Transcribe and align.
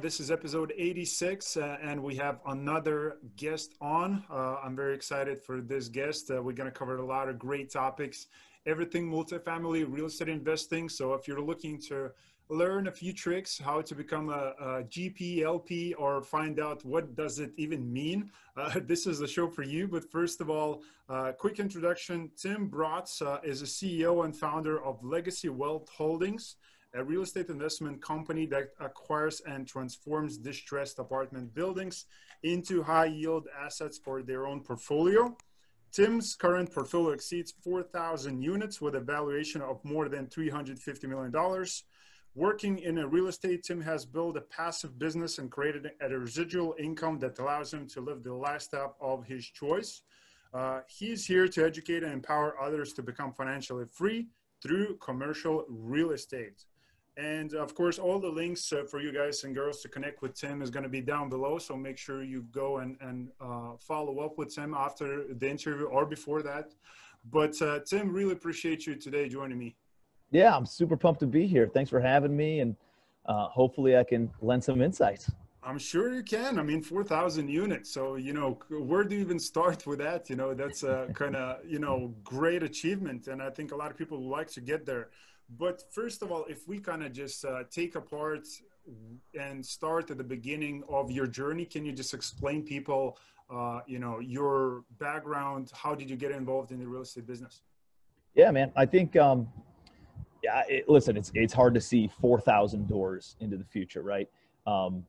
This 0.00 0.20
is 0.20 0.30
episode 0.30 0.74
86, 0.76 1.56
uh, 1.56 1.78
and 1.80 2.02
we 2.02 2.16
have 2.16 2.40
another 2.46 3.16
guest 3.36 3.74
on. 3.80 4.24
Uh, 4.30 4.56
I'm 4.62 4.76
very 4.76 4.94
excited 4.94 5.40
for 5.40 5.62
this 5.62 5.88
guest. 5.88 6.30
Uh, 6.30 6.42
we're 6.42 6.52
going 6.52 6.70
to 6.70 6.76
cover 6.76 6.96
a 6.98 7.04
lot 7.04 7.30
of 7.30 7.38
great 7.38 7.70
topics, 7.70 8.26
everything 8.66 9.10
multifamily 9.10 9.86
real 9.88 10.06
estate 10.06 10.28
investing. 10.28 10.90
So 10.90 11.14
if 11.14 11.26
you're 11.26 11.40
looking 11.40 11.80
to 11.88 12.10
learn 12.50 12.88
a 12.88 12.92
few 12.92 13.12
tricks 13.12 13.58
how 13.58 13.80
to 13.80 13.94
become 13.94 14.28
a, 14.28 14.54
a 14.60 14.84
GP, 14.84 15.42
LP, 15.42 15.94
or 15.94 16.22
find 16.22 16.60
out 16.60 16.84
what 16.84 17.16
does 17.16 17.38
it 17.38 17.52
even 17.56 17.90
mean, 17.90 18.30
uh, 18.56 18.78
this 18.86 19.06
is 19.06 19.18
the 19.18 19.26
show 19.26 19.48
for 19.48 19.62
you. 19.62 19.88
But 19.88 20.10
first 20.10 20.42
of 20.42 20.50
all, 20.50 20.82
uh, 21.08 21.32
quick 21.32 21.58
introduction. 21.58 22.30
Tim 22.36 22.70
Bratz 22.70 23.22
uh, 23.22 23.40
is 23.42 23.62
a 23.62 23.66
CEO 23.66 24.26
and 24.26 24.36
founder 24.36 24.84
of 24.84 25.02
Legacy 25.02 25.48
Wealth 25.48 25.88
Holdings 25.88 26.56
a 26.96 27.04
real 27.04 27.22
estate 27.22 27.48
investment 27.50 28.02
company 28.02 28.46
that 28.46 28.70
acquires 28.80 29.42
and 29.46 29.68
transforms 29.68 30.38
distressed 30.38 30.98
apartment 30.98 31.54
buildings 31.54 32.06
into 32.42 32.82
high 32.82 33.06
yield 33.06 33.48
assets 33.62 33.98
for 33.98 34.22
their 34.22 34.46
own 34.46 34.60
portfolio. 34.60 35.36
Tim's 35.92 36.34
current 36.34 36.72
portfolio 36.72 37.10
exceeds 37.10 37.54
4,000 37.62 38.42
units 38.42 38.80
with 38.80 38.94
a 38.94 39.00
valuation 39.00 39.60
of 39.60 39.84
more 39.84 40.08
than 40.08 40.26
$350 40.26 41.04
million. 41.04 41.66
Working 42.34 42.78
in 42.80 42.98
a 42.98 43.06
real 43.06 43.28
estate, 43.28 43.62
Tim 43.64 43.80
has 43.80 44.04
built 44.04 44.36
a 44.36 44.42
passive 44.42 44.98
business 44.98 45.38
and 45.38 45.50
created 45.50 45.90
a 46.00 46.08
residual 46.08 46.74
income 46.78 47.18
that 47.20 47.38
allows 47.38 47.72
him 47.72 47.86
to 47.88 48.00
live 48.00 48.22
the 48.22 48.34
lifestyle 48.34 48.96
of 49.00 49.24
his 49.24 49.46
choice. 49.46 50.02
Uh, 50.52 50.80
he's 50.86 51.26
here 51.26 51.48
to 51.48 51.64
educate 51.64 52.02
and 52.02 52.12
empower 52.12 52.60
others 52.60 52.92
to 52.94 53.02
become 53.02 53.32
financially 53.32 53.86
free 53.90 54.28
through 54.62 54.96
commercial 54.96 55.64
real 55.68 56.10
estate. 56.10 56.64
And 57.16 57.54
of 57.54 57.74
course, 57.74 57.98
all 57.98 58.18
the 58.18 58.28
links 58.28 58.72
uh, 58.72 58.84
for 58.84 59.00
you 59.00 59.10
guys 59.10 59.42
and 59.44 59.54
girls 59.54 59.80
to 59.80 59.88
connect 59.88 60.20
with 60.20 60.34
Tim 60.34 60.60
is 60.60 60.68
going 60.68 60.82
to 60.82 60.88
be 60.88 61.00
down 61.00 61.30
below. 61.30 61.58
So 61.58 61.74
make 61.74 61.96
sure 61.96 62.22
you 62.22 62.42
go 62.52 62.78
and, 62.78 62.98
and 63.00 63.28
uh, 63.40 63.76
follow 63.78 64.18
up 64.20 64.36
with 64.36 64.54
Tim 64.54 64.74
after 64.74 65.24
the 65.32 65.48
interview 65.48 65.86
or 65.86 66.04
before 66.04 66.42
that. 66.42 66.72
But 67.30 67.60
uh, 67.62 67.80
Tim, 67.80 68.12
really 68.12 68.32
appreciate 68.32 68.86
you 68.86 68.96
today 68.96 69.28
joining 69.28 69.58
me. 69.58 69.76
Yeah, 70.30 70.54
I'm 70.54 70.66
super 70.66 70.96
pumped 70.96 71.20
to 71.20 71.26
be 71.26 71.46
here. 71.46 71.66
Thanks 71.66 71.88
for 71.88 72.00
having 72.00 72.36
me. 72.36 72.60
And 72.60 72.76
uh, 73.24 73.48
hopefully 73.48 73.96
I 73.96 74.04
can 74.04 74.30
lend 74.42 74.62
some 74.62 74.82
insights. 74.82 75.30
I'm 75.62 75.78
sure 75.78 76.14
you 76.14 76.22
can. 76.22 76.60
I 76.60 76.62
mean, 76.62 76.80
4,000 76.80 77.48
units. 77.48 77.90
So, 77.90 78.14
you 78.14 78.32
know, 78.32 78.58
where 78.70 79.02
do 79.02 79.16
you 79.16 79.20
even 79.22 79.40
start 79.40 79.84
with 79.86 79.98
that? 79.98 80.30
You 80.30 80.36
know, 80.36 80.54
that's 80.54 80.84
a 80.84 81.08
kind 81.14 81.34
of, 81.34 81.64
you 81.66 81.78
know, 81.78 82.14
great 82.22 82.62
achievement. 82.62 83.26
And 83.26 83.42
I 83.42 83.50
think 83.50 83.72
a 83.72 83.76
lot 83.76 83.90
of 83.90 83.96
people 83.96 84.20
would 84.20 84.30
like 84.30 84.48
to 84.52 84.60
get 84.60 84.86
there. 84.86 85.08
But 85.48 85.82
first 85.92 86.22
of 86.22 86.32
all, 86.32 86.44
if 86.48 86.66
we 86.66 86.80
kind 86.80 87.02
of 87.04 87.12
just 87.12 87.44
uh, 87.44 87.64
take 87.70 87.94
apart 87.94 88.48
and 89.38 89.64
start 89.64 90.10
at 90.10 90.18
the 90.18 90.24
beginning 90.24 90.82
of 90.88 91.10
your 91.10 91.26
journey, 91.26 91.64
can 91.64 91.84
you 91.84 91.92
just 91.92 92.14
explain 92.14 92.62
people, 92.62 93.18
uh, 93.50 93.80
you 93.86 93.98
know, 93.98 94.18
your 94.18 94.84
background? 94.98 95.70
How 95.74 95.94
did 95.94 96.10
you 96.10 96.16
get 96.16 96.32
involved 96.32 96.72
in 96.72 96.78
the 96.80 96.86
real 96.86 97.02
estate 97.02 97.26
business? 97.26 97.62
Yeah, 98.34 98.50
man. 98.50 98.72
I 98.76 98.86
think, 98.86 99.16
um, 99.16 99.48
yeah. 100.42 100.62
It, 100.68 100.88
listen, 100.88 101.16
it's 101.16 101.30
it's 101.34 101.54
hard 101.54 101.74
to 101.74 101.80
see 101.80 102.10
four 102.20 102.40
thousand 102.40 102.88
doors 102.88 103.36
into 103.40 103.56
the 103.56 103.64
future, 103.64 104.02
right? 104.02 104.28
Um, 104.66 105.04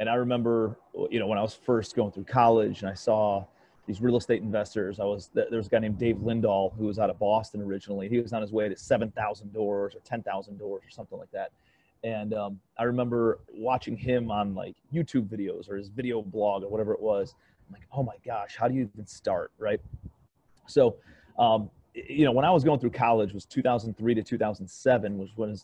and 0.00 0.08
I 0.08 0.14
remember, 0.14 0.78
you 1.10 1.18
know, 1.18 1.26
when 1.26 1.38
I 1.38 1.42
was 1.42 1.54
first 1.54 1.96
going 1.96 2.12
through 2.12 2.24
college, 2.24 2.82
and 2.82 2.90
I 2.90 2.94
saw 2.94 3.46
these 3.88 4.02
real 4.02 4.18
estate 4.18 4.42
investors. 4.42 5.00
I 5.00 5.04
was 5.04 5.30
there 5.32 5.46
was 5.50 5.66
a 5.66 5.70
guy 5.70 5.78
named 5.78 5.98
Dave 5.98 6.16
Lindahl 6.16 6.76
who 6.76 6.84
was 6.84 6.98
out 6.98 7.08
of 7.08 7.18
Boston 7.18 7.62
originally. 7.62 8.06
He 8.08 8.20
was 8.20 8.34
on 8.34 8.42
his 8.42 8.52
way 8.52 8.68
to 8.68 8.76
seven 8.76 9.10
thousand 9.12 9.52
doors 9.54 9.94
or 9.94 10.00
ten 10.00 10.22
thousand 10.22 10.58
doors 10.58 10.82
or 10.86 10.90
something 10.90 11.18
like 11.18 11.30
that. 11.32 11.50
And 12.04 12.34
um, 12.34 12.60
I 12.78 12.84
remember 12.84 13.40
watching 13.52 13.96
him 13.96 14.30
on 14.30 14.54
like 14.54 14.76
YouTube 14.94 15.26
videos 15.28 15.70
or 15.70 15.76
his 15.76 15.88
video 15.88 16.20
blog 16.20 16.62
or 16.62 16.68
whatever 16.68 16.92
it 16.92 17.00
was. 17.00 17.34
I'm 17.66 17.72
like, 17.72 17.88
oh 17.92 18.02
my 18.02 18.14
gosh, 18.24 18.56
how 18.56 18.68
do 18.68 18.74
you 18.74 18.90
even 18.94 19.06
start, 19.06 19.50
right? 19.58 19.80
So, 20.66 20.96
um, 21.38 21.70
you 21.94 22.26
know, 22.26 22.32
when 22.32 22.44
I 22.44 22.50
was 22.50 22.64
going 22.64 22.78
through 22.78 22.90
college 22.90 23.32
was 23.32 23.46
2003 23.46 24.14
to 24.14 24.22
2007 24.22 25.18
was 25.18 25.30
when 25.34 25.56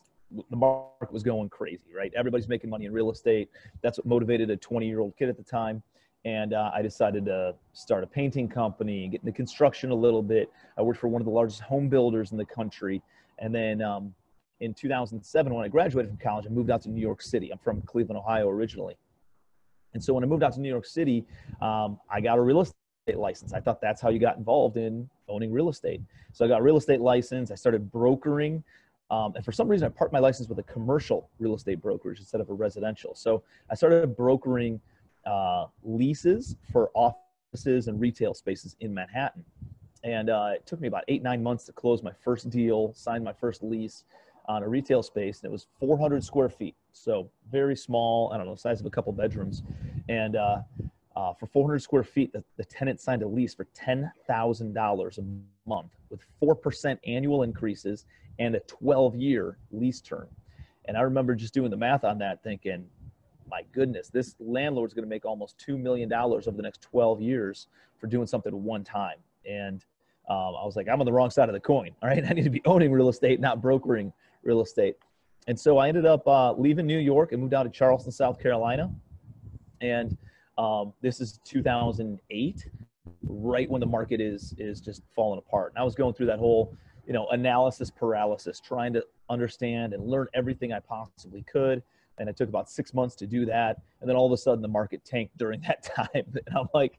the 0.51 0.57
market 0.57 1.13
was 1.13 1.23
going 1.23 1.51
crazy, 1.51 1.95
right? 1.95 2.13
Everybody's 2.17 2.49
making 2.49 2.71
money 2.71 2.87
in 2.87 2.93
real 2.93 3.11
estate. 3.11 3.51
That's 3.83 3.99
what 3.99 4.07
motivated 4.07 4.49
a 4.49 4.57
20 4.57 4.87
year 4.87 5.01
old 5.01 5.15
kid 5.17 5.29
at 5.29 5.37
the 5.37 5.43
time 5.43 5.83
and 6.25 6.55
uh, 6.55 6.71
I 6.75 6.83
decided 6.83 7.25
to 7.27 7.55
start 7.73 8.03
a 8.03 8.07
painting 8.07 8.49
company 8.49 9.09
get 9.09 9.21
into 9.21 9.33
construction 9.33 9.91
a 9.91 9.95
little 9.95 10.23
bit. 10.23 10.51
I 10.79 10.83
worked 10.83 11.01
for 11.01 11.09
one 11.09 11.21
of 11.21 11.27
the 11.27 11.33
largest 11.33 11.61
home 11.61 11.89
builders 11.89 12.33
in 12.33 12.39
the 12.39 12.45
country, 12.45 13.03
and 13.39 13.55
then 13.55 13.83
um, 13.83 14.15
in 14.61 14.75
2007, 14.75 15.53
when 15.53 15.65
I 15.65 15.69
graduated 15.69 16.11
from 16.11 16.19
college, 16.19 16.47
I 16.47 16.51
moved 16.51 16.71
out 16.71 16.83
to 16.83 16.91
New 16.91 17.01
York 17.01 17.23
City. 17.23 17.51
I'm 17.51 17.59
from 17.59 17.83
Cleveland, 17.83 18.19
Ohio, 18.19 18.49
originally, 18.49 18.97
and 19.95 20.03
so 20.03 20.13
when 20.13 20.25
I 20.25 20.27
moved 20.27 20.43
out 20.43 20.53
to 20.55 20.61
New 20.61 20.69
York 20.69 20.87
City, 20.87 21.25
um, 21.63 21.99
I 22.11 22.21
got 22.21 22.39
a 22.39 22.43
real 22.43 22.61
estate 22.61 23.19
license. 23.19 23.53
I 23.53 23.61
thought 23.61 23.81
that's 23.81 24.01
how 24.01 24.11
you 24.11 24.19
got 24.19 24.37
involved 24.37 24.77
in 24.77 25.09
owning 25.29 25.53
real 25.53 25.69
estate. 25.69 26.01
So 26.33 26.45
I 26.45 26.49
got 26.49 26.61
a 26.61 26.63
real 26.63 26.77
estate 26.77 27.01
license. 27.01 27.51
I 27.51 27.55
started 27.55 27.91
brokering. 27.91 28.63
Um, 29.11 29.35
and 29.37 29.45
for 29.45 29.53
some 29.53 29.69
reason, 29.69 29.87
I 29.87 29.91
parked 29.91 30.13
my 30.13 30.19
license 30.19 30.49
with 30.49 30.59
a 30.59 30.63
commercial 30.65 31.31
real 31.39 31.55
estate 31.55 31.81
brokerage 31.81 32.19
instead 32.19 32.41
of 32.41 32.51
a 32.51 32.55
residential. 32.55 33.15
So 33.15 33.43
I 33.71 33.75
started 33.75 34.17
brokering 34.17 34.81
uh, 35.27 35.67
leases 35.83 36.57
for 36.73 36.91
offices 36.95 37.89
and 37.89 38.01
retail 38.01 38.35
spaces 38.35 38.77
in 38.81 38.93
Manhattan. 38.93 39.45
And 40.03 40.29
uh, 40.29 40.51
it 40.55 40.67
took 40.67 40.81
me 40.81 40.89
about 40.89 41.05
eight, 41.09 41.23
nine 41.23 41.43
months 41.43 41.65
to 41.65 41.73
close 41.73 42.03
my 42.03 42.13
first 42.13 42.51
deal, 42.51 42.93
sign 42.95 43.25
my 43.25 43.33
first 43.33 43.63
lease 43.63 44.05
on 44.47 44.63
a 44.63 44.69
retail 44.69 45.03
space. 45.03 45.41
And 45.41 45.49
it 45.49 45.53
was 45.53 45.67
400 45.81 46.23
square 46.23 46.51
feet. 46.51 46.75
So 46.93 47.31
very 47.51 47.75
small, 47.75 48.31
I 48.33 48.37
don't 48.37 48.47
know, 48.47 48.55
size 48.55 48.81
of 48.81 48.87
a 48.87 48.91
couple 48.91 49.13
bedrooms. 49.13 49.63
And 50.09 50.37
uh, 50.37 50.59
uh, 51.17 51.33
for 51.33 51.47
400 51.47 51.81
square 51.81 52.03
feet, 52.03 52.33
the, 52.33 52.45
the 52.57 52.65
tenant 52.65 53.01
signed 53.01 53.23
a 53.23 53.27
lease 53.27 53.55
for 53.55 53.67
$10,000 53.77 55.19
a 55.19 55.69
month 55.69 55.93
with 56.11 56.21
4% 56.43 56.99
annual 57.07 57.43
increases 57.43 58.05
and 58.39 58.55
a 58.55 58.61
12 58.61 59.17
year 59.17 59.59
lease 59.71 60.01
term. 60.01 60.29
And 60.87 60.97
I 60.97 61.01
remember 61.01 61.35
just 61.35 61.55
doing 61.55 61.71
the 61.71 61.77
math 61.77 62.05
on 62.05 62.19
that 62.19 62.43
thinking, 62.43 62.87
my 63.55 63.63
goodness, 63.71 64.09
this 64.09 64.35
landlord's 64.41 64.95
going 64.95 65.05
to 65.05 65.09
make 65.09 65.25
almost 65.25 65.65
$2 65.65 65.79
million 65.79 66.13
over 66.13 66.51
the 66.51 66.63
next 66.63 66.83
12 66.83 67.21
years 67.21 67.69
for 67.99 68.09
doing 68.09 68.27
something 68.27 68.65
one 68.65 68.83
time. 68.83 69.19
And 69.49 69.85
um, 70.29 70.57
I 70.61 70.65
was 70.65 70.75
like, 70.75 70.89
I'm 70.89 70.99
on 70.99 71.07
the 71.07 71.13
wrong 71.13 71.31
side 71.31 71.49
of 71.49 71.53
the 71.53 71.61
coin. 71.61 71.91
All 72.03 72.09
right. 72.09 72.25
I 72.29 72.33
need 72.33 72.43
to 72.43 72.51
be 72.51 72.63
owning 72.65 72.91
real 72.91 73.09
estate, 73.09 73.39
not 73.39 73.63
brokering 73.63 74.13
real 74.43 74.61
estate. 74.61 74.97
And 75.47 75.59
so 75.59 75.79
I 75.79 75.87
ended 75.89 76.05
up 76.05 76.27
uh, 76.27 76.53
leaving 76.55 76.85
New 76.85 76.99
York 76.99 77.31
and 77.31 77.41
moved 77.41 77.55
out 77.55 77.63
to 77.63 77.71
Charleston, 77.71 78.11
South 78.11 78.41
Carolina. 78.41 78.91
And 79.81 80.17
um, 80.59 80.93
this 81.01 81.21
is 81.21 81.39
2008, 81.45 82.69
right 83.23 83.71
when 83.71 83.81
the 83.81 83.87
market 83.87 84.21
is 84.21 84.53
is 84.59 84.81
just 84.81 85.03
falling 85.15 85.39
apart. 85.39 85.73
And 85.75 85.81
I 85.81 85.85
was 85.85 85.95
going 85.95 86.15
through 86.15 86.27
that 86.27 86.41
whole, 86.41 86.75
you 87.07 87.13
know, 87.13 87.29
analysis 87.29 87.89
paralysis, 87.89 88.59
trying 88.59 88.93
to 88.95 89.05
understand 89.31 89.93
and 89.93 90.05
learn 90.05 90.27
everything 90.35 90.73
I 90.73 90.81
possibly 90.81 91.43
could 91.43 91.83
and 92.19 92.29
it 92.29 92.37
took 92.37 92.49
about 92.49 92.71
six 92.71 92.95
months 92.95 93.15
to 93.17 93.27
do 93.27 93.45
that. 93.47 93.81
And 94.01 94.09
then 94.09 94.17
all 94.17 94.27
of 94.27 94.33
a 94.33 94.37
sudden 94.37 94.63
the 94.63 94.69
market 94.69 95.05
tanked 95.05 95.37
during 95.37 95.61
that 95.67 95.83
time. 95.83 96.09
And 96.15 96.57
i'm 96.57 96.69
like 96.75 96.99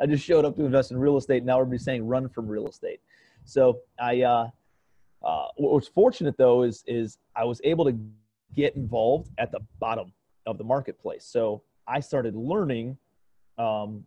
i 0.00 0.06
just 0.06 0.24
showed 0.24 0.44
up 0.44 0.56
to 0.56 0.64
invest 0.64 0.90
in 0.90 0.98
real 0.98 1.16
estate. 1.16 1.44
Now 1.44 1.60
everybody's 1.60 1.84
saying 1.84 2.06
run 2.06 2.28
from 2.28 2.48
real 2.48 2.66
estate. 2.68 3.00
So 3.44 3.80
i 4.00 4.22
uh, 4.22 4.48
uh, 5.22 5.46
what 5.56 5.72
was 5.72 5.88
fortunate 5.88 6.36
though 6.36 6.62
is 6.62 6.84
is 6.86 7.18
i 7.36 7.44
was 7.44 7.60
able 7.64 7.84
to 7.84 7.96
get 8.54 8.76
involved 8.76 9.30
at 9.38 9.50
the 9.50 9.60
bottom 9.80 10.12
of 10.46 10.58
the 10.58 10.64
marketplace. 10.64 11.24
So 11.24 11.62
i 11.86 12.00
started 12.00 12.34
learning 12.34 12.96
um, 13.58 14.04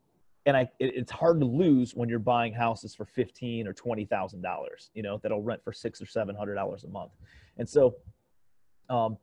and 0.48 0.56
I, 0.56 0.62
it, 0.80 0.96
it's 0.96 1.12
hard 1.12 1.42
to 1.42 1.46
lose 1.46 1.94
when 1.94 2.08
you're 2.08 2.20
buying 2.20 2.54
houses 2.54 2.96
for 2.96 3.06
fifteen 3.06 3.68
or 3.68 3.74
twenty 3.74 4.06
thousand 4.06 4.42
dollars, 4.42 4.90
you 4.94 5.04
know, 5.04 5.20
that'll 5.22 5.44
rent 5.44 5.62
for 5.64 5.74
six 5.74 6.02
or 6.02 6.06
seven 6.06 6.36
hundred 6.36 6.56
dollars 6.56 6.86
a 6.86 6.88
month. 6.88 7.12
And 7.58 7.68
so, 7.68 7.96
um, 8.90 9.18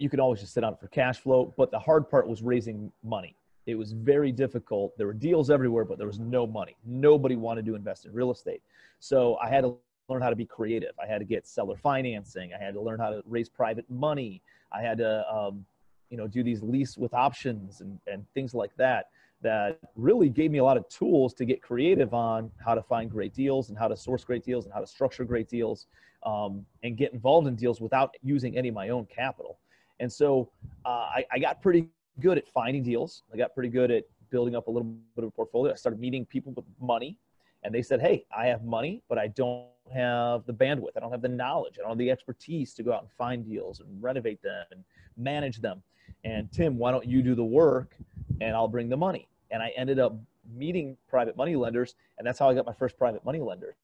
you 0.00 0.08
could 0.08 0.18
always 0.18 0.40
just 0.40 0.54
sit 0.54 0.64
on 0.64 0.72
it 0.72 0.80
for 0.80 0.88
cash 0.88 1.20
flow. 1.20 1.52
But 1.56 1.70
the 1.70 1.78
hard 1.78 2.08
part 2.08 2.26
was 2.26 2.42
raising 2.42 2.90
money. 3.04 3.36
It 3.66 3.74
was 3.74 3.92
very 3.92 4.32
difficult. 4.32 4.96
There 4.96 5.06
were 5.06 5.12
deals 5.12 5.50
everywhere, 5.50 5.84
but 5.84 5.98
there 5.98 6.06
was 6.06 6.18
no 6.18 6.46
money. 6.46 6.76
Nobody 6.86 7.36
wanted 7.36 7.66
to 7.66 7.74
invest 7.74 8.06
in 8.06 8.12
real 8.12 8.30
estate. 8.30 8.62
So 8.98 9.36
I 9.36 9.48
had 9.50 9.60
to 9.62 9.76
learn 10.08 10.22
how 10.22 10.30
to 10.30 10.36
be 10.36 10.46
creative. 10.46 10.92
I 11.00 11.06
had 11.06 11.18
to 11.18 11.26
get 11.26 11.46
seller 11.46 11.76
financing. 11.76 12.52
I 12.58 12.62
had 12.62 12.72
to 12.74 12.80
learn 12.80 12.98
how 12.98 13.10
to 13.10 13.22
raise 13.26 13.50
private 13.50 13.88
money. 13.90 14.42
I 14.72 14.80
had 14.80 14.98
to, 14.98 15.30
um, 15.30 15.64
you 16.08 16.16
know, 16.16 16.26
do 16.26 16.42
these 16.42 16.62
lease 16.62 16.96
with 16.96 17.12
options 17.12 17.82
and, 17.82 18.00
and 18.06 18.24
things 18.34 18.54
like 18.54 18.74
that. 18.76 19.10
That 19.42 19.78
really 19.96 20.30
gave 20.30 20.50
me 20.50 20.58
a 20.58 20.64
lot 20.64 20.76
of 20.76 20.88
tools 20.88 21.34
to 21.34 21.44
get 21.44 21.62
creative 21.62 22.12
on 22.14 22.50
how 22.64 22.74
to 22.74 22.82
find 22.82 23.10
great 23.10 23.34
deals 23.34 23.68
and 23.68 23.78
how 23.78 23.88
to 23.88 23.96
source 23.96 24.24
great 24.24 24.44
deals 24.44 24.64
and 24.64 24.74
how 24.74 24.80
to 24.80 24.86
structure 24.86 25.24
great 25.24 25.48
deals 25.48 25.86
um, 26.24 26.64
and 26.82 26.96
get 26.96 27.12
involved 27.12 27.46
in 27.46 27.54
deals 27.54 27.80
without 27.80 28.14
using 28.22 28.56
any 28.56 28.68
of 28.68 28.74
my 28.74 28.88
own 28.88 29.06
capital. 29.06 29.59
And 30.00 30.12
so 30.12 30.50
uh, 30.84 30.88
I, 30.88 31.24
I 31.30 31.38
got 31.38 31.62
pretty 31.62 31.86
good 32.18 32.38
at 32.38 32.48
finding 32.48 32.82
deals. 32.82 33.22
I 33.32 33.36
got 33.36 33.54
pretty 33.54 33.68
good 33.68 33.90
at 33.90 34.04
building 34.30 34.56
up 34.56 34.66
a 34.66 34.70
little 34.70 34.88
bit 35.14 35.24
of 35.24 35.28
a 35.28 35.30
portfolio. 35.30 35.72
I 35.72 35.76
started 35.76 36.00
meeting 36.00 36.24
people 36.26 36.52
with 36.52 36.64
money, 36.80 37.16
and 37.62 37.74
they 37.74 37.82
said, 37.82 38.00
"Hey, 38.00 38.24
I 38.36 38.46
have 38.46 38.64
money, 38.64 39.02
but 39.08 39.18
I 39.18 39.28
don't 39.28 39.68
have 39.92 40.46
the 40.46 40.54
bandwidth. 40.54 40.96
I 40.96 41.00
don't 41.00 41.10
have 41.10 41.22
the 41.22 41.28
knowledge. 41.28 41.76
I 41.78 41.82
don't 41.82 41.90
have 41.90 41.98
the 41.98 42.10
expertise 42.10 42.74
to 42.74 42.82
go 42.82 42.92
out 42.92 43.02
and 43.02 43.10
find 43.12 43.44
deals 43.44 43.80
and 43.80 44.02
renovate 44.02 44.42
them 44.42 44.64
and 44.70 44.84
manage 45.16 45.60
them. 45.60 45.82
And 46.24 46.50
Tim, 46.52 46.78
why 46.78 46.90
don't 46.90 47.06
you 47.06 47.22
do 47.22 47.34
the 47.34 47.44
work 47.44 47.96
and 48.40 48.54
I'll 48.54 48.68
bring 48.68 48.88
the 48.88 48.96
money? 48.96 49.28
And 49.50 49.62
I 49.62 49.72
ended 49.76 49.98
up 49.98 50.16
meeting 50.54 50.96
private 51.08 51.36
money 51.36 51.56
lenders, 51.56 51.96
and 52.18 52.26
that's 52.26 52.38
how 52.38 52.48
I 52.48 52.54
got 52.54 52.66
my 52.66 52.72
first 52.72 52.96
private 52.96 53.24
money 53.24 53.40
lender. 53.40 53.74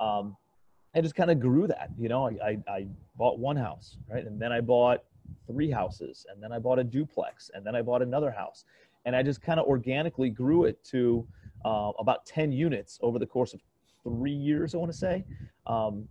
Um, 0.00 0.36
I 0.94 1.00
just 1.00 1.14
kind 1.14 1.30
of 1.30 1.40
grew 1.40 1.66
that. 1.66 1.90
You 1.98 2.08
know, 2.08 2.26
I, 2.26 2.30
I, 2.42 2.72
I 2.72 2.86
bought 3.16 3.38
one 3.38 3.56
house, 3.56 3.96
right, 4.10 4.24
and 4.24 4.40
then 4.40 4.52
I 4.52 4.60
bought 4.60 5.04
three 5.46 5.70
houses, 5.70 6.26
and 6.30 6.42
then 6.42 6.52
I 6.52 6.58
bought 6.58 6.78
a 6.78 6.84
duplex, 6.84 7.50
and 7.54 7.64
then 7.64 7.74
I 7.74 7.82
bought 7.82 8.02
another 8.02 8.30
house, 8.30 8.64
and 9.04 9.16
I 9.16 9.22
just 9.22 9.40
kind 9.42 9.58
of 9.58 9.66
organically 9.66 10.30
grew 10.30 10.64
it 10.64 10.82
to 10.84 11.26
uh, 11.64 11.92
about 11.98 12.26
10 12.26 12.52
units 12.52 12.98
over 13.02 13.18
the 13.18 13.26
course 13.26 13.54
of 13.54 13.60
three 14.02 14.32
years, 14.32 14.74
I 14.74 14.78
want 14.78 14.92
to 14.92 14.98
say. 14.98 15.24
Um, 15.66 16.08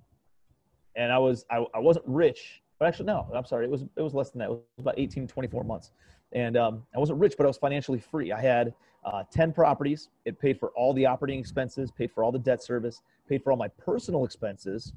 and 0.96 1.12
I 1.12 1.18
was 1.19 1.46
I, 1.52 1.64
I 1.75 1.80
wasn't 1.80 2.06
rich, 2.08 2.64
but 2.80 2.88
actually 2.88 3.06
no, 3.06 3.28
I'm 3.34 3.46
sorry, 3.46 3.66
it 3.66 3.72
was 3.72 3.84
it 3.96 4.02
was 4.02 4.14
less 4.14 4.31
than 4.31 4.40
that. 4.40 4.46
It 4.46 4.50
was 4.50 4.62
about 4.80 4.96
18, 4.98 5.28
24 5.28 5.64
months, 5.64 5.92
and 6.34 6.58
um, 6.58 6.84
I 6.96 7.00
wasn't 7.00 7.19
rich, 7.19 7.36
but 7.38 7.46
I 7.46 7.48
was 7.48 7.58
financially 7.58 8.00
free. 8.00 8.31
I 8.31 8.42
had 8.42 8.74
uh, 9.06 9.24
10 9.31 9.54
properties. 9.54 10.10
It 10.25 10.40
paid 10.40 10.60
for 10.60 10.69
all 10.69 10.94
the 10.94 11.06
operating 11.06 11.40
expenses, 11.40 11.92
paid 11.92 12.12
for 12.12 12.24
all 12.24 12.31
the 12.31 12.40
debt 12.40 12.64
service, 12.64 13.02
paid 13.30 13.44
for 13.44 13.52
all 13.52 13.58
my 13.58 13.68
personal 13.68 14.25
expenses. 14.25 14.94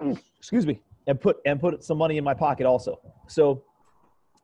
Excuse 0.38 0.66
me, 0.66 0.80
and 1.06 1.20
put 1.20 1.38
and 1.44 1.60
put 1.60 1.82
some 1.84 1.98
money 1.98 2.18
in 2.18 2.24
my 2.24 2.34
pocket 2.34 2.66
also. 2.66 3.00
So, 3.26 3.62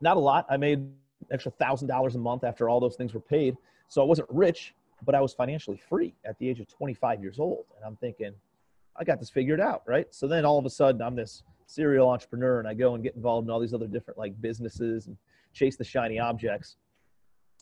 not 0.01 0.17
a 0.17 0.21
lot. 0.21 0.47
I 0.49 0.57
made 0.57 0.89
extra 1.31 1.53
thousand 1.53 1.89
dollars 1.89 2.15
a 2.15 2.19
month 2.19 2.45
after 2.45 2.69
all 2.69 2.81
those 2.81 2.97
things 2.97 3.15
were 3.15 3.21
paid. 3.21 3.57
So 3.89 4.01
I 4.01 4.05
wasn't 4.05 4.29
rich, 4.31 4.75
but 5.05 5.15
I 5.15 5.21
was 5.21 5.33
financially 5.33 5.77
free 5.77 6.15
at 6.25 6.39
the 6.39 6.49
age 6.49 6.61
of 6.61 6.69
25 6.69 7.21
years 7.21 7.39
old. 7.39 7.65
And 7.77 7.85
I'm 7.85 7.97
thinking, 7.97 8.33
I 8.97 9.05
got 9.05 9.19
this 9.19 9.31
figured 9.31 9.61
out, 9.61 9.83
right? 9.87 10.07
So 10.11 10.27
then 10.27 10.45
all 10.45 10.59
of 10.59 10.65
a 10.65 10.71
sudden, 10.71 11.03
I'm 11.03 11.17
this 11.17 11.43
serial 11.67 12.09
entrepreneur 12.09 12.59
and 12.59 12.69
I 12.69 12.75
go 12.75 12.95
and 12.95 13.03
get 13.03 13.15
involved 13.15 13.47
in 13.47 13.51
all 13.51 13.61
these 13.61 13.75
other 13.75 13.87
different 13.87 14.19
like 14.19 14.41
businesses 14.41 15.07
and 15.07 15.17
chase 15.53 15.77
the 15.77 15.85
shiny 15.85 16.19
objects. 16.19 16.77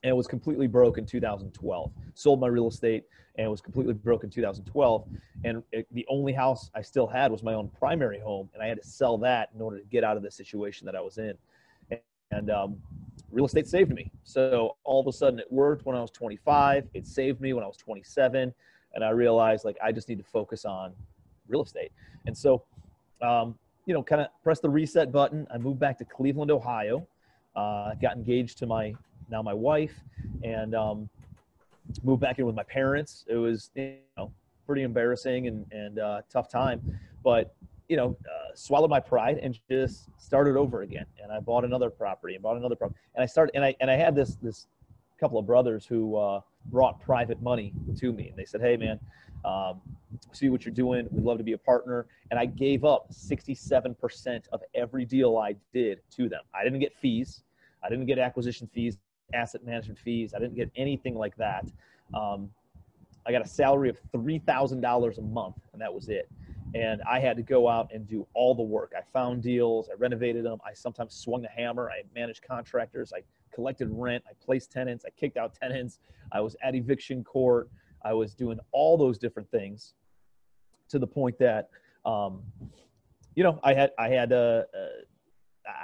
And 0.04 0.16
was 0.16 0.28
completely 0.28 0.68
broke 0.68 0.96
in 0.98 1.06
2012. 1.06 1.92
Sold 2.14 2.40
my 2.40 2.46
real 2.46 2.68
estate 2.68 3.04
and 3.36 3.50
was 3.50 3.60
completely 3.60 3.94
broke 3.94 4.24
in 4.24 4.30
2012. 4.30 5.04
And 5.44 5.62
it, 5.72 5.86
the 5.92 6.06
only 6.08 6.32
house 6.32 6.70
I 6.74 6.82
still 6.82 7.06
had 7.06 7.32
was 7.32 7.42
my 7.42 7.54
own 7.54 7.68
primary 7.78 8.20
home. 8.20 8.48
And 8.54 8.62
I 8.62 8.66
had 8.66 8.80
to 8.80 8.86
sell 8.86 9.18
that 9.18 9.50
in 9.54 9.60
order 9.60 9.78
to 9.78 9.84
get 9.86 10.04
out 10.04 10.16
of 10.16 10.22
the 10.22 10.30
situation 10.30 10.84
that 10.86 10.94
I 10.94 11.00
was 11.00 11.18
in. 11.18 11.34
And, 11.90 12.00
and 12.30 12.50
um, 12.50 12.76
real 13.30 13.46
estate 13.46 13.66
saved 13.66 13.92
me. 13.92 14.10
So 14.24 14.76
all 14.84 15.00
of 15.00 15.06
a 15.06 15.12
sudden 15.12 15.38
it 15.38 15.50
worked 15.50 15.86
when 15.86 15.96
I 15.96 16.00
was 16.00 16.10
25. 16.10 16.88
It 16.94 17.06
saved 17.06 17.40
me 17.40 17.52
when 17.52 17.64
I 17.64 17.66
was 17.66 17.76
27. 17.76 18.52
And 18.94 19.04
I 19.04 19.10
realized 19.10 19.64
like 19.64 19.76
I 19.82 19.92
just 19.92 20.08
need 20.08 20.18
to 20.18 20.24
focus 20.24 20.64
on 20.64 20.92
real 21.48 21.62
estate. 21.62 21.92
And 22.26 22.36
so, 22.36 22.64
um, 23.22 23.56
you 23.86 23.94
know, 23.94 24.02
kind 24.02 24.20
of 24.20 24.28
press 24.42 24.60
the 24.60 24.68
reset 24.68 25.12
button. 25.12 25.46
I 25.52 25.58
moved 25.58 25.80
back 25.80 25.98
to 25.98 26.04
Cleveland, 26.04 26.50
Ohio. 26.50 27.06
Uh, 27.56 27.94
got 27.94 28.16
engaged 28.16 28.58
to 28.58 28.66
my 28.66 28.94
now 29.30 29.42
my 29.42 29.54
wife, 29.54 29.94
and 30.42 30.74
um, 30.74 31.08
moved 32.02 32.20
back 32.20 32.38
in 32.38 32.46
with 32.46 32.54
my 32.54 32.62
parents. 32.64 33.24
It 33.28 33.36
was 33.36 33.70
you 33.74 33.96
know 34.16 34.32
pretty 34.66 34.82
embarrassing 34.82 35.46
and 35.46 35.66
and 35.72 35.98
uh, 35.98 36.22
tough 36.30 36.48
time, 36.50 36.80
but 37.22 37.54
you 37.88 37.96
know, 37.96 38.16
uh, 38.26 38.54
swallowed 38.54 38.90
my 38.90 39.00
pride 39.00 39.38
and 39.38 39.58
just 39.70 40.08
started 40.18 40.56
over 40.56 40.82
again. 40.82 41.06
And 41.22 41.32
I 41.32 41.40
bought 41.40 41.64
another 41.64 41.90
property 41.90 42.34
and 42.34 42.42
bought 42.42 42.56
another 42.56 42.76
property. 42.76 42.98
And 43.14 43.22
I 43.22 43.26
started, 43.26 43.54
and 43.54 43.64
I, 43.64 43.74
and 43.80 43.90
I 43.90 43.96
had 43.96 44.14
this, 44.14 44.36
this 44.42 44.66
couple 45.18 45.38
of 45.38 45.46
brothers 45.46 45.86
who 45.86 46.16
uh, 46.16 46.40
brought 46.66 47.00
private 47.00 47.40
money 47.42 47.72
to 47.96 48.12
me. 48.12 48.28
And 48.28 48.36
they 48.36 48.44
said, 48.44 48.60
Hey 48.60 48.76
man, 48.76 49.00
um, 49.44 49.80
see 50.32 50.50
what 50.50 50.64
you're 50.66 50.74
doing. 50.74 51.08
We'd 51.10 51.24
love 51.24 51.38
to 51.38 51.44
be 51.44 51.54
a 51.54 51.58
partner. 51.58 52.06
And 52.30 52.38
I 52.38 52.44
gave 52.44 52.84
up 52.84 53.10
67% 53.10 54.48
of 54.52 54.62
every 54.74 55.04
deal 55.06 55.38
I 55.38 55.56
did 55.72 56.00
to 56.16 56.28
them. 56.28 56.42
I 56.54 56.64
didn't 56.64 56.80
get 56.80 56.94
fees. 56.94 57.42
I 57.82 57.88
didn't 57.88 58.06
get 58.06 58.18
acquisition 58.18 58.68
fees, 58.74 58.98
asset 59.34 59.64
management 59.64 59.98
fees. 59.98 60.34
I 60.34 60.38
didn't 60.38 60.54
get 60.54 60.70
anything 60.76 61.14
like 61.14 61.36
that. 61.36 61.66
Um, 62.14 62.50
I 63.26 63.32
got 63.32 63.44
a 63.44 63.48
salary 63.48 63.90
of 63.90 64.00
$3,000 64.12 65.18
a 65.18 65.20
month 65.22 65.56
and 65.72 65.82
that 65.82 65.92
was 65.92 66.08
it. 66.08 66.30
And 66.74 67.02
I 67.08 67.18
had 67.18 67.36
to 67.36 67.42
go 67.42 67.68
out 67.68 67.90
and 67.92 68.06
do 68.06 68.26
all 68.34 68.54
the 68.54 68.62
work. 68.62 68.92
I 68.96 69.02
found 69.12 69.42
deals, 69.42 69.88
I 69.90 69.94
renovated 69.94 70.44
them, 70.44 70.58
I 70.64 70.74
sometimes 70.74 71.14
swung 71.14 71.42
the 71.42 71.48
hammer, 71.48 71.90
I 71.90 72.02
managed 72.14 72.46
contractors, 72.46 73.12
I 73.14 73.22
collected 73.54 73.88
rent, 73.90 74.22
I 74.28 74.32
placed 74.44 74.70
tenants, 74.70 75.04
I 75.06 75.10
kicked 75.10 75.36
out 75.36 75.54
tenants, 75.54 75.98
I 76.32 76.40
was 76.40 76.56
at 76.62 76.74
eviction 76.74 77.24
court, 77.24 77.70
I 78.02 78.12
was 78.12 78.34
doing 78.34 78.58
all 78.70 78.98
those 78.98 79.18
different 79.18 79.50
things 79.50 79.94
to 80.90 80.98
the 80.98 81.06
point 81.06 81.38
that, 81.38 81.70
um, 82.04 82.42
you 83.34 83.44
know, 83.44 83.58
I 83.62 83.72
had, 83.72 83.92
I 83.98 84.08
had, 84.08 84.32
uh, 84.32 84.64
uh, 84.74 84.88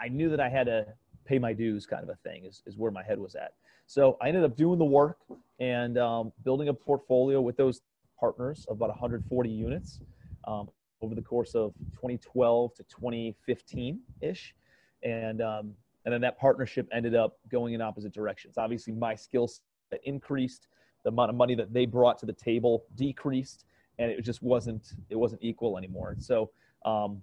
I 0.00 0.08
knew 0.08 0.28
that 0.30 0.40
I 0.40 0.48
had 0.48 0.66
to 0.66 0.86
pay 1.24 1.38
my 1.38 1.52
dues 1.52 1.86
kind 1.86 2.02
of 2.02 2.08
a 2.08 2.16
thing 2.28 2.44
is, 2.44 2.62
is 2.66 2.76
where 2.76 2.90
my 2.90 3.02
head 3.02 3.18
was 3.18 3.34
at. 3.34 3.52
So 3.86 4.16
I 4.20 4.28
ended 4.28 4.44
up 4.44 4.56
doing 4.56 4.78
the 4.78 4.84
work 4.84 5.18
and 5.58 5.98
um, 5.98 6.32
building 6.44 6.68
a 6.68 6.74
portfolio 6.74 7.40
with 7.40 7.56
those 7.56 7.82
partners 8.18 8.66
of 8.68 8.76
about 8.76 8.88
140 8.90 9.50
units 9.50 10.00
um, 10.46 10.68
over 11.02 11.14
the 11.14 11.22
course 11.22 11.54
of 11.54 11.74
2012 11.92 12.74
to 12.74 12.82
2015 12.84 14.00
ish, 14.22 14.54
and 15.02 15.42
um, 15.42 15.74
and 16.04 16.12
then 16.12 16.20
that 16.20 16.38
partnership 16.38 16.88
ended 16.92 17.14
up 17.14 17.38
going 17.50 17.74
in 17.74 17.80
opposite 17.80 18.12
directions. 18.12 18.56
Obviously, 18.58 18.92
my 18.92 19.14
skill 19.14 19.48
set 19.48 20.00
increased, 20.04 20.68
the 21.02 21.10
amount 21.10 21.30
of 21.30 21.36
money 21.36 21.54
that 21.54 21.72
they 21.72 21.86
brought 21.86 22.18
to 22.18 22.26
the 22.26 22.32
table 22.32 22.84
decreased, 22.94 23.64
and 23.98 24.10
it 24.10 24.22
just 24.22 24.42
wasn't 24.42 24.94
it 25.10 25.16
wasn't 25.16 25.42
equal 25.42 25.76
anymore. 25.76 26.16
So 26.18 26.50
um, 26.84 27.22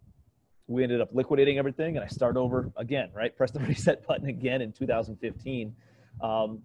we 0.71 0.83
ended 0.83 1.01
up 1.01 1.09
liquidating 1.13 1.57
everything, 1.57 1.97
and 1.97 2.03
I 2.03 2.07
start 2.07 2.37
over 2.37 2.71
again. 2.77 3.09
Right, 3.13 3.35
press 3.35 3.51
the 3.51 3.59
reset 3.67 4.05
button 4.07 4.27
again 4.27 4.61
in 4.61 4.71
2015. 4.71 5.75
Um, 6.21 6.61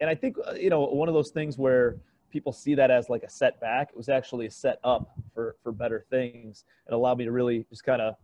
and 0.00 0.08
I 0.08 0.14
think 0.14 0.36
uh, 0.46 0.52
you 0.52 0.70
know 0.70 0.84
one 0.86 1.08
of 1.08 1.14
those 1.14 1.30
things 1.30 1.58
where 1.58 1.96
people 2.30 2.52
see 2.52 2.74
that 2.74 2.90
as 2.90 3.08
like 3.08 3.22
a 3.22 3.28
setback. 3.28 3.90
It 3.90 3.96
was 3.96 4.08
actually 4.08 4.46
a 4.46 4.50
set 4.50 4.78
up 4.84 5.10
for 5.34 5.56
for 5.62 5.72
better 5.72 6.04
things. 6.10 6.64
It 6.86 6.94
allowed 6.94 7.18
me 7.18 7.24
to 7.24 7.32
really 7.32 7.66
just 7.70 7.84
kind 7.84 8.00
of 8.00 8.16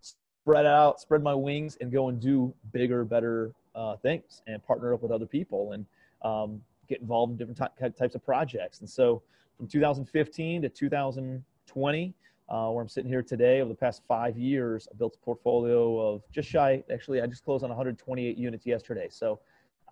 spread 0.00 0.66
out, 0.66 1.00
spread 1.00 1.22
my 1.22 1.34
wings, 1.34 1.76
and 1.80 1.90
go 1.90 2.08
and 2.08 2.20
do 2.20 2.52
bigger, 2.72 3.04
better 3.04 3.52
uh, 3.74 3.96
things, 3.96 4.42
and 4.46 4.62
partner 4.64 4.92
up 4.92 5.02
with 5.02 5.12
other 5.12 5.26
people, 5.26 5.72
and 5.72 5.86
um, 6.22 6.60
get 6.88 7.00
involved 7.00 7.32
in 7.32 7.38
different 7.38 7.58
ty- 7.78 7.88
types 7.88 8.14
of 8.14 8.24
projects. 8.24 8.80
And 8.80 8.88
so, 8.88 9.22
from 9.56 9.66
2015 9.68 10.62
to 10.62 10.68
2020, 10.68 12.14
uh, 12.48 12.68
where 12.70 12.82
I'm 12.82 12.88
sitting 12.88 13.10
here 13.10 13.22
today, 13.22 13.60
over 13.60 13.70
the 13.70 13.76
past 13.76 14.02
five 14.06 14.36
years, 14.36 14.88
I 14.92 14.96
built 14.96 15.16
a 15.20 15.24
portfolio 15.24 15.98
of 15.98 16.22
just 16.32 16.48
shy. 16.48 16.82
Actually, 16.92 17.22
I 17.22 17.26
just 17.26 17.44
closed 17.44 17.64
on 17.64 17.70
128 17.70 18.36
units 18.36 18.66
yesterday. 18.66 19.08
So. 19.10 19.40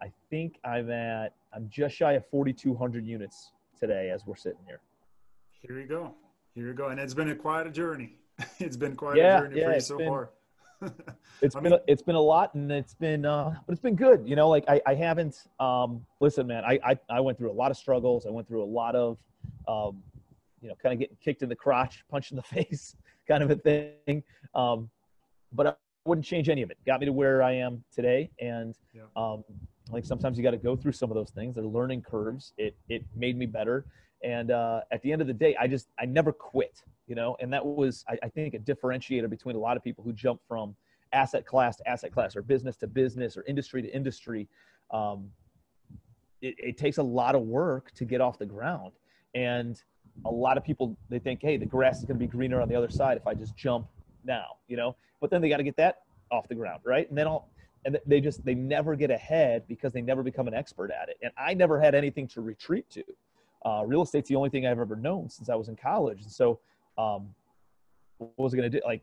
I 0.03 0.11
think 0.31 0.59
I'm 0.65 0.91
at 0.91 1.35
I'm 1.53 1.69
just 1.69 1.95
shy 1.95 2.13
of 2.13 2.27
4,200 2.31 3.07
units 3.07 3.53
today 3.79 4.11
as 4.11 4.25
we're 4.27 4.37
sitting 4.37 4.61
here. 4.67 4.81
Here 5.51 5.79
you 5.79 5.87
go. 5.87 6.15
Here 6.55 6.67
you 6.67 6.75
go. 6.75 6.89
And 6.89 6.99
it's 6.99 7.15
been 7.15 7.31
a 7.31 7.35
quite 7.35 7.67
a 7.67 7.71
journey. 7.71 8.15
it's 8.59 8.77
been 8.77 8.97
quite 8.97 9.17
yeah, 9.17 9.39
a 9.39 9.41
journey 9.43 9.61
yeah, 9.61 9.67
for 9.67 9.75
you 9.75 9.81
so 9.81 9.99
been, 9.99 10.09
far. 10.09 10.31
it's 11.43 11.55
I 11.55 11.61
been 11.61 11.75
a, 11.75 11.81
it's 11.87 12.01
been 12.01 12.15
a 12.15 12.21
lot 12.21 12.55
and 12.55 12.73
it's 12.73 12.95
been 12.95 13.27
uh 13.27 13.55
but 13.67 13.73
it's 13.73 13.83
been 13.83 13.97
good. 13.97 14.27
You 14.27 14.37
know, 14.37 14.49
like 14.49 14.65
I, 14.69 14.81
I 14.87 14.95
haven't 14.95 15.49
um 15.59 16.05
listen 16.21 16.47
man, 16.47 16.65
I, 16.65 16.79
I 16.83 16.99
I 17.11 17.21
went 17.21 17.37
through 17.37 17.51
a 17.51 17.53
lot 17.53 17.71
of 17.71 17.77
struggles. 17.77 18.27
I 18.27 18.31
went 18.31 18.49
through 18.49 18.63
a 18.63 18.65
lot 18.65 18.95
of 18.97 19.19
um 19.69 20.03
you 20.61 20.69
know, 20.69 20.75
kind 20.83 20.93
of 20.93 20.99
getting 20.99 21.17
kicked 21.23 21.43
in 21.43 21.49
the 21.49 21.57
crotch, 21.57 22.05
punched 22.11 22.33
in 22.33 22.37
the 22.37 22.43
face, 22.43 22.97
kind 23.29 23.43
of 23.43 23.51
a 23.51 23.57
thing. 23.57 24.23
Um, 24.55 24.91
but 25.53 25.67
I 25.67 25.75
wouldn't 26.05 26.27
change 26.27 26.49
any 26.49 26.63
of 26.63 26.71
it. 26.71 26.79
Got 26.87 27.01
me 27.01 27.07
to 27.07 27.13
where 27.13 27.43
I 27.43 27.53
am 27.53 27.85
today, 27.93 28.31
and 28.41 28.75
yeah. 28.95 29.03
um, 29.17 29.45
like 29.93 30.05
sometimes 30.05 30.37
you 30.37 30.45
got 30.45 30.53
to 30.53 30.57
go 30.57 30.77
through 30.77 30.93
some 30.93 31.11
of 31.11 31.15
those 31.15 31.31
things 31.31 31.55
they're 31.55 31.65
learning 31.65 32.03
curves 32.03 32.53
it 32.59 32.77
it 32.89 33.05
made 33.15 33.37
me 33.37 33.47
better 33.47 33.87
and 34.23 34.51
uh, 34.51 34.81
at 34.93 35.01
the 35.03 35.13
end 35.13 35.21
of 35.21 35.27
the 35.27 35.35
day 35.35 35.57
i 35.61 35.67
just 35.67 35.89
i 35.99 36.05
never 36.05 36.33
quit 36.33 36.83
you 37.07 37.15
know 37.15 37.37
and 37.41 37.53
that 37.53 37.65
was 37.65 38.05
I, 38.09 38.19
I, 38.23 38.29
think 38.29 38.55
a 38.55 38.59
differentiator 38.59 39.29
between 39.29 39.57
a 39.57 39.59
lot 39.59 39.77
of 39.77 39.85
people 39.85 40.05
who 40.05 40.13
jump 40.13 40.41
from 40.47 40.77
asset 41.13 41.47
class 41.47 41.77
to 41.77 41.89
asset 41.89 42.13
class 42.13 42.37
or 42.37 42.43
business 42.43 42.77
to 42.79 42.87
business 42.87 43.37
or 43.37 43.45
industry 43.47 43.83
to 43.83 43.89
industry 43.95 44.49
um, 44.93 45.31
it, 46.41 46.55
it 46.59 46.79
takes 46.79 46.99
a 46.99 47.03
lot 47.03 47.35
of 47.35 47.43
work 47.43 47.91
to 47.93 48.05
get 48.05 48.21
off 48.21 48.39
the 48.39 48.47
ground 48.47 48.93
and 49.35 49.83
a 50.27 50.31
lot 50.31 50.59
of 50.59 50.65
people 50.65 50.97
they 51.09 51.19
think 51.19 51.41
hey 51.43 51.57
the 51.57 51.67
grass 51.67 51.99
is 51.99 52.05
going 52.05 52.19
to 52.19 52.25
be 52.25 52.27
greener 52.27 52.61
on 52.61 52.69
the 52.69 52.75
other 52.75 52.91
side 52.91 53.17
if 53.17 53.27
i 53.27 53.35
just 53.35 53.57
jump 53.57 53.87
now 54.25 54.57
you 54.71 54.77
know? 54.77 54.97
But 55.21 55.31
then 55.31 55.43
they 55.43 55.51
got 55.51 55.59
to 55.59 55.63
get 55.63 55.77
that 55.77 55.99
off 56.31 56.49
the 56.49 56.55
ground 56.55 56.81
right? 56.85 57.09
And 57.09 57.19
then 57.19 57.27
i'll 57.27 57.49
and 57.85 57.99
they 58.07 58.21
just 58.21 58.45
they 58.45 58.55
never 58.55 58.95
get 58.95 59.11
ahead 59.11 59.65
because 59.67 59.93
they 59.93 60.03
never 60.03 60.23
become 60.23 60.47
an 60.47 60.55
expert 60.55 60.91
at 60.91 61.09
it. 61.09 61.19
And 61.23 61.33
i 61.37 61.53
never 61.55 61.81
had 61.81 61.95
anything 61.95 62.27
to 62.29 62.41
retreat 62.41 62.89
to. 62.91 63.05
Uh, 63.65 63.83
real 63.85 64.03
estate's 64.03 64.29
the 64.29 64.37
only 64.37 64.49
thing 64.49 64.67
i've 64.67 64.79
ever 64.79 64.97
known 64.97 65.29
since 65.29 65.49
i 65.49 65.55
was 65.55 65.69
in 65.69 65.77
college. 65.77 66.23
And 66.23 66.31
so 66.31 66.61
um, 66.97 67.35
what 68.19 68.39
was 68.39 68.55
i 68.55 68.57
going 68.57 68.71
to 68.71 68.79
do? 68.79 68.85
Like 68.87 69.03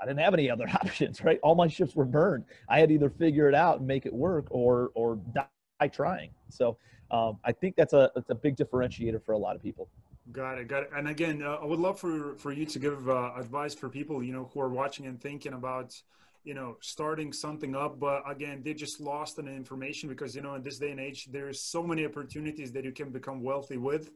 i 0.00 0.06
didn't 0.06 0.20
have 0.20 0.34
any 0.34 0.50
other 0.50 0.68
options 0.74 1.22
right? 1.22 1.38
All 1.42 1.54
my 1.54 1.68
ships 1.68 1.94
were 1.94 2.04
burned. 2.04 2.44
I 2.68 2.80
had 2.80 2.88
to 2.88 2.94
either 2.94 3.10
figure 3.10 3.48
it 3.48 3.54
out 3.54 3.78
and 3.78 3.86
make 3.86 4.06
it 4.06 4.12
work 4.12 4.46
or 4.50 4.90
or 4.94 5.18
die 5.34 5.88
trying. 5.88 6.30
So 6.48 6.76
um, 7.10 7.38
i 7.44 7.52
think 7.52 7.76
that's 7.76 7.92
a 7.92 8.10
that's 8.14 8.30
a 8.30 8.34
big 8.34 8.56
differentiator 8.56 9.22
for 9.24 9.32
a 9.32 9.38
lot 9.38 9.56
of 9.56 9.62
people 9.62 9.88
Got 10.32 10.58
it, 10.58 10.68
got 10.68 10.82
it. 10.84 10.90
And 10.94 11.08
again, 11.08 11.42
uh, 11.42 11.58
I 11.62 11.64
would 11.64 11.80
love 11.80 11.98
for 11.98 12.34
for 12.36 12.52
you 12.52 12.66
to 12.66 12.78
give 12.78 13.08
uh, 13.08 13.32
advice 13.36 13.74
for 13.74 13.88
people 13.88 14.22
you 14.22 14.32
know 14.32 14.50
who 14.52 14.60
are 14.60 14.68
watching 14.68 15.06
and 15.06 15.20
thinking 15.20 15.54
about 15.54 16.00
you 16.44 16.54
know 16.54 16.76
starting 16.80 17.32
something 17.32 17.74
up. 17.74 17.98
But 17.98 18.22
again 18.28 18.62
they 18.62 18.74
just 18.74 19.00
lost 19.00 19.38
an 19.38 19.48
information 19.48 20.08
because 20.08 20.34
you 20.36 20.42
know 20.42 20.54
in 20.54 20.62
this 20.62 20.78
day 20.78 20.90
and 20.90 21.00
age 21.00 21.28
there's 21.30 21.60
so 21.60 21.82
many 21.82 22.04
opportunities 22.04 22.70
that 22.72 22.84
you 22.84 22.92
can 22.92 23.10
become 23.10 23.42
wealthy 23.42 23.78
with. 23.78 24.10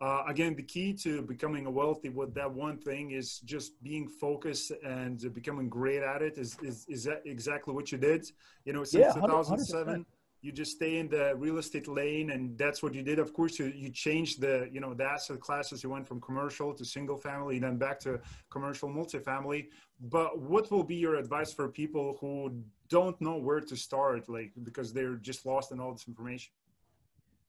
Uh, 0.00 0.22
again 0.28 0.54
the 0.54 0.62
key 0.62 0.92
to 0.92 1.22
becoming 1.22 1.66
a 1.66 1.70
wealthy 1.70 2.08
with 2.08 2.32
that 2.32 2.50
one 2.50 2.78
thing 2.78 3.10
is 3.10 3.40
just 3.40 3.82
being 3.82 4.08
focused 4.08 4.70
and 4.84 5.34
becoming 5.34 5.68
great 5.68 6.02
at 6.02 6.22
it 6.22 6.38
is 6.38 6.56
is, 6.62 6.86
is 6.88 7.04
that 7.04 7.20
exactly 7.26 7.74
what 7.74 7.90
you 7.90 7.98
did. 7.98 8.24
You 8.64 8.72
know 8.72 8.84
since 8.84 9.14
yeah, 9.16 9.20
2007 9.20 10.06
you 10.40 10.52
just 10.52 10.72
stay 10.72 10.98
in 10.98 11.08
the 11.08 11.34
real 11.36 11.58
estate 11.58 11.88
lane 11.88 12.30
and 12.30 12.56
that's 12.56 12.82
what 12.82 12.94
you 12.94 13.02
did. 13.02 13.18
Of 13.18 13.32
course 13.32 13.58
you, 13.58 13.66
you 13.74 13.90
changed 13.90 14.40
the 14.40 14.68
you 14.72 14.80
know 14.80 14.94
the 14.94 15.04
asset 15.04 15.40
classes. 15.40 15.82
You 15.82 15.90
went 15.90 16.06
from 16.06 16.20
commercial 16.20 16.72
to 16.74 16.84
single 16.84 17.16
family 17.16 17.58
then 17.58 17.76
back 17.76 17.98
to 18.00 18.20
commercial 18.50 18.88
multifamily. 18.88 19.68
But 20.00 20.38
what 20.40 20.70
will 20.70 20.84
be 20.84 20.94
your 20.94 21.16
advice 21.16 21.52
for 21.52 21.68
people 21.68 22.16
who 22.20 22.62
don't 22.88 23.20
know 23.20 23.36
where 23.36 23.60
to 23.60 23.76
start 23.76 24.28
like 24.28 24.52
because 24.62 24.92
they're 24.92 25.16
just 25.16 25.44
lost 25.44 25.72
in 25.72 25.80
all 25.80 25.92
this 25.92 26.06
information? 26.06 26.52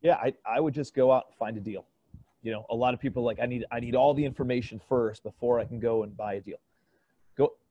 Yeah 0.02 0.16
i, 0.16 0.34
I 0.46 0.60
would 0.60 0.74
just 0.74 0.96
go 0.96 1.12
out 1.12 1.26
and 1.28 1.36
find 1.36 1.58
a 1.58 1.62
deal. 1.62 1.86
You 2.42 2.54
know 2.54 2.66
a 2.70 2.76
lot 2.76 2.94
of 2.94 3.00
people 3.00 3.24
like 3.24 3.40
i 3.40 3.46
need 3.46 3.66
i 3.72 3.80
need 3.80 3.96
all 3.96 4.14
the 4.14 4.26
information 4.26 4.80
first 4.80 5.24
before 5.24 5.60
i 5.60 5.66
can 5.66 5.80
go 5.80 6.04
and 6.04 6.16
buy 6.16 6.36
a 6.36 6.40
deal 6.40 6.58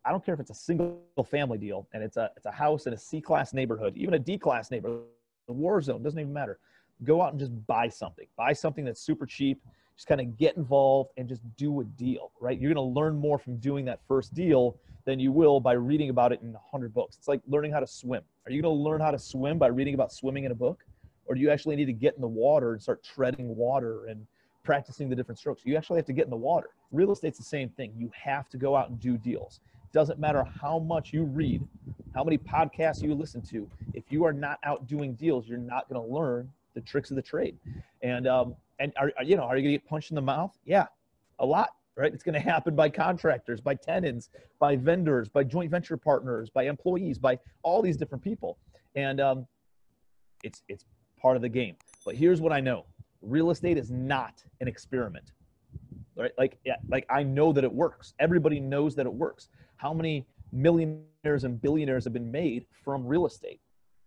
i 0.09 0.11
don't 0.11 0.25
care 0.25 0.35
if 0.35 0.41
it's 0.41 0.51
a 0.51 0.55
single 0.55 0.99
family 1.31 1.59
deal 1.59 1.87
and 1.93 2.03
it's 2.03 2.17
a 2.17 2.31
it's 2.37 2.47
a 2.47 2.51
house 2.51 2.87
in 2.87 2.93
a 2.95 2.99
c 2.99 3.21
class 3.21 3.53
neighborhood 3.53 3.95
even 3.97 4.15
a 4.15 4.19
d 4.19 4.39
class 4.39 4.71
neighborhood 4.71 5.03
a 5.49 5.53
war 5.53 5.81
zone 5.81 6.03
doesn't 6.03 6.19
even 6.19 6.33
matter 6.33 6.59
go 7.05 7.23
out 7.23 7.31
and 7.31 7.39
just 7.39 7.53
buy 7.67 7.89
something 7.89 8.27
buy 8.37 8.53
something 8.53 8.85
that's 8.85 9.01
super 9.01 9.27
cheap 9.27 9.61
just 9.95 10.07
kind 10.07 10.21
of 10.21 10.37
get 10.37 10.57
involved 10.57 11.11
and 11.17 11.29
just 11.29 11.43
do 11.57 11.81
a 11.81 11.85
deal 11.85 12.33
right 12.41 12.59
you're 12.59 12.73
going 12.73 12.93
to 12.93 13.01
learn 13.01 13.17
more 13.17 13.39
from 13.39 13.57
doing 13.59 13.85
that 13.85 14.01
first 14.09 14.33
deal 14.35 14.77
than 15.05 15.19
you 15.21 15.31
will 15.31 15.61
by 15.61 15.73
reading 15.73 16.11
about 16.11 16.33
it 16.33 16.41
in 16.43 16.53
100 16.53 16.93
books 16.95 17.17
it's 17.17 17.29
like 17.29 17.41
learning 17.47 17.71
how 17.71 17.81
to 17.81 17.87
swim 17.87 18.23
are 18.47 18.53
you 18.53 18.63
going 18.63 18.75
to 18.75 18.83
learn 18.83 19.01
how 19.01 19.11
to 19.11 19.19
swim 19.19 19.59
by 19.59 19.67
reading 19.67 19.95
about 19.95 20.13
swimming 20.13 20.45
in 20.45 20.53
a 20.53 20.55
book 20.55 20.85
or 21.27 21.35
do 21.35 21.41
you 21.41 21.51
actually 21.51 21.77
need 21.77 21.85
to 21.85 21.93
get 21.93 22.15
in 22.15 22.23
the 22.23 22.27
water 22.27 22.73
and 22.73 22.83
start 22.83 23.03
treading 23.03 23.55
water 23.55 24.07
and 24.07 24.27
practicing 24.69 25.09
the 25.09 25.17
different 25.17 25.39
strokes. 25.39 25.63
You 25.65 25.79
actually 25.79 25.97
have 25.97 26.05
to 26.05 26.13
get 26.13 26.25
in 26.25 26.31
the 26.31 26.37
water. 26.37 26.69
Real 26.93 27.11
estate's 27.11 27.39
the 27.39 27.43
same 27.43 27.71
thing. 27.71 27.91
You 27.97 28.11
have 28.15 28.51
to 28.51 28.59
go 28.59 28.77
out 28.77 28.91
and 28.91 29.01
do 29.01 29.17
deals. 29.17 29.61
Doesn't 29.93 30.19
matter 30.19 30.45
how 30.45 30.79
much 30.79 31.13
you 31.13 31.25
read, 31.25 31.67
how 32.15 32.25
many 32.25 32.39
podcasts 32.39 33.03
you 33.03 33.15
listen 33.15 33.43
to. 33.43 33.69
If 33.95 34.05
you 34.11 34.25
are 34.25 34.33
not 34.33 34.59
out 34.65 34.87
doing 34.87 35.15
deals, 35.15 35.47
you're 35.47 35.59
not 35.59 35.89
going 35.89 36.01
to 36.01 36.15
learn 36.15 36.51
the 36.75 36.81
tricks 36.81 37.11
of 37.11 37.17
the 37.17 37.23
trade. 37.23 37.57
And 38.03 38.27
um, 38.27 38.55
and 38.79 38.93
are, 38.97 39.13
you 39.25 39.37
know, 39.37 39.43
are 39.43 39.57
you 39.57 39.63
going 39.63 39.73
to 39.73 39.79
get 39.79 39.89
punched 39.89 40.11
in 40.11 40.15
the 40.15 40.23
mouth? 40.23 40.57
Yeah, 40.65 40.87
a 41.39 41.47
lot. 41.47 41.71
Right? 41.97 42.13
It's 42.13 42.23
going 42.23 42.35
to 42.41 42.41
happen 42.41 42.77
by 42.77 42.89
contractors, 42.91 43.61
by 43.61 43.75
tenants, 43.75 44.31
by 44.59 44.77
vendors, 44.77 45.29
by 45.29 45.45
joint 45.45 45.71
venture 45.71 45.97
partners, 45.97 46.51
by 46.51 46.65
employees, 46.65 47.19
by 47.19 47.39
all 47.63 47.83
these 47.83 47.97
different 47.97 48.23
people. 48.23 48.59
And 48.95 49.21
um, 49.21 49.47
it's 50.45 50.63
it's 50.69 50.85
part 51.21 51.37
of 51.37 51.43
the 51.43 51.49
game. 51.49 51.77
But 52.05 52.15
here's 52.15 52.41
what 52.41 52.53
I 52.53 52.61
know 52.61 52.85
real 53.23 53.51
estate 53.51 53.79
is 53.79 53.91
not 53.91 54.45
an 54.61 54.69
experiment 54.69 55.33
right? 56.19 56.33
Like 56.37 56.59
yeah, 56.65 56.77
like 56.89 57.07
i 57.09 57.23
know 57.23 57.53
that 57.53 57.65
it 57.65 57.73
works. 57.73 58.15
Everybody 58.19 58.61
knows 58.61 58.95
that 58.97 59.07
it 59.07 59.13
works. 59.13 59.49
How 59.77 59.95
many 59.95 60.27
millionaires 60.53 61.45
and 61.45 61.61
billionaires 61.61 62.05
have 62.05 62.13
been 62.13 62.31
made 62.31 62.67
from 62.85 63.07
real 63.07 63.27
estate 63.27 63.61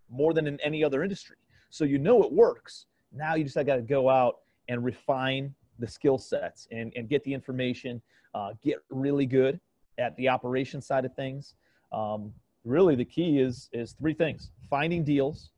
more 0.09 0.33
than 0.33 0.47
in 0.47 0.59
any 0.61 0.83
other 0.83 1.03
industry? 1.03 1.37
So 1.69 1.85
you 1.85 1.97
know 1.97 2.23
it 2.23 2.31
works. 2.31 2.85
Now 3.13 3.35
you 3.35 3.43
just 3.43 3.55
got 3.55 3.75
to 3.75 3.81
go 3.81 4.09
out 4.09 4.39
and 4.67 4.83
refine 4.83 5.53
the 5.79 5.87
skill 5.87 6.17
sets 6.17 6.67
and, 6.71 6.91
and 6.95 7.09
get 7.09 7.23
the 7.23 7.33
information 7.33 8.01
uh, 8.33 8.51
get 8.61 8.77
really 8.89 9.25
good 9.25 9.59
at 9.97 10.15
the 10.15 10.29
operation 10.29 10.81
side 10.81 11.05
of 11.05 11.13
things. 11.15 11.55
Um, 11.91 12.33
really 12.63 12.95
the 12.95 13.05
key 13.05 13.39
is 13.39 13.69
is 13.73 13.93
three 13.93 14.13
things. 14.13 14.51
Finding 14.69 15.03
deals 15.03 15.51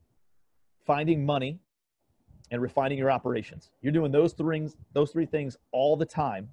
finding 0.86 1.25
money 1.25 1.60
and 2.53 2.62
refining 2.62 3.00
your 3.00 3.10
operations. 3.10 3.72
You're 3.81 3.91
doing 3.91 4.12
those 4.12 4.31
three 4.33 4.69
those 4.93 5.12
three 5.12 5.25
things 5.25 5.57
all 5.72 5.98
the 5.98 6.05
time, 6.05 6.48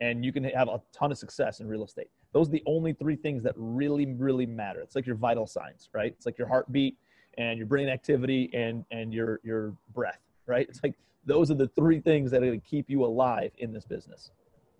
and 0.00 0.24
you 0.24 0.32
can 0.32 0.42
have 0.42 0.68
a 0.68 0.82
ton 0.92 1.12
of 1.12 1.16
success 1.16 1.60
in 1.60 1.68
real 1.68 1.84
estate. 1.84 2.08
Those 2.32 2.48
are 2.48 2.52
the 2.52 2.62
only 2.66 2.92
three 2.92 3.14
things 3.14 3.44
that 3.44 3.54
really, 3.56 4.04
really 4.04 4.46
matter. 4.46 4.80
It's 4.80 4.96
like 4.96 5.06
your 5.06 5.14
vital 5.14 5.46
signs, 5.46 5.90
right? 5.94 6.12
It's 6.12 6.26
like 6.26 6.38
your 6.38 6.48
heartbeat 6.48 6.96
and 7.38 7.56
your 7.56 7.68
brain 7.68 7.88
activity 7.88 8.50
and 8.52 8.84
and 8.90 9.14
your 9.14 9.40
your 9.44 9.74
breath, 9.94 10.18
right? 10.46 10.68
It's 10.68 10.80
like 10.82 10.98
those 11.24 11.52
are 11.52 11.54
the 11.54 11.68
three 11.68 12.00
things 12.00 12.32
that 12.32 12.42
are 12.42 12.46
going 12.46 12.60
to 12.60 12.66
keep 12.66 12.90
you 12.90 13.04
alive 13.04 13.52
in 13.58 13.72
this 13.72 13.84
business. 13.84 14.32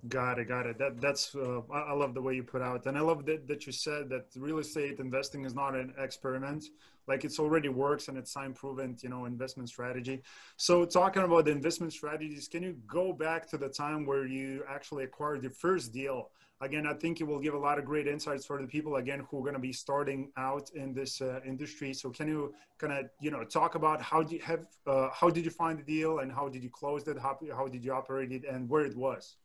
Got 0.06 0.38
it, 0.38 0.46
got 0.46 0.66
it. 0.66 0.78
That 0.78 1.00
that's 1.00 1.34
uh, 1.34 1.60
I 1.72 1.92
love 1.92 2.14
the 2.14 2.22
way 2.22 2.34
you 2.34 2.44
put 2.44 2.62
out, 2.62 2.86
and 2.86 2.96
I 2.96 3.00
love 3.00 3.26
that 3.26 3.48
that 3.48 3.66
you 3.66 3.72
said 3.72 4.08
that 4.10 4.26
real 4.36 4.58
estate 4.58 5.00
investing 5.00 5.44
is 5.44 5.56
not 5.56 5.74
an 5.74 5.92
experiment. 5.98 6.66
Like 7.08 7.24
it's 7.24 7.40
already 7.40 7.68
works 7.68 8.06
and 8.06 8.16
it's 8.16 8.32
time 8.32 8.52
proven, 8.54 8.96
you 9.00 9.08
know, 9.08 9.24
investment 9.24 9.68
strategy. 9.68 10.22
So 10.56 10.84
talking 10.84 11.22
about 11.24 11.46
the 11.46 11.50
investment 11.50 11.92
strategies, 11.94 12.46
can 12.46 12.62
you 12.62 12.76
go 12.86 13.12
back 13.12 13.48
to 13.48 13.58
the 13.58 13.68
time 13.68 14.06
where 14.06 14.24
you 14.24 14.62
actually 14.68 15.02
acquired 15.02 15.42
your 15.42 15.50
first 15.50 15.92
deal? 15.92 16.30
Again, 16.60 16.86
I 16.86 16.94
think 16.94 17.20
it 17.20 17.24
will 17.24 17.40
give 17.40 17.54
a 17.54 17.58
lot 17.58 17.78
of 17.78 17.84
great 17.84 18.06
insights 18.06 18.46
for 18.46 18.60
the 18.60 18.68
people 18.68 18.96
again 18.96 19.26
who 19.28 19.38
are 19.38 19.42
going 19.42 19.54
to 19.54 19.58
be 19.58 19.72
starting 19.72 20.30
out 20.36 20.70
in 20.74 20.92
this 20.92 21.20
uh, 21.20 21.40
industry. 21.44 21.92
So 21.92 22.10
can 22.10 22.28
you 22.28 22.54
kind 22.78 22.92
of 22.92 23.06
you 23.20 23.32
know 23.32 23.42
talk 23.42 23.74
about 23.74 24.00
how 24.00 24.22
did 24.22 24.32
you 24.32 24.40
have 24.42 24.66
uh, 24.86 25.08
how 25.12 25.28
did 25.28 25.44
you 25.44 25.50
find 25.50 25.76
the 25.80 25.82
deal 25.82 26.20
and 26.20 26.30
how 26.30 26.48
did 26.48 26.62
you 26.62 26.70
close 26.70 27.08
it? 27.08 27.18
How 27.18 27.36
how 27.56 27.66
did 27.66 27.84
you 27.84 27.92
operate 27.92 28.30
it 28.30 28.44
and 28.44 28.68
where 28.68 28.84
it 28.84 28.96
was? 28.96 29.36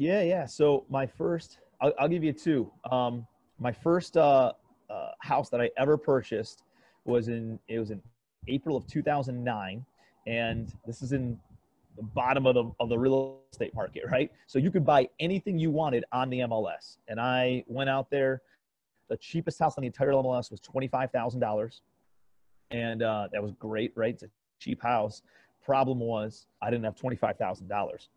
Yeah, 0.00 0.22
yeah. 0.22 0.46
So 0.46 0.86
my 0.88 1.06
first, 1.06 1.58
I'll, 1.82 1.92
I'll 1.98 2.08
give 2.08 2.24
you 2.24 2.32
two. 2.32 2.72
Um, 2.90 3.26
my 3.58 3.70
first 3.70 4.16
uh, 4.16 4.54
uh, 4.88 5.10
house 5.18 5.50
that 5.50 5.60
I 5.60 5.68
ever 5.76 5.98
purchased 5.98 6.62
was 7.04 7.28
in 7.28 7.58
it 7.68 7.78
was 7.78 7.90
in 7.90 8.00
April 8.48 8.78
of 8.78 8.86
2009, 8.86 9.84
and 10.26 10.72
this 10.86 11.02
is 11.02 11.12
in 11.12 11.38
the 11.98 12.02
bottom 12.02 12.46
of 12.46 12.54
the 12.54 12.70
of 12.80 12.88
the 12.88 12.98
real 12.98 13.40
estate 13.52 13.74
market, 13.74 14.04
right? 14.10 14.32
So 14.46 14.58
you 14.58 14.70
could 14.70 14.86
buy 14.86 15.06
anything 15.20 15.58
you 15.58 15.70
wanted 15.70 16.06
on 16.12 16.30
the 16.30 16.38
MLS, 16.38 16.96
and 17.08 17.20
I 17.20 17.62
went 17.66 17.90
out 17.90 18.08
there. 18.10 18.40
The 19.10 19.18
cheapest 19.18 19.58
house 19.58 19.76
on 19.76 19.82
the 19.82 19.88
entire 19.88 20.12
MLS 20.12 20.50
was 20.50 20.60
twenty 20.60 20.88
five 20.88 21.10
thousand 21.10 21.40
dollars, 21.40 21.82
and 22.70 23.02
uh, 23.02 23.28
that 23.34 23.42
was 23.42 23.52
great, 23.58 23.92
right? 23.96 24.14
It's 24.14 24.22
a 24.22 24.30
cheap 24.60 24.82
house. 24.82 25.20
Problem 25.62 26.00
was 26.00 26.46
I 26.62 26.70
didn't 26.70 26.84
have 26.84 26.96
twenty 26.96 27.16
five 27.16 27.36
thousand 27.36 27.68
dollars, 27.68 28.08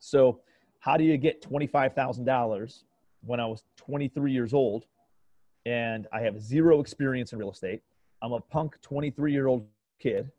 so 0.00 0.40
how 0.84 0.98
do 0.98 1.04
you 1.04 1.16
get 1.16 1.40
$25,000 1.40 2.82
when 3.22 3.40
I 3.40 3.46
was 3.46 3.64
23 3.78 4.30
years 4.30 4.52
old 4.52 4.84
and 5.64 6.06
I 6.12 6.20
have 6.20 6.38
zero 6.38 6.80
experience 6.80 7.32
in 7.32 7.38
real 7.38 7.52
estate? 7.52 7.80
I'm 8.20 8.32
a 8.32 8.40
punk 8.40 8.78
23 8.82 9.32
year 9.32 9.46
old 9.46 9.66
kid, 9.98 10.30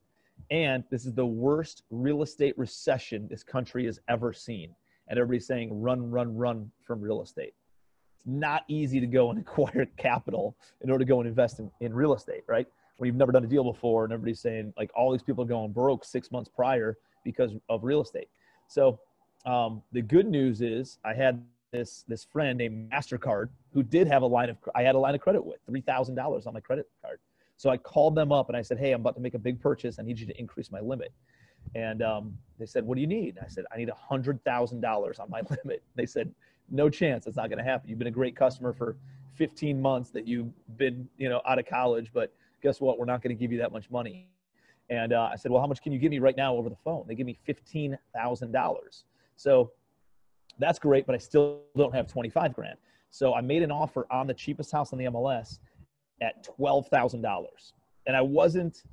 and 0.52 0.84
this 0.92 1.08
is 1.08 1.16
the 1.16 1.26
worst 1.26 1.82
real 1.90 2.22
estate 2.22 2.56
recession 2.60 3.28
this 3.28 3.42
country 3.42 3.86
has 3.86 4.00
ever 4.08 4.34
seen. 4.34 4.76
And 5.08 5.18
everybody's 5.18 5.48
saying, 5.48 5.82
run, 5.82 6.12
run, 6.12 6.38
run 6.38 6.70
from 6.86 7.02
real 7.02 7.24
estate. 7.24 7.56
It's 8.16 8.28
not 8.28 8.66
easy 8.68 9.00
to 9.00 9.08
go 9.08 9.32
and 9.32 9.40
acquire 9.48 9.88
capital 9.98 10.56
in 10.82 10.92
order 10.92 11.04
to 11.04 11.10
go 11.10 11.22
and 11.22 11.28
invest 11.28 11.58
in, 11.58 11.72
in 11.82 11.92
real 11.92 12.14
estate, 12.14 12.44
right? 12.46 12.68
When 12.98 13.08
you've 13.08 13.16
never 13.16 13.32
done 13.32 13.46
a 13.46 13.48
deal 13.48 13.64
before, 13.64 14.04
and 14.04 14.14
everybody's 14.14 14.42
saying, 14.42 14.76
like, 14.78 14.92
all 14.96 15.12
these 15.12 15.24
people 15.24 15.44
are 15.44 15.48
going 15.48 15.72
broke 15.72 16.06
six 16.06 16.32
months 16.32 16.52
prior 16.56 17.00
because 17.24 17.52
of 17.68 17.84
real 17.84 18.04
estate. 18.04 18.30
So 18.68 19.00
um, 19.46 19.82
the 19.92 20.02
good 20.02 20.28
news 20.28 20.62
is 20.62 20.98
I 21.06 21.14
had 21.14 21.44
this 21.72 22.04
this 22.08 22.24
friend 22.24 22.58
named 22.58 22.92
Mastercard 22.92 23.50
who 23.74 23.84
did 23.84 24.08
have 24.08 24.22
a 24.22 24.26
line 24.26 24.50
of 24.50 24.58
I 24.74 24.84
had 24.84 24.96
a 24.96 25.00
line 25.00 25.16
of 25.16 25.22
credit 25.22 25.46
with 25.46 25.58
three 25.68 25.82
thousand 25.82 26.16
dollars 26.16 26.48
on 26.48 26.54
my 26.54 26.60
credit 26.60 26.88
card. 27.02 27.20
So 27.58 27.70
I 27.70 27.78
called 27.78 28.16
them 28.16 28.32
up 28.32 28.50
and 28.50 28.58
I 28.58 28.62
said, 28.62 28.78
"Hey, 28.78 28.92
I'm 28.92 29.02
about 29.02 29.16
to 29.16 29.22
make 29.22 29.34
a 29.34 29.40
big 29.40 29.62
purchase. 29.62 30.00
I 30.00 30.04
need 30.04 30.20
you 30.20 30.28
to 30.28 30.40
increase 30.40 30.72
my 30.72 30.80
limit." 30.80 31.12
And 31.74 32.02
um, 32.02 32.38
they 32.60 32.66
said, 32.66 32.86
"What 32.86 32.96
do 32.96 33.02
you 33.02 33.08
need?" 33.08 33.38
I 33.44 33.48
said, 33.48 33.66
"I 33.74 33.78
need 33.78 33.90
a 33.90 33.96
hundred 33.96 34.44
thousand 34.44 34.82
dollars 34.82 35.20
on 35.20 35.30
my 35.30 35.42
limit." 35.64 35.84
They 35.96 36.06
said, 36.06 36.34
"No 36.70 36.90
chance. 36.90 37.26
That's 37.26 37.38
not 37.38 37.50
going 37.50 37.60
to 37.60 37.64
happen. 37.64 37.90
You've 37.90 38.00
been 38.00 38.08
a 38.08 38.12
great 38.12 38.36
customer 38.36 38.74
for 38.74 38.96
15 39.34 39.82
months 39.82 40.12
that 40.12 40.26
you've 40.26 40.48
been, 40.78 41.10
you 41.18 41.28
know, 41.28 41.42
out 41.46 41.60
of 41.60 41.66
college, 41.66 42.12
but 42.14 42.34
guess 42.64 42.80
what? 42.80 42.98
We're 42.98 43.06
not 43.06 43.22
going 43.22 43.36
to 43.36 43.40
give 43.40 43.52
you 43.52 43.60
that 43.60 43.72
much 43.72 43.90
money." 43.90 44.28
And 44.90 45.14
uh, 45.14 45.30
I 45.32 45.36
said, 45.36 45.52
"Well, 45.52 45.62
how 45.62 45.68
much 45.68 45.82
can 45.82 45.92
you 45.92 46.00
give 46.00 46.12
me 46.12 46.20
right 46.20 46.38
now 46.38 46.56
over 46.56 46.70
the 46.70 46.78
phone?" 46.84 47.06
They 47.08 47.16
give 47.16 47.26
me 47.26 47.38
fifteen 47.46 47.98
thousand 48.14 48.52
dollars. 48.52 49.06
So 49.36 49.72
that's 50.60 50.80
great, 50.80 51.06
but 51.06 51.16
I 51.16 51.18
still 51.18 51.62
don't 51.76 51.94
have 51.94 52.08
25 52.08 52.54
grand. 52.54 52.78
So 53.10 53.34
I 53.34 53.42
made 53.42 53.64
an 53.64 53.72
offer 53.72 54.08
on 54.12 54.28
the 54.28 54.34
cheapest 54.34 54.72
house 54.72 54.94
on 54.94 55.00
the 55.00 55.06
MLS 55.06 55.60
at 56.22 56.48
$12,000. 56.58 57.46
And 58.08 58.16
I 58.16 58.22
wasn't 58.22 58.84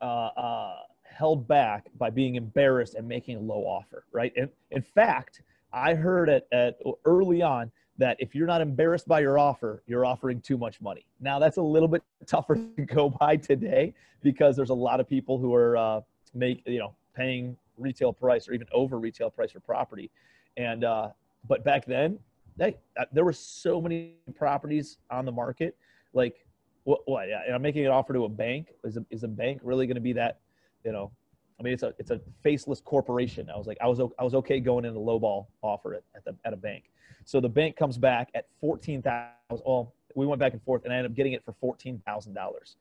uh, 0.00 0.04
uh, 0.04 0.76
held 1.02 1.46
back 1.46 1.86
by 1.98 2.10
being 2.10 2.34
embarrassed 2.34 2.94
and 2.94 3.06
making 3.06 3.36
a 3.36 3.40
low 3.40 3.62
offer, 3.62 4.04
right? 4.12 4.32
And 4.36 4.48
in 4.70 4.82
fact, 4.82 5.42
I 5.72 5.94
heard 5.94 6.28
at, 6.28 6.46
at 6.52 6.78
early 7.04 7.42
on 7.42 7.70
that 7.98 8.16
if 8.18 8.34
you're 8.34 8.46
not 8.46 8.60
embarrassed 8.60 9.06
by 9.06 9.20
your 9.20 9.38
offer, 9.38 9.82
you're 9.86 10.04
offering 10.04 10.40
too 10.40 10.58
much 10.58 10.80
money. 10.80 11.06
Now 11.20 11.38
that's 11.38 11.58
a 11.58 11.62
little 11.62 11.88
bit 11.88 12.02
tougher 12.26 12.56
to 12.56 12.82
go 12.82 13.08
by 13.08 13.36
today 13.36 13.94
because 14.22 14.56
there's 14.56 14.70
a 14.70 14.74
lot 14.74 15.00
of 15.00 15.08
people 15.08 15.38
who 15.38 15.54
are 15.54 15.76
uh, 15.76 16.00
make 16.32 16.62
you 16.66 16.78
know 16.78 16.94
paying 17.14 17.56
retail 17.76 18.12
price 18.12 18.48
or 18.48 18.52
even 18.52 18.66
over 18.72 18.98
retail 18.98 19.30
price 19.30 19.52
for 19.52 19.60
property. 19.60 20.10
And 20.56 20.84
uh, 20.84 21.08
but 21.48 21.64
back 21.64 21.84
then, 21.84 22.18
hey, 22.58 22.76
uh, 22.98 23.04
there 23.12 23.24
were 23.24 23.32
so 23.32 23.80
many 23.80 24.14
properties 24.34 24.98
on 25.10 25.24
the 25.24 25.32
market 25.32 25.76
Like, 26.14 26.46
what? 26.84 27.00
what 27.06 27.28
yeah, 27.28 27.40
I'm 27.52 27.60
making 27.60 27.84
an 27.84 27.92
offer 27.92 28.12
to 28.12 28.24
a 28.24 28.28
bank. 28.28 28.68
Is 28.84 28.96
a, 28.96 29.04
is 29.10 29.24
a 29.24 29.28
bank 29.28 29.60
really 29.62 29.86
going 29.86 29.96
to 29.96 30.00
be 30.00 30.12
that? 30.14 30.40
You 30.84 30.92
know, 30.92 31.10
I 31.58 31.62
mean, 31.62 31.72
it's 31.72 31.82
a 31.82 31.92
it's 31.98 32.10
a 32.10 32.20
faceless 32.42 32.80
corporation. 32.80 33.50
I 33.52 33.58
was 33.58 33.66
like, 33.66 33.78
I 33.82 33.88
was 33.88 34.00
I 34.18 34.24
was 34.24 34.34
okay 34.34 34.60
going 34.60 34.84
in 34.84 34.94
a 34.94 34.98
lowball 34.98 35.46
offer 35.62 35.94
at, 35.94 36.04
at 36.14 36.24
the 36.24 36.36
at 36.44 36.52
a 36.52 36.56
bank. 36.56 36.84
So 37.24 37.40
the 37.40 37.48
bank 37.48 37.76
comes 37.76 37.98
back 37.98 38.30
at 38.34 38.46
fourteen 38.60 39.02
thousand. 39.02 39.64
Well, 39.66 39.92
we 40.14 40.26
went 40.26 40.38
back 40.38 40.52
and 40.52 40.62
forth, 40.62 40.84
and 40.84 40.92
I 40.92 40.96
ended 40.96 41.12
up 41.12 41.16
getting 41.16 41.32
it 41.32 41.44
for 41.44 41.52
fourteen 41.60 42.00
thousand 42.06 42.34
dollars. 42.34 42.76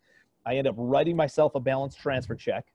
I 0.46 0.52
ended 0.52 0.68
up 0.68 0.76
writing 0.78 1.16
myself 1.16 1.56
a 1.56 1.60
balance 1.60 1.96
transfer 1.96 2.36
check 2.36 2.68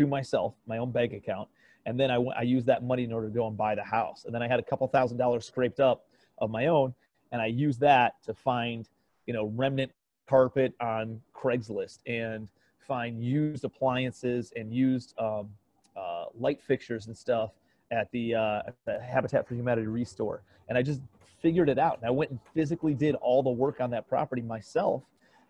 to 0.00 0.06
myself, 0.06 0.54
my 0.66 0.78
own 0.78 0.90
bank 0.90 1.12
account, 1.12 1.46
and 1.84 2.00
then 2.00 2.10
I, 2.10 2.16
I 2.16 2.42
used 2.42 2.66
that 2.66 2.82
money 2.82 3.04
in 3.04 3.12
order 3.12 3.28
to 3.28 3.34
go 3.34 3.46
and 3.46 3.56
buy 3.56 3.74
the 3.74 3.84
house. 3.84 4.24
And 4.24 4.34
then 4.34 4.42
I 4.42 4.48
had 4.48 4.58
a 4.58 4.62
couple 4.62 4.86
thousand 4.88 5.18
dollars 5.18 5.46
scraped 5.46 5.78
up 5.78 6.06
of 6.38 6.50
my 6.50 6.66
own, 6.66 6.94
and 7.32 7.42
I 7.42 7.46
used 7.46 7.80
that 7.80 8.22
to 8.24 8.32
find, 8.32 8.88
you 9.26 9.34
know, 9.34 9.52
remnant 9.54 9.92
carpet 10.26 10.72
on 10.80 11.20
Craigslist 11.34 11.98
and 12.06 12.48
find 12.78 13.22
used 13.22 13.64
appliances 13.64 14.52
and 14.56 14.72
used 14.72 15.14
um, 15.18 15.50
uh, 15.96 16.26
light 16.38 16.62
fixtures 16.62 17.06
and 17.08 17.16
stuff 17.16 17.50
at 17.90 18.10
the, 18.12 18.34
uh, 18.34 18.62
the 18.86 19.00
Habitat 19.00 19.46
for 19.46 19.54
Humanity 19.54 19.86
restore. 19.86 20.42
And 20.68 20.78
I 20.78 20.82
just 20.82 21.00
figured 21.42 21.68
it 21.68 21.78
out. 21.78 21.98
And 21.98 22.06
I 22.06 22.10
went 22.10 22.30
and 22.30 22.40
physically 22.54 22.94
did 22.94 23.16
all 23.16 23.42
the 23.42 23.50
work 23.50 23.80
on 23.80 23.90
that 23.90 24.08
property 24.08 24.42
myself. 24.42 25.02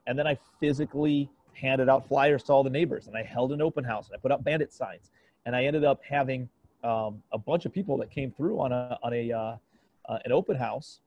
And 0.07 0.19
then 0.19 0.26
I 0.26 0.38
physically 0.59 1.30
handed 1.54 1.88
out 1.88 2.07
flyers 2.09 2.42
to 2.45 2.52
all 2.52 2.62
the 2.62 2.71
neighbors 2.71 3.07
and 3.07 3.16
I 3.16 3.23
held 3.23 3.52
an 3.52 3.62
open 3.62 3.85
house 3.85 4.09
and 4.09 4.16
I 4.16 4.19
put 4.19 4.33
up 4.33 4.45
bandit 4.45 4.73
signs. 4.73 5.11
And 5.47 5.57
I 5.57 5.64
ended 5.64 5.85
up 5.85 6.00
having 6.09 6.49
um, 6.85 7.23
a 7.33 7.38
bunch 7.38 7.64
of 7.64 7.73
people 7.73 7.97
that 7.99 8.11
came 8.11 8.30
through 8.30 8.61
on 8.61 8.73
a, 8.73 8.99
on 9.02 9.12
a, 9.12 9.33
uh, 9.33 9.57
uh, 10.09 10.19
an 10.25 10.33
open 10.33 10.57
house 10.57 11.00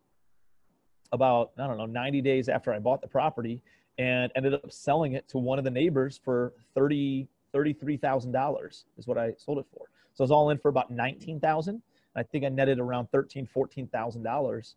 about, 1.11 1.51
I 1.57 1.67
don't 1.67 1.77
know, 1.77 1.85
90 1.85 2.21
days 2.21 2.49
after 2.49 2.73
I 2.73 2.79
bought 2.79 3.01
the 3.01 3.07
property 3.07 3.61
and 3.97 4.31
ended 4.35 4.53
up 4.53 4.71
selling 4.71 5.13
it 5.13 5.27
to 5.29 5.37
one 5.37 5.59
of 5.59 5.63
the 5.63 5.71
neighbors 5.71 6.19
for 6.23 6.53
30, 6.73 7.27
$33,000 7.53 8.83
is 8.97 9.07
what 9.07 9.17
I 9.17 9.33
sold 9.37 9.59
it 9.59 9.65
for. 9.71 9.85
So 10.15 10.23
I 10.23 10.25
was 10.25 10.31
all 10.31 10.49
in 10.49 10.57
for 10.57 10.69
about 10.69 10.89
19,000. 10.89 11.81
I 12.15 12.23
think 12.23 12.45
I 12.45 12.49
netted 12.49 12.79
around 12.79 13.07
13, 13.11 13.47
$14,000 13.55 14.73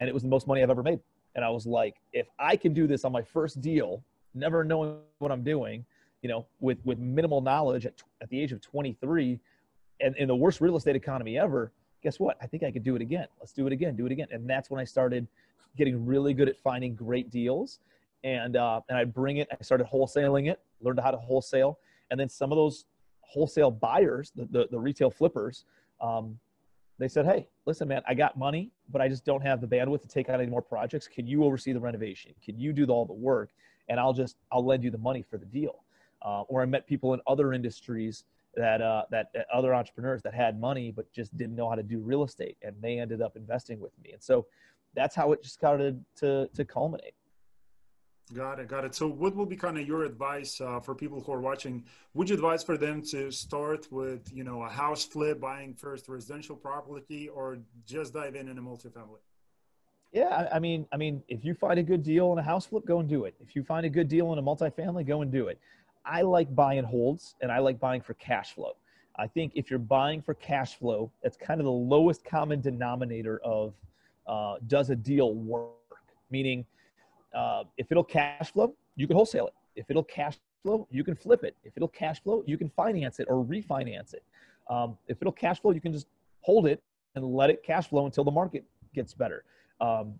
and 0.00 0.08
it 0.08 0.12
was 0.12 0.22
the 0.22 0.28
most 0.28 0.46
money 0.46 0.62
I've 0.62 0.70
ever 0.70 0.82
made. 0.82 1.00
And 1.34 1.44
I 1.44 1.50
was 1.50 1.66
like, 1.66 1.96
if 2.12 2.26
I 2.38 2.56
can 2.56 2.72
do 2.72 2.86
this 2.86 3.04
on 3.04 3.12
my 3.12 3.22
first 3.22 3.60
deal, 3.60 4.02
never 4.34 4.64
knowing 4.64 4.98
what 5.18 5.32
I'm 5.32 5.42
doing, 5.42 5.84
you 6.22 6.28
know, 6.28 6.46
with, 6.60 6.78
with 6.84 6.98
minimal 6.98 7.40
knowledge 7.40 7.86
at, 7.86 8.02
at 8.20 8.28
the 8.28 8.40
age 8.40 8.52
of 8.52 8.60
23 8.60 9.40
and 10.00 10.16
in 10.16 10.28
the 10.28 10.36
worst 10.36 10.60
real 10.60 10.76
estate 10.76 10.96
economy 10.96 11.38
ever, 11.38 11.72
guess 12.02 12.20
what? 12.20 12.36
I 12.40 12.46
think 12.46 12.62
I 12.62 12.70
could 12.70 12.84
do 12.84 12.96
it 12.96 13.02
again. 13.02 13.26
Let's 13.40 13.52
do 13.52 13.66
it 13.66 13.72
again, 13.72 13.96
do 13.96 14.06
it 14.06 14.12
again. 14.12 14.28
And 14.30 14.48
that's 14.48 14.70
when 14.70 14.80
I 14.80 14.84
started 14.84 15.26
getting 15.76 16.04
really 16.06 16.34
good 16.34 16.48
at 16.48 16.56
finding 16.56 16.94
great 16.94 17.30
deals. 17.30 17.80
And, 18.24 18.56
uh, 18.56 18.80
and 18.88 18.98
I'd 18.98 19.14
bring 19.14 19.38
it, 19.38 19.48
I 19.50 19.62
started 19.62 19.86
wholesaling 19.86 20.50
it, 20.50 20.60
learned 20.80 21.00
how 21.00 21.10
to 21.10 21.16
wholesale. 21.16 21.78
And 22.10 22.18
then 22.18 22.28
some 22.28 22.52
of 22.52 22.56
those 22.56 22.84
wholesale 23.20 23.70
buyers, 23.70 24.32
the, 24.34 24.46
the, 24.50 24.68
the 24.70 24.78
retail 24.78 25.10
flippers, 25.10 25.64
um, 26.00 26.38
they 26.98 27.08
said, 27.08 27.26
Hey, 27.26 27.48
listen, 27.64 27.86
man, 27.86 28.02
I 28.08 28.14
got 28.14 28.36
money, 28.36 28.72
but 28.90 29.00
I 29.00 29.08
just 29.08 29.24
don't 29.24 29.42
have 29.42 29.60
the 29.60 29.66
bandwidth 29.68 30.02
to 30.02 30.08
take 30.08 30.28
on 30.28 30.40
any 30.40 30.50
more 30.50 30.62
projects. 30.62 31.06
Can 31.06 31.26
you 31.26 31.44
oversee 31.44 31.72
the 31.72 31.80
renovation? 31.80 32.32
Can 32.44 32.58
you 32.58 32.72
do 32.72 32.84
all 32.86 33.06
the 33.06 33.12
work? 33.12 33.50
And 33.88 33.98
I'll 33.98 34.12
just, 34.12 34.36
I'll 34.52 34.64
lend 34.64 34.84
you 34.84 34.90
the 34.90 34.98
money 34.98 35.24
for 35.28 35.38
the 35.38 35.46
deal. 35.46 35.84
Uh, 36.20 36.42
or 36.42 36.62
I 36.62 36.66
met 36.66 36.86
people 36.86 37.14
in 37.14 37.20
other 37.26 37.52
industries 37.52 38.24
that, 38.56 38.82
uh, 38.82 39.04
that, 39.10 39.32
that 39.34 39.46
other 39.52 39.74
entrepreneurs 39.74 40.22
that 40.22 40.34
had 40.34 40.60
money, 40.60 40.90
but 40.90 41.10
just 41.12 41.36
didn't 41.36 41.54
know 41.54 41.68
how 41.68 41.76
to 41.76 41.82
do 41.82 42.00
real 42.00 42.24
estate. 42.24 42.56
And 42.62 42.74
they 42.82 42.98
ended 42.98 43.22
up 43.22 43.36
investing 43.36 43.80
with 43.80 43.92
me. 44.02 44.12
And 44.12 44.22
so 44.22 44.46
that's 44.94 45.14
how 45.14 45.32
it 45.32 45.42
just 45.42 45.54
started 45.54 46.04
to, 46.16 46.48
to 46.54 46.64
culminate. 46.64 47.14
Got 48.34 48.60
it, 48.60 48.68
got 48.68 48.84
it. 48.84 48.94
So, 48.94 49.08
what 49.08 49.34
will 49.34 49.46
be 49.46 49.56
kind 49.56 49.78
of 49.78 49.86
your 49.86 50.04
advice 50.04 50.60
uh, 50.60 50.80
for 50.80 50.94
people 50.94 51.22
who 51.22 51.32
are 51.32 51.40
watching? 51.40 51.84
Would 52.12 52.28
you 52.28 52.34
advise 52.34 52.62
for 52.62 52.76
them 52.76 53.00
to 53.10 53.30
start 53.30 53.90
with, 53.90 54.30
you 54.30 54.44
know, 54.44 54.62
a 54.62 54.68
house 54.68 55.04
flip, 55.04 55.40
buying 55.40 55.74
first 55.74 56.08
residential 56.08 56.54
property, 56.54 57.28
or 57.28 57.58
just 57.86 58.12
dive 58.12 58.34
in 58.34 58.48
in 58.48 58.58
a 58.58 58.62
multifamily? 58.62 59.20
Yeah, 60.12 60.48
I 60.52 60.58
mean, 60.58 60.86
I 60.90 60.96
mean, 60.96 61.22
if 61.28 61.44
you 61.44 61.54
find 61.54 61.78
a 61.78 61.82
good 61.82 62.02
deal 62.02 62.32
in 62.32 62.38
a 62.38 62.42
house 62.42 62.66
flip, 62.66 62.86
go 62.86 63.00
and 63.00 63.08
do 63.08 63.24
it. 63.24 63.34
If 63.40 63.54
you 63.54 63.62
find 63.62 63.84
a 63.84 63.90
good 63.90 64.08
deal 64.08 64.32
in 64.32 64.38
a 64.38 64.42
multifamily, 64.42 65.06
go 65.06 65.20
and 65.20 65.30
do 65.30 65.48
it. 65.48 65.58
I 66.04 66.22
like 66.22 66.54
buying 66.54 66.84
holds, 66.84 67.34
and 67.42 67.52
I 67.52 67.58
like 67.58 67.78
buying 67.78 68.00
for 68.00 68.14
cash 68.14 68.54
flow. 68.54 68.76
I 69.16 69.26
think 69.26 69.52
if 69.54 69.68
you're 69.68 69.78
buying 69.78 70.22
for 70.22 70.32
cash 70.34 70.78
flow, 70.78 71.10
that's 71.22 71.36
kind 71.36 71.60
of 71.60 71.64
the 71.64 71.72
lowest 71.72 72.24
common 72.24 72.60
denominator 72.60 73.40
of 73.44 73.74
uh, 74.26 74.56
does 74.66 74.90
a 74.90 74.96
deal 74.96 75.34
work? 75.34 75.72
Meaning 76.30 76.64
uh, 77.34 77.64
if 77.76 77.90
it'll 77.90 78.04
cash 78.04 78.52
flow, 78.52 78.74
you 78.96 79.06
can 79.06 79.16
wholesale 79.16 79.48
it. 79.48 79.54
If 79.76 79.90
it'll 79.90 80.04
cash 80.04 80.36
flow, 80.62 80.86
you 80.90 81.04
can 81.04 81.16
flip 81.16 81.44
it. 81.44 81.56
If 81.64 81.72
it'll 81.76 81.88
cash 81.88 82.22
flow, 82.22 82.44
you 82.46 82.56
can 82.56 82.70
finance 82.70 83.20
it 83.20 83.26
or 83.28 83.44
refinance 83.44 84.14
it. 84.14 84.22
Um, 84.70 84.96
if 85.08 85.18
it'll 85.20 85.32
cash 85.32 85.60
flow, 85.60 85.72
you 85.72 85.80
can 85.80 85.92
just 85.92 86.06
hold 86.40 86.66
it 86.66 86.82
and 87.14 87.24
let 87.24 87.50
it 87.50 87.62
cash 87.62 87.88
flow 87.88 88.06
until 88.06 88.24
the 88.24 88.30
market 88.30 88.64
gets 88.94 89.14
better. 89.14 89.44
Um, 89.80 90.14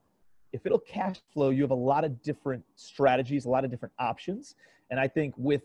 if 0.53 0.65
it'll 0.65 0.79
cash 0.79 1.17
flow, 1.33 1.51
you 1.51 1.63
have 1.63 1.71
a 1.71 1.75
lot 1.75 2.05
of 2.05 2.23
different 2.23 2.65
strategies, 2.77 3.45
a 3.45 3.51
lot 3.51 3.65
of 3.65 3.71
different 3.71 3.93
options. 3.99 4.55
And 4.91 4.99
I 4.99 5.07
think 5.09 5.35
with 5.37 5.63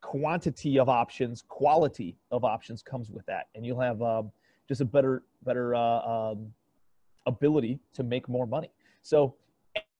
quantity 0.00 0.78
of 0.78 0.88
options, 0.88 1.42
quality 1.48 2.16
of 2.30 2.44
options 2.44 2.82
comes 2.82 3.10
with 3.10 3.24
that. 3.26 3.48
And 3.54 3.64
you'll 3.64 3.80
have 3.80 4.02
um, 4.02 4.30
just 4.68 4.80
a 4.80 4.84
better, 4.84 5.22
better 5.44 5.74
uh, 5.74 6.32
um, 6.32 6.52
ability 7.26 7.78
to 7.94 8.02
make 8.02 8.28
more 8.28 8.46
money. 8.46 8.70
So 9.02 9.34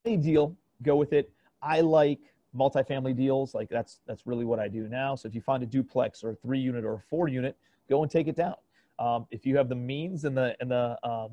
any 0.04 0.16
deal, 0.16 0.54
go 0.82 0.96
with 0.96 1.12
it. 1.12 1.30
I 1.62 1.80
like 1.80 2.20
multifamily 2.56 3.16
deals. 3.16 3.54
Like 3.54 3.68
that's 3.68 4.00
that's 4.06 4.26
really 4.26 4.44
what 4.44 4.58
I 4.58 4.68
do 4.68 4.88
now. 4.88 5.14
So 5.14 5.28
if 5.28 5.34
you 5.34 5.40
find 5.40 5.62
a 5.62 5.66
duplex 5.66 6.22
or 6.22 6.30
a 6.30 6.34
three 6.36 6.60
unit 6.60 6.84
or 6.84 6.94
a 6.94 7.02
four 7.10 7.28
unit, 7.28 7.56
go 7.88 8.02
and 8.02 8.10
take 8.10 8.28
it 8.28 8.36
down. 8.36 8.54
Um, 8.98 9.26
if 9.30 9.46
you 9.46 9.56
have 9.56 9.68
the 9.68 9.74
means 9.74 10.24
and 10.24 10.36
the 10.36 10.56
and 10.60 10.70
the 10.70 10.98
um, 11.02 11.30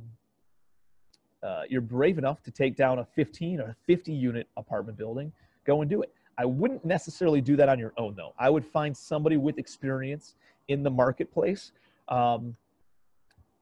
uh, 1.45 1.61
you're 1.69 1.81
brave 1.81 2.17
enough 2.17 2.41
to 2.43 2.51
take 2.51 2.75
down 2.75 2.99
a 2.99 3.05
15 3.15 3.59
or 3.59 3.75
50 3.85 4.11
unit 4.11 4.47
apartment 4.57 4.97
building, 4.97 5.31
go 5.65 5.81
and 5.81 5.89
do 5.89 6.01
it. 6.01 6.13
I 6.37 6.45
wouldn't 6.45 6.83
necessarily 6.83 7.39
do 7.39 7.55
that 7.55 7.69
on 7.69 7.79
your 7.79 7.93
own 7.97 8.15
though. 8.15 8.33
I 8.37 8.49
would 8.49 8.65
find 8.65 8.95
somebody 8.95 9.37
with 9.37 9.57
experience 9.57 10.35
in 10.67 10.83
the 10.83 10.89
marketplace, 10.89 11.71
um, 12.09 12.55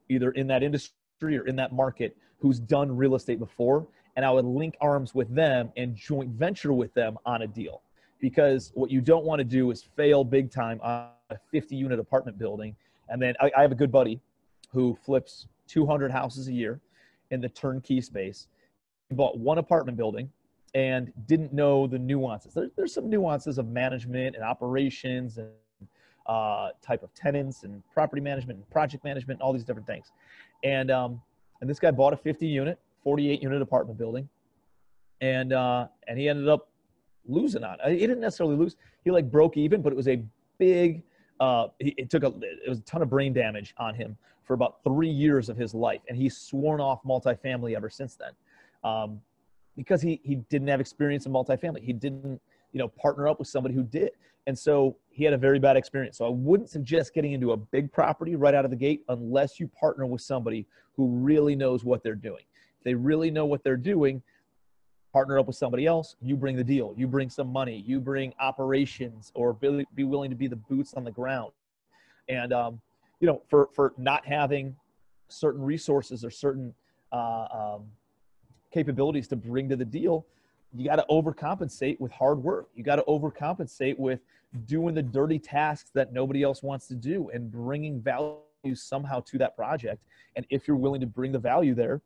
either 0.08 0.30
in 0.32 0.46
that 0.48 0.62
industry 0.62 1.38
or 1.38 1.46
in 1.46 1.56
that 1.56 1.72
market 1.72 2.16
who's 2.40 2.58
done 2.58 2.94
real 2.94 3.14
estate 3.14 3.38
before 3.38 3.86
and 4.16 4.24
I 4.24 4.30
would 4.30 4.44
link 4.44 4.76
arms 4.80 5.14
with 5.14 5.34
them 5.34 5.72
and 5.76 5.94
joint 5.94 6.30
venture 6.30 6.72
with 6.72 6.94
them 6.94 7.18
on 7.26 7.42
a 7.42 7.46
deal. 7.46 7.82
Because 8.20 8.70
what 8.74 8.90
you 8.90 9.00
don't 9.00 9.24
want 9.24 9.40
to 9.40 9.44
do 9.44 9.70
is 9.70 9.82
fail 9.82 10.24
big 10.24 10.50
time 10.50 10.80
on 10.82 11.08
a 11.30 11.38
50 11.50 11.76
unit 11.76 11.98
apartment 11.98 12.38
building. 12.38 12.76
And 13.08 13.20
then 13.20 13.34
I, 13.40 13.50
I 13.56 13.62
have 13.62 13.72
a 13.72 13.74
good 13.76 13.92
buddy 13.92 14.20
who 14.70 14.96
flips 15.04 15.46
200 15.68 16.10
houses 16.10 16.48
a 16.48 16.52
year 16.52 16.80
in 17.30 17.40
the 17.40 17.48
turnkey 17.48 18.00
space. 18.00 18.46
Bought 19.10 19.38
one 19.38 19.58
apartment 19.58 19.96
building 19.96 20.30
and 20.74 21.12
didn't 21.26 21.52
know 21.52 21.86
the 21.86 21.98
nuances. 21.98 22.54
There, 22.54 22.68
there's 22.76 22.92
some 22.92 23.08
nuances 23.08 23.58
of 23.58 23.68
management 23.68 24.34
and 24.34 24.44
operations 24.44 25.38
and 25.38 25.48
uh, 26.26 26.70
type 26.82 27.02
of 27.02 27.14
tenants 27.14 27.64
and 27.64 27.82
property 27.92 28.20
management 28.20 28.58
and 28.58 28.70
project 28.70 29.04
management, 29.04 29.40
and 29.40 29.42
all 29.42 29.52
these 29.52 29.64
different 29.64 29.86
things. 29.86 30.10
And 30.62 30.90
um, 30.90 31.20
and 31.60 31.68
this 31.68 31.78
guy 31.78 31.90
bought 31.90 32.12
a 32.12 32.16
50 32.16 32.46
unit 32.46 32.78
48 33.02 33.42
unit 33.42 33.62
apartment 33.62 33.98
building, 33.98 34.28
and 35.20 35.52
uh, 35.52 35.86
and 36.08 36.18
he 36.18 36.28
ended 36.28 36.48
up 36.48 36.68
losing 37.26 37.62
on 37.62 37.78
it. 37.84 37.92
He 37.92 38.06
didn't 38.06 38.20
necessarily 38.20 38.56
lose. 38.56 38.76
He 39.04 39.10
like 39.10 39.30
broke 39.30 39.56
even, 39.56 39.82
but 39.82 39.92
it 39.92 39.96
was 39.96 40.08
a 40.08 40.22
big. 40.58 41.02
Uh, 41.40 41.68
it 41.80 42.10
took 42.10 42.22
a 42.22 42.32
it 42.40 42.68
was 42.68 42.78
a 42.78 42.82
ton 42.82 43.02
of 43.02 43.10
brain 43.10 43.32
damage 43.32 43.74
on 43.78 43.94
him 43.94 44.16
for 44.44 44.54
about 44.54 44.82
three 44.84 45.08
years 45.08 45.48
of 45.48 45.56
his 45.56 45.74
life, 45.74 46.00
and 46.08 46.16
he's 46.16 46.36
sworn 46.36 46.80
off 46.80 47.02
multifamily 47.02 47.74
ever 47.74 47.90
since 47.90 48.16
then, 48.16 48.30
um, 48.84 49.20
because 49.76 50.00
he 50.00 50.20
he 50.22 50.36
didn't 50.48 50.68
have 50.68 50.80
experience 50.80 51.26
in 51.26 51.32
multifamily. 51.32 51.82
He 51.82 51.92
didn't 51.92 52.40
you 52.72 52.78
know 52.78 52.88
partner 52.88 53.26
up 53.28 53.38
with 53.38 53.48
somebody 53.48 53.74
who 53.74 53.82
did, 53.82 54.10
and 54.46 54.56
so 54.56 54.96
he 55.10 55.24
had 55.24 55.34
a 55.34 55.38
very 55.38 55.58
bad 55.58 55.76
experience. 55.76 56.18
So 56.18 56.26
I 56.26 56.30
wouldn't 56.30 56.70
suggest 56.70 57.14
getting 57.14 57.32
into 57.32 57.52
a 57.52 57.56
big 57.56 57.92
property 57.92 58.36
right 58.36 58.54
out 58.54 58.64
of 58.64 58.70
the 58.70 58.76
gate 58.76 59.02
unless 59.08 59.58
you 59.58 59.68
partner 59.68 60.06
with 60.06 60.20
somebody 60.22 60.66
who 60.96 61.08
really 61.08 61.56
knows 61.56 61.84
what 61.84 62.02
they're 62.04 62.14
doing 62.14 62.44
they 62.84 62.94
really 62.94 63.30
know 63.30 63.46
what 63.46 63.64
they're 63.64 63.76
doing, 63.76 64.22
partner 65.14 65.38
up 65.38 65.46
with 65.46 65.54
somebody 65.54 65.86
else. 65.86 66.16
You 66.20 66.34
bring 66.34 66.56
the 66.56 66.64
deal. 66.64 66.92
You 66.96 67.06
bring 67.06 67.30
some 67.30 67.46
money. 67.46 67.84
You 67.86 68.00
bring 68.00 68.34
operations, 68.40 69.30
or 69.34 69.52
be, 69.52 69.86
be 69.94 70.02
willing 70.02 70.28
to 70.28 70.36
be 70.36 70.48
the 70.48 70.56
boots 70.56 70.92
on 70.94 71.04
the 71.04 71.12
ground. 71.12 71.52
And 72.28 72.52
um, 72.52 72.80
you 73.20 73.28
know, 73.28 73.40
for 73.48 73.68
for 73.72 73.94
not 73.96 74.26
having 74.26 74.74
certain 75.28 75.62
resources 75.62 76.24
or 76.24 76.30
certain 76.30 76.74
uh, 77.12 77.46
um, 77.52 77.84
capabilities 78.72 79.28
to 79.28 79.36
bring 79.36 79.68
to 79.68 79.76
the 79.76 79.84
deal, 79.84 80.26
you 80.74 80.84
got 80.84 80.96
to 80.96 81.06
overcompensate 81.08 82.00
with 82.00 82.10
hard 82.10 82.42
work. 82.42 82.68
You 82.74 82.82
got 82.82 82.96
to 82.96 83.04
overcompensate 83.04 83.96
with 83.96 84.18
doing 84.66 84.96
the 84.96 85.02
dirty 85.02 85.38
tasks 85.38 85.90
that 85.94 86.12
nobody 86.12 86.42
else 86.42 86.60
wants 86.60 86.88
to 86.88 86.96
do 86.96 87.30
and 87.32 87.52
bringing 87.52 88.00
value 88.00 88.40
somehow 88.74 89.20
to 89.20 89.38
that 89.38 89.54
project. 89.56 90.02
And 90.34 90.44
if 90.50 90.66
you're 90.66 90.76
willing 90.76 91.00
to 91.02 91.06
bring 91.06 91.30
the 91.30 91.38
value 91.38 91.74
there, 91.74 92.00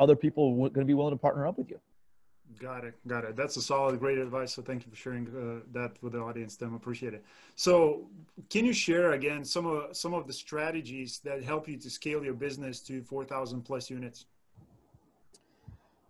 other 0.00 0.16
people 0.16 0.52
are 0.52 0.70
going 0.70 0.72
to 0.74 0.84
be 0.84 0.94
willing 0.94 1.14
to 1.14 1.18
partner 1.18 1.46
up 1.46 1.58
with 1.58 1.70
you. 1.70 1.80
Got 2.58 2.84
it. 2.84 2.94
Got 3.06 3.24
it. 3.24 3.36
That's 3.36 3.56
a 3.56 3.62
solid, 3.62 4.00
great 4.00 4.18
advice. 4.18 4.54
So 4.54 4.62
thank 4.62 4.84
you 4.84 4.90
for 4.90 4.96
sharing 4.96 5.26
uh, 5.28 5.64
that 5.72 6.02
with 6.02 6.14
the 6.14 6.20
audience. 6.20 6.56
Tim 6.56 6.74
appreciate 6.74 7.12
it. 7.12 7.22
So, 7.56 8.08
can 8.48 8.64
you 8.64 8.72
share 8.72 9.12
again 9.12 9.44
some 9.44 9.66
of 9.66 9.94
some 9.96 10.14
of 10.14 10.26
the 10.26 10.32
strategies 10.32 11.20
that 11.24 11.44
help 11.44 11.68
you 11.68 11.76
to 11.76 11.90
scale 11.90 12.24
your 12.24 12.34
business 12.34 12.80
to 12.82 13.02
four 13.02 13.24
thousand 13.24 13.62
plus 13.62 13.90
units? 13.90 14.26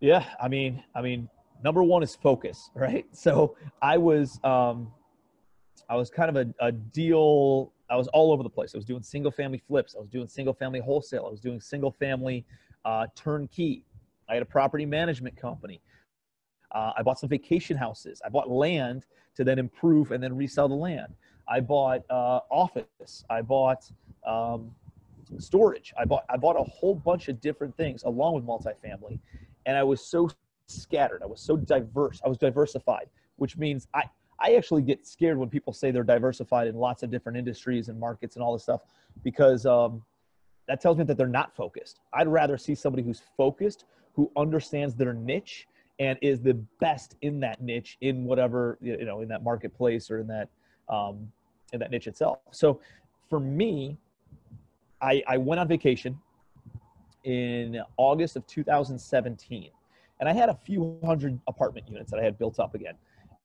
Yeah, 0.01 0.25
I 0.41 0.47
mean, 0.47 0.83
I 0.95 1.03
mean, 1.03 1.29
number 1.65 1.83
one 1.83 2.03
is 2.03 2.15
focus, 2.15 2.71
right? 2.75 3.05
So 3.13 3.57
I 3.83 3.99
was, 3.99 4.39
um, 4.45 4.93
I 5.89 5.97
was 5.97 6.11
kind 6.11 6.37
of 6.37 6.37
a, 6.37 6.67
a 6.67 6.73
deal. 6.73 7.73
I 7.91 7.97
was 7.97 8.07
all 8.09 8.33
over 8.33 8.43
the 8.43 8.51
place. 8.51 8.75
I 8.75 8.79
was 8.79 8.85
doing 8.85 9.03
single 9.03 9.33
family 9.33 9.59
flips. 9.67 9.97
I 9.97 10.01
was 10.01 10.09
doing 10.09 10.29
single 10.29 10.55
family 10.55 10.79
wholesale. 10.79 11.25
I 11.27 11.31
was 11.31 11.41
doing 11.41 11.61
single 11.61 11.91
family 11.91 12.45
uh, 12.85 13.07
turnkey. 13.17 13.85
I 14.29 14.35
had 14.35 14.43
a 14.43 14.47
property 14.47 14.85
management 14.87 15.37
company. 15.37 15.81
Uh, 16.73 16.93
I 16.97 17.03
bought 17.03 17.19
some 17.19 17.29
vacation 17.29 17.77
houses. 17.77 18.21
I 18.25 18.29
bought 18.29 18.51
land 18.51 19.07
to 19.37 19.45
then 19.45 19.59
improve 19.59 20.11
and 20.11 20.23
then 20.23 20.37
resell 20.37 20.69
the 20.69 20.75
land. 20.75 21.15
I 21.49 21.61
bought 21.61 22.03
uh, 22.11 22.41
office. 22.51 23.25
I 23.31 23.43
bought 23.43 23.91
um, 24.27 24.71
storage. 25.39 25.93
I 25.99 26.05
bought 26.05 26.25
I 26.29 26.37
bought 26.37 26.57
a 26.57 26.65
whole 26.65 26.95
bunch 26.95 27.29
of 27.29 27.41
different 27.41 27.77
things 27.77 28.03
along 28.05 28.35
with 28.35 28.45
multifamily, 28.45 29.19
and 29.67 29.77
I 29.77 29.83
was 29.83 30.05
so 30.05 30.29
scattered. 30.67 31.23
I 31.23 31.27
was 31.27 31.41
so 31.41 31.57
diverse. 31.57 32.21
I 32.25 32.29
was 32.29 32.39
diversified, 32.39 33.09
which 33.37 33.57
means 33.57 33.89
I 33.95 34.05
I 34.41 34.55
actually 34.55 34.83
get 34.83 35.07
scared 35.07 35.39
when 35.39 35.49
people 35.49 35.73
say 35.73 35.91
they're 35.91 36.05
diversified 36.05 36.69
in 36.69 36.77
lots 36.77 37.03
of 37.03 37.11
different 37.11 37.39
industries 37.39 37.89
and 37.89 37.99
markets 37.99 38.37
and 38.37 38.43
all 38.43 38.53
this 38.53 38.63
stuff 38.63 38.83
because 39.25 39.67
um, 39.67 40.03
that 40.69 40.81
tells 40.81 40.97
me 40.97 41.05
that 41.05 41.17
they're 41.17 41.27
not 41.27 41.57
focused. 41.57 42.01
I'd 42.13 42.29
rather 42.29 42.57
see 42.57 42.75
somebody 42.75 43.03
who's 43.03 43.23
focused, 43.37 43.87
who 44.15 44.31
understands 44.37 44.95
their 44.95 45.13
niche 45.13 45.67
and 45.99 46.19
is 46.23 46.41
the 46.41 46.55
best 46.81 47.17
in 47.23 47.41
that 47.41 47.61
niche 47.61 47.97
in 48.01 48.25
whatever 48.25 48.79
you 48.81 49.05
know 49.05 49.21
in 49.21 49.29
that 49.29 49.43
marketplace 49.43 50.11
or 50.11 50.19
in 50.21 50.27
that 50.27 50.49
um, 50.89 51.31
in 51.73 51.81
that 51.81 51.91
niche 51.91 52.07
itself. 52.07 52.39
So 52.51 52.81
for 53.29 53.41
me, 53.41 53.99
I, 55.01 55.23
I 55.27 55.37
went 55.37 55.61
on 55.61 55.69
vacation 55.69 56.19
in 57.25 57.83
August 57.97 58.37
of 58.37 58.47
2017, 58.47 59.71
and 60.21 60.29
I 60.29 60.33
had 60.33 60.49
a 60.49 60.55
few 60.55 60.99
hundred 61.05 61.39
apartment 61.47 61.89
units 61.89 62.11
that 62.11 62.21
I 62.21 62.23
had 62.23 62.39
built 62.39 62.59
up 62.59 62.75
again. 62.75 62.95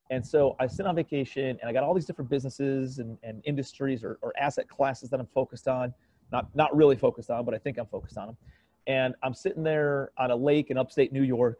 And 0.10 0.26
so 0.26 0.56
I 0.60 0.68
sit 0.68 0.86
on 0.86 0.96
vacation 0.96 1.58
and 1.60 1.64
I 1.64 1.74
got 1.74 1.84
all 1.84 1.94
these 1.94 2.06
different 2.06 2.30
businesses 2.30 3.00
and, 3.00 3.18
and 3.24 3.42
industries 3.46 4.04
or, 4.04 4.20
or 4.22 4.32
asset 4.40 4.68
classes 4.68 5.10
that 5.10 5.20
I'm 5.20 5.28
focused 5.34 5.68
on. 5.68 5.94
Not, 6.32 6.54
not 6.56 6.76
really 6.76 6.96
focused 6.96 7.30
on, 7.30 7.46
but 7.46 7.54
I 7.54 7.58
think 7.58 7.78
I'm 7.78 7.86
focused 7.88 8.18
on 8.18 8.28
them. 8.28 8.38
And 8.86 9.16
I'm 9.24 9.34
sitting 9.34 9.64
there 9.64 10.12
on 10.18 10.32
a 10.32 10.36
lake 10.36 10.72
in 10.72 10.78
upstate 10.78 11.14
New 11.14 11.24
York 11.24 11.60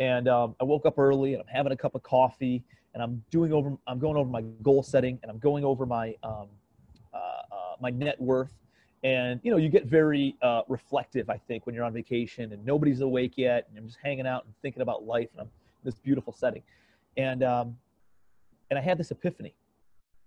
and 0.00 0.28
um, 0.28 0.56
I 0.58 0.64
woke 0.64 0.86
up 0.86 0.98
early 0.98 1.34
and 1.34 1.42
I'm 1.42 1.48
having 1.54 1.72
a 1.72 1.76
cup 1.76 1.94
of 1.94 2.02
coffee 2.02 2.64
and 2.94 3.02
I'm 3.02 3.22
doing 3.30 3.52
over 3.52 3.76
I'm 3.86 4.00
going 4.00 4.16
over 4.16 4.28
my 4.28 4.40
goal 4.62 4.82
setting 4.82 5.20
and 5.22 5.30
I'm 5.30 5.38
going 5.38 5.62
over 5.62 5.86
my 5.86 6.16
um, 6.24 6.48
uh, 7.14 7.16
uh, 7.16 7.76
my 7.80 7.90
net 7.90 8.20
worth. 8.20 8.52
And 9.04 9.40
you 9.44 9.50
know 9.50 9.58
you 9.58 9.68
get 9.68 9.86
very 9.86 10.36
uh, 10.42 10.62
reflective 10.68 11.30
I 11.30 11.36
think 11.36 11.66
when 11.66 11.74
you're 11.74 11.84
on 11.84 11.92
vacation 11.92 12.52
and 12.52 12.64
nobody's 12.64 13.02
awake 13.02 13.34
yet 13.36 13.68
and 13.68 13.78
I'm 13.78 13.86
just 13.86 13.98
hanging 14.02 14.26
out 14.26 14.46
and 14.46 14.54
thinking 14.62 14.82
about 14.82 15.04
life 15.04 15.28
and 15.32 15.42
I'm 15.42 15.46
in 15.46 15.84
this 15.84 15.94
beautiful 15.94 16.32
setting. 16.32 16.62
And 17.16 17.44
um, 17.44 17.76
and 18.70 18.78
I 18.78 18.82
had 18.82 18.96
this 18.96 19.10
epiphany 19.10 19.54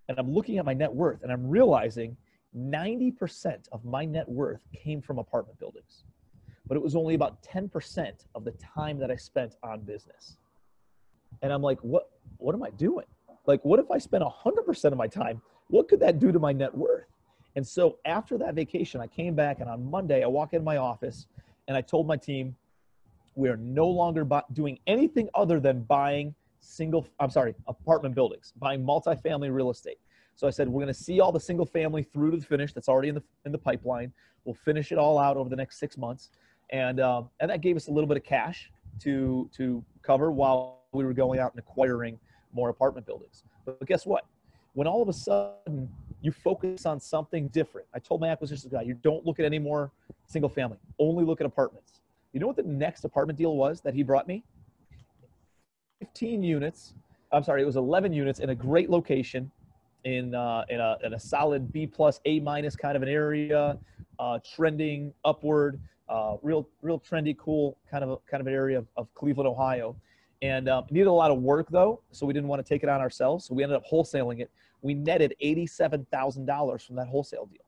and 0.08 0.20
I'm 0.20 0.30
looking 0.30 0.60
at 0.60 0.66
my 0.66 0.74
net 0.74 0.94
worth 0.94 1.24
and 1.24 1.32
I'm 1.32 1.50
realizing 1.50 2.16
90% 2.56 3.68
of 3.72 3.84
my 3.84 4.06
net 4.06 4.30
worth 4.30 4.62
came 4.72 5.02
from 5.02 5.18
apartment 5.18 5.58
buildings 5.58 6.04
but 6.68 6.78
it 6.78 6.84
was 6.84 6.96
only 6.96 7.16
about 7.16 7.42
10% 7.44 8.12
of 8.36 8.46
the 8.46 8.52
time 8.52 8.98
that 9.00 9.12
I 9.12 9.16
spent 9.16 9.56
on 9.64 9.82
business. 9.82 10.38
And 11.42 11.52
I'm 11.52 11.62
like, 11.62 11.80
what, 11.80 12.10
what 12.38 12.56
am 12.56 12.64
I 12.64 12.70
doing? 12.72 13.06
Like, 13.46 13.64
what 13.66 13.80
if 13.80 13.92
I 13.92 13.98
spent 13.98 14.24
100% 14.24 14.86
of 14.86 14.98
my 14.98 15.08
time? 15.08 15.42
What 15.68 15.90
could 15.90 16.00
that 16.00 16.20
do 16.20 16.32
to 16.32 16.40
my 16.40 16.54
net 16.54 16.76
worth? 16.76 17.08
And 17.56 17.68
so 17.68 17.98
after 18.06 18.38
that 18.38 18.56
vacation, 18.56 19.02
I 19.02 19.08
came 19.08 19.36
back 19.36 19.60
and 19.60 19.70
on 19.70 19.90
Monday, 19.90 20.24
I 20.24 20.28
walk 20.28 20.54
in 20.54 20.64
my 20.64 20.78
office 20.78 21.28
and 21.68 21.76
I 21.78 21.82
told 21.82 22.08
my 22.08 22.18
team, 22.18 22.56
we 23.36 23.50
are 23.50 23.58
no 23.58 23.88
longer 23.88 24.28
doing 24.54 24.80
anything 24.88 25.30
other 25.34 25.60
than 25.60 25.84
buying 25.84 26.34
single, 26.62 27.08
I'm 27.20 27.30
sorry, 27.30 27.56
apartment 27.68 28.16
buildings, 28.16 28.54
buying 28.58 28.84
multifamily 28.84 29.54
real 29.54 29.70
estate. 29.70 29.98
So 30.36 30.48
I 30.48 30.50
said, 30.50 30.68
we're 30.68 30.82
going 30.82 30.94
to 30.94 31.00
see 31.00 31.20
all 31.20 31.32
the 31.32 31.40
single 31.40 31.66
family 31.66 32.04
through 32.04 32.32
to 32.32 32.38
the 32.38 32.46
finish 32.46 32.74
that's 32.74 32.90
already 32.90 33.10
in 33.10 33.16
the, 33.16 33.24
in 33.46 33.52
the 33.52 33.58
pipeline. 33.58 34.14
We'll 34.46 34.56
finish 34.56 34.92
it 34.92 34.98
all 34.98 35.20
out 35.20 35.38
over 35.38 35.50
the 35.50 35.56
next 35.56 35.78
six 35.78 35.98
months 35.98 36.32
and 36.74 37.00
um, 37.00 37.30
and 37.40 37.50
that 37.50 37.62
gave 37.62 37.78
us 37.78 37.88
a 37.88 37.92
little 37.92 38.08
bit 38.08 38.18
of 38.18 38.24
cash 38.24 38.70
to 39.02 39.50
to 39.56 39.84
cover 40.02 40.32
while 40.32 40.82
we 40.92 41.06
were 41.06 41.14
going 41.14 41.40
out 41.40 41.54
and 41.54 41.60
acquiring 41.60 42.20
more 42.52 42.70
apartment 42.70 43.06
buildings. 43.06 43.44
But, 43.66 43.80
but 43.80 43.88
guess 43.88 44.06
what? 44.06 44.26
When 44.74 44.88
all 44.88 45.02
of 45.02 45.08
a 45.08 45.14
sudden 45.14 45.88
you 46.22 46.32
focus 46.32 46.86
on 46.86 47.00
something 47.00 47.48
different, 47.50 47.88
I 47.94 48.00
told 48.00 48.20
my 48.20 48.30
acquisitions 48.30 48.72
guy, 48.72 48.82
you 48.82 48.96
don't 48.96 49.26
look 49.26 49.40
at 49.40 49.46
any 49.46 49.60
more 49.60 49.92
single 50.26 50.50
family, 50.50 50.78
only 51.00 51.24
look 51.24 51.40
at 51.40 51.48
apartments. 51.48 52.02
You 52.34 52.40
know 52.40 52.48
what 52.48 52.56
the 52.56 52.64
next 52.64 53.06
apartment 53.06 53.38
deal 53.38 53.56
was 53.56 53.82
that 53.82 53.94
he 53.94 54.02
brought 54.02 54.28
me? 54.28 54.44
15 56.00 56.42
units. 56.42 56.96
I'm 57.32 57.44
sorry, 57.44 57.62
it 57.62 57.66
was 57.66 57.76
11 57.76 58.14
units 58.14 58.40
in 58.40 58.50
a 58.50 58.56
great 58.56 58.90
location 58.90 59.52
in 60.06 60.36
uh, 60.36 60.66
in 60.70 60.82
a 60.82 60.98
in 61.04 61.14
a 61.14 61.20
solid 61.20 61.72
B 61.72 61.88
plus 61.88 62.20
A 62.26 62.40
minus 62.40 62.76
kind 62.76 62.96
of 62.96 63.04
an 63.04 63.10
area, 63.10 63.78
uh, 64.20 64.40
trending 64.56 65.14
upward 65.24 65.80
uh, 66.10 66.36
real 66.42 66.68
real 66.82 67.00
trendy, 67.00 67.38
cool 67.38 67.78
kind 67.90 68.04
of 68.04 68.10
a, 68.12 68.18
kind 68.30 68.42
of 68.42 68.48
an 68.48 68.54
area 68.54 68.78
of, 68.78 68.88
of 68.98 69.14
Cleveland, 69.14 69.48
Ohio. 69.48 69.96
And 70.42 70.68
um, 70.68 70.86
needed 70.90 71.08
a 71.08 71.12
lot 71.12 71.32
of 71.32 71.40
work 71.40 71.70
though, 71.70 72.02
so 72.12 72.26
we 72.26 72.34
didn't 72.34 72.50
want 72.50 72.66
to 72.66 72.68
take 72.68 72.84
it 72.84 72.90
on 72.90 73.00
ourselves. 73.00 73.46
So 73.46 73.54
we 73.54 73.64
ended 73.64 73.78
up 73.78 73.84
wholesaling 73.90 74.42
it. 74.42 74.52
We 74.82 74.94
netted 74.94 75.34
eighty-seven 75.40 76.06
thousand 76.12 76.46
dollars 76.46 76.84
from 76.84 76.98
that 76.98 77.08
wholesale 77.08 77.46
deal. 77.46 77.64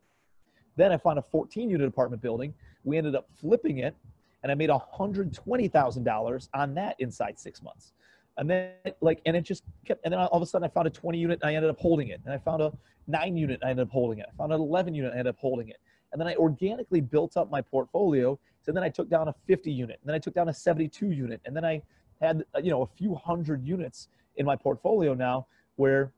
Then 0.75 0.91
I 0.91 0.97
found 0.97 1.19
a 1.19 1.21
14 1.21 1.69
unit 1.69 1.87
apartment 1.87 2.21
building. 2.21 2.53
We 2.83 2.97
ended 2.97 3.15
up 3.15 3.27
flipping 3.39 3.79
it, 3.79 3.95
and 4.43 4.51
I 4.51 4.55
made 4.55 4.69
$120,000 4.69 6.49
on 6.53 6.75
that 6.75 6.95
inside 6.99 7.39
six 7.39 7.61
months. 7.61 7.93
And 8.37 8.49
then 8.49 8.73
like, 8.99 9.21
and 9.25 9.35
it 9.35 9.43
just 9.43 9.63
kept, 9.85 10.03
and 10.03 10.11
then 10.11 10.19
all 10.19 10.37
of 10.37 10.41
a 10.41 10.45
sudden 10.45 10.65
I 10.65 10.67
found 10.67 10.87
a 10.87 10.91
20 10.91 11.17
unit 11.17 11.39
and 11.41 11.49
I 11.49 11.55
ended 11.55 11.69
up 11.69 11.79
holding 11.79 12.09
it. 12.09 12.19
And 12.25 12.33
I 12.33 12.37
found 12.37 12.61
a 12.61 12.73
nine 13.07 13.37
unit 13.37 13.59
and 13.61 13.67
I 13.67 13.71
ended 13.71 13.87
up 13.87 13.91
holding 13.91 14.19
it. 14.19 14.25
I 14.31 14.37
found 14.37 14.51
an 14.51 14.59
11 14.59 14.93
unit 14.93 15.11
and 15.11 15.17
I 15.17 15.19
ended 15.19 15.33
up 15.33 15.39
holding 15.39 15.69
it. 15.69 15.77
And 16.15 16.21
then 16.21 16.29
I 16.29 16.35
organically 16.35 17.01
built 17.01 17.35
up 17.35 17.51
my 17.51 17.59
portfolio. 17.59 18.39
So 18.61 18.71
then 18.71 18.83
I 18.83 18.87
took 18.87 19.09
down 19.09 19.27
a 19.27 19.35
50 19.47 19.69
unit, 19.69 19.99
and 20.01 20.07
then 20.07 20.15
I 20.15 20.19
took 20.19 20.33
down 20.33 20.47
a 20.47 20.53
72 20.53 21.11
unit, 21.11 21.41
and 21.43 21.53
then 21.53 21.65
I 21.65 21.81
had 22.21 22.45
uh, 22.55 22.59
you 22.59 22.71
know 22.71 22.83
a 22.83 22.87
few 22.87 23.15
hundred 23.15 23.67
units 23.67 24.07
in 24.37 24.45
my 24.45 24.55
portfolio 24.55 25.13
now, 25.13 25.45
where 25.75 26.13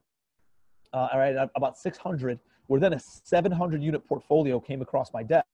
uh, 0.93 1.07
all 1.11 1.17
right 1.17 1.35
about 1.55 1.79
600, 1.79 2.39
where 2.67 2.79
then 2.79 2.93
a 2.93 2.99
700 2.99 3.81
unit 3.81 4.07
portfolio 4.07 4.59
came 4.59 4.83
across 4.83 5.11
my 5.13 5.23
desk, 5.23 5.47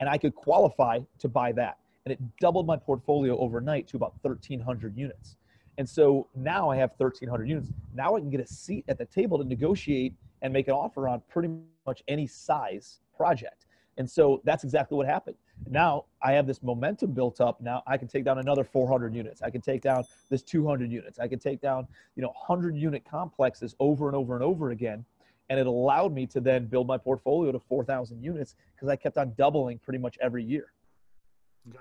and 0.00 0.08
I 0.08 0.16
could 0.16 0.34
qualify 0.34 1.00
to 1.18 1.28
buy 1.28 1.52
that, 1.52 1.76
and 2.06 2.12
it 2.12 2.18
doubled 2.40 2.66
my 2.66 2.78
portfolio 2.78 3.36
overnight 3.36 3.86
to 3.88 3.98
about 3.98 4.14
1,300 4.22 4.96
units. 4.96 5.36
And 5.76 5.86
so 5.86 6.28
now 6.34 6.70
I 6.70 6.76
have 6.76 6.92
1,300 6.96 7.46
units. 7.46 7.68
Now 7.94 8.16
I 8.16 8.20
can 8.20 8.30
get 8.30 8.40
a 8.40 8.46
seat 8.46 8.86
at 8.88 8.96
the 8.96 9.04
table 9.04 9.36
to 9.36 9.44
negotiate 9.44 10.14
and 10.40 10.50
make 10.50 10.68
an 10.68 10.74
offer 10.74 11.08
on 11.08 11.20
pretty 11.28 11.50
much 11.86 12.02
any 12.08 12.26
size 12.26 13.00
project. 13.20 13.66
And 13.98 14.10
so 14.10 14.40
that's 14.44 14.64
exactly 14.64 14.96
what 14.96 15.06
happened. 15.06 15.36
Now 15.68 16.06
I 16.22 16.32
have 16.32 16.46
this 16.46 16.62
momentum 16.62 17.12
built 17.12 17.38
up. 17.38 17.60
Now 17.60 17.82
I 17.86 17.98
can 17.98 18.08
take 18.08 18.24
down 18.24 18.38
another 18.38 18.64
400 18.64 19.14
units. 19.14 19.42
I 19.42 19.50
can 19.50 19.60
take 19.60 19.82
down 19.82 20.04
this 20.30 20.42
200 20.42 20.90
units. 20.90 21.18
I 21.18 21.28
can 21.28 21.38
take 21.38 21.60
down, 21.60 21.86
you 22.16 22.22
know, 22.22 22.32
100 22.46 22.74
unit 22.74 23.04
complexes 23.04 23.74
over 23.78 24.06
and 24.06 24.16
over 24.16 24.34
and 24.34 24.42
over 24.42 24.70
again. 24.70 25.04
And 25.50 25.60
it 25.60 25.66
allowed 25.66 26.14
me 26.14 26.26
to 26.28 26.40
then 26.40 26.64
build 26.64 26.86
my 26.86 26.96
portfolio 26.96 27.52
to 27.52 27.58
4,000 27.58 28.22
units 28.22 28.54
because 28.74 28.88
I 28.88 28.96
kept 28.96 29.18
on 29.18 29.34
doubling 29.36 29.78
pretty 29.78 29.98
much 29.98 30.16
every 30.22 30.44
year. 30.44 30.72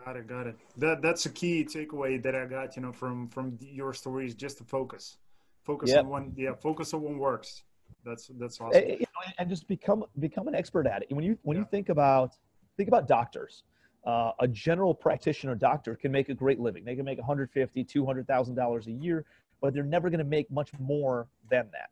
Got 0.05 0.17
it, 0.17 0.27
got 0.27 0.45
it. 0.45 0.57
That 0.75 1.01
that's 1.01 1.25
a 1.25 1.29
key 1.29 1.63
takeaway 1.63 2.21
that 2.21 2.35
I 2.35 2.45
got, 2.47 2.75
you 2.75 2.81
know, 2.81 2.91
from 2.91 3.29
from 3.29 3.57
your 3.61 3.93
stories. 3.93 4.35
Just 4.35 4.57
to 4.57 4.65
focus, 4.65 5.17
focus 5.63 5.91
yep. 5.91 5.99
on 5.99 6.09
one. 6.09 6.33
Yeah, 6.35 6.53
focus 6.53 6.93
on 6.93 7.01
what 7.01 7.15
works. 7.15 7.63
That's 8.03 8.29
that's 8.39 8.59
eh, 8.59 8.63
awesome. 8.65 8.83
And, 8.83 9.07
and 9.37 9.49
just 9.49 9.67
become 9.67 10.03
become 10.19 10.47
an 10.47 10.55
expert 10.55 10.87
at 10.87 11.03
it. 11.03 11.13
When 11.13 11.23
you 11.23 11.37
when 11.43 11.57
yeah. 11.57 11.61
you 11.61 11.67
think 11.69 11.89
about 11.89 12.37
think 12.77 12.87
about 12.87 13.07
doctors, 13.07 13.63
uh, 14.05 14.31
a 14.39 14.47
general 14.47 14.93
practitioner 14.93 15.55
doctor 15.55 15.95
can 15.95 16.11
make 16.11 16.29
a 16.29 16.33
great 16.33 16.59
living. 16.59 16.85
They 16.85 16.95
can 16.95 17.05
make 17.05 17.17
150, 17.17 17.83
200,000 17.83 18.55
dollars 18.55 18.87
a 18.87 18.91
year, 18.91 19.25
but 19.61 19.73
they're 19.73 19.83
never 19.83 20.09
going 20.09 20.19
to 20.19 20.23
make 20.25 20.49
much 20.51 20.71
more 20.79 21.27
than 21.49 21.67
that. 21.71 21.89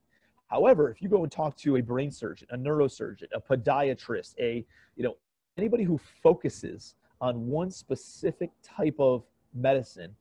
However, 0.48 0.90
if 0.90 1.02
you 1.02 1.10
go 1.10 1.24
and 1.24 1.32
talk 1.32 1.58
to 1.58 1.76
a 1.76 1.82
brain 1.82 2.10
surgeon, 2.10 2.48
a 2.52 2.58
neurosurgeon, 2.58 3.28
a 3.34 3.42
podiatrist, 3.42 4.36
a 4.40 4.66
you 4.96 5.04
know 5.04 5.18
anybody 5.58 5.84
who 5.84 6.00
focuses 6.24 6.96
on 7.20 7.48
one 7.48 7.72
specific 7.72 8.52
type 8.64 8.96
of 9.00 9.24
medicine, 9.54 10.16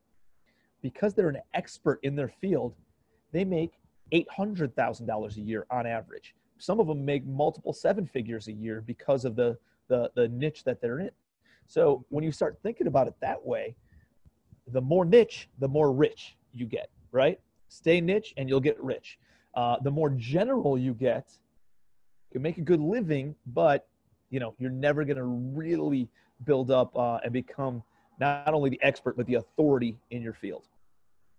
because 0.82 1.14
they're 1.14 1.28
an 1.28 1.40
expert 1.54 2.00
in 2.02 2.16
their 2.16 2.32
field, 2.40 2.74
they 3.32 3.44
make 3.44 3.72
$800,000 4.12 5.36
a 5.36 5.40
year 5.40 5.66
on 5.70 5.86
average. 5.86 6.34
Some 6.58 6.80
of 6.80 6.86
them 6.86 7.04
make 7.04 7.24
multiple 7.26 7.72
seven 7.72 8.06
figures 8.06 8.48
a 8.48 8.52
year 8.52 8.80
because 8.80 9.24
of 9.24 9.36
the, 9.36 9.58
the, 9.88 10.10
the 10.14 10.28
niche 10.28 10.64
that 10.64 10.80
they're 10.80 11.00
in. 11.00 11.10
So 11.66 12.04
when 12.08 12.24
you 12.24 12.32
start 12.32 12.58
thinking 12.62 12.86
about 12.86 13.08
it 13.08 13.14
that 13.20 13.44
way, 13.44 13.76
the 14.68 14.80
more 14.80 15.04
niche, 15.04 15.48
the 15.58 15.68
more 15.68 15.92
rich 15.92 16.36
you 16.52 16.66
get, 16.66 16.90
right? 17.12 17.38
Stay 17.68 18.00
niche 18.00 18.34
and 18.36 18.48
you'll 18.48 18.60
get 18.60 18.82
rich. 18.82 19.18
Uh, 19.54 19.76
the 19.82 19.90
more 19.90 20.10
general 20.10 20.78
you 20.78 20.94
get, 20.94 21.30
you 22.32 22.40
make 22.40 22.58
a 22.58 22.62
good 22.62 22.80
living, 22.80 23.34
but 23.46 23.86
you 24.30 24.40
know 24.40 24.54
you're 24.58 24.70
never 24.70 25.04
going 25.04 25.16
to 25.16 25.24
really 25.24 26.08
build 26.44 26.70
up 26.70 26.96
uh, 26.96 27.18
and 27.24 27.32
become 27.32 27.82
not 28.18 28.52
only 28.52 28.70
the 28.70 28.82
expert 28.82 29.16
but 29.16 29.26
the 29.26 29.34
authority 29.34 29.96
in 30.10 30.22
your 30.22 30.34
field. 30.34 30.68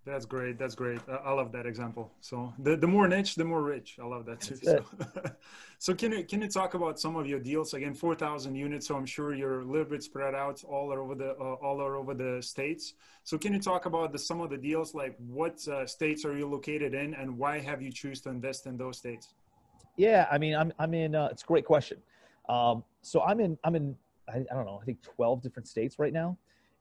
That's 0.07 0.25
great. 0.25 0.57
That's 0.57 0.73
great. 0.73 1.01
I 1.09 1.33
love 1.33 1.51
that 1.51 1.65
example. 1.65 2.13
So 2.21 2.53
the, 2.59 2.77
the 2.77 2.87
more 2.87 3.09
niche, 3.09 3.35
the 3.35 3.43
more 3.43 3.61
rich. 3.61 3.97
I 4.01 4.05
love 4.05 4.25
that 4.27 4.39
too. 4.39 4.55
So, 4.63 4.85
so, 5.79 5.93
can 5.93 6.13
you 6.13 6.23
can 6.23 6.41
you 6.41 6.47
talk 6.47 6.75
about 6.75 6.97
some 6.97 7.17
of 7.17 7.27
your 7.27 7.41
deals 7.41 7.73
again? 7.73 7.93
Four 7.93 8.15
thousand 8.15 8.55
units. 8.55 8.87
So 8.87 8.95
I'm 8.95 9.05
sure 9.05 9.35
you're 9.35 9.59
a 9.59 9.65
little 9.65 9.89
bit 9.93 10.01
spread 10.01 10.33
out 10.33 10.63
all 10.63 10.93
over 10.93 11.13
the 11.13 11.31
uh, 11.31 11.55
all 11.65 11.81
over 11.81 12.13
the 12.13 12.41
states. 12.41 12.93
So 13.25 13.37
can 13.37 13.51
you 13.51 13.59
talk 13.59 13.85
about 13.85 14.13
the, 14.13 14.19
some 14.19 14.39
of 14.39 14.49
the 14.49 14.55
deals? 14.55 14.95
Like 14.95 15.17
what 15.27 15.67
uh, 15.67 15.85
states 15.85 16.23
are 16.23 16.37
you 16.37 16.47
located 16.47 16.93
in, 16.93 17.13
and 17.13 17.37
why 17.37 17.59
have 17.59 17.81
you 17.81 17.91
choose 17.91 18.21
to 18.21 18.29
invest 18.29 18.65
in 18.65 18.77
those 18.77 18.97
states? 18.97 19.33
Yeah, 19.97 20.25
I 20.31 20.37
mean, 20.37 20.55
I'm 20.55 20.71
I'm 20.79 20.93
in. 20.93 21.15
Uh, 21.15 21.27
it's 21.31 21.43
a 21.43 21.45
great 21.45 21.65
question. 21.65 21.97
Um, 22.47 22.85
so 23.01 23.21
I'm 23.23 23.41
in 23.41 23.57
I'm 23.65 23.75
in 23.75 23.93
I, 24.29 24.37
I 24.49 24.53
don't 24.55 24.65
know 24.65 24.79
I 24.81 24.85
think 24.85 25.01
12 25.01 25.41
different 25.41 25.67
states 25.67 25.99
right 25.99 26.13
now, 26.13 26.37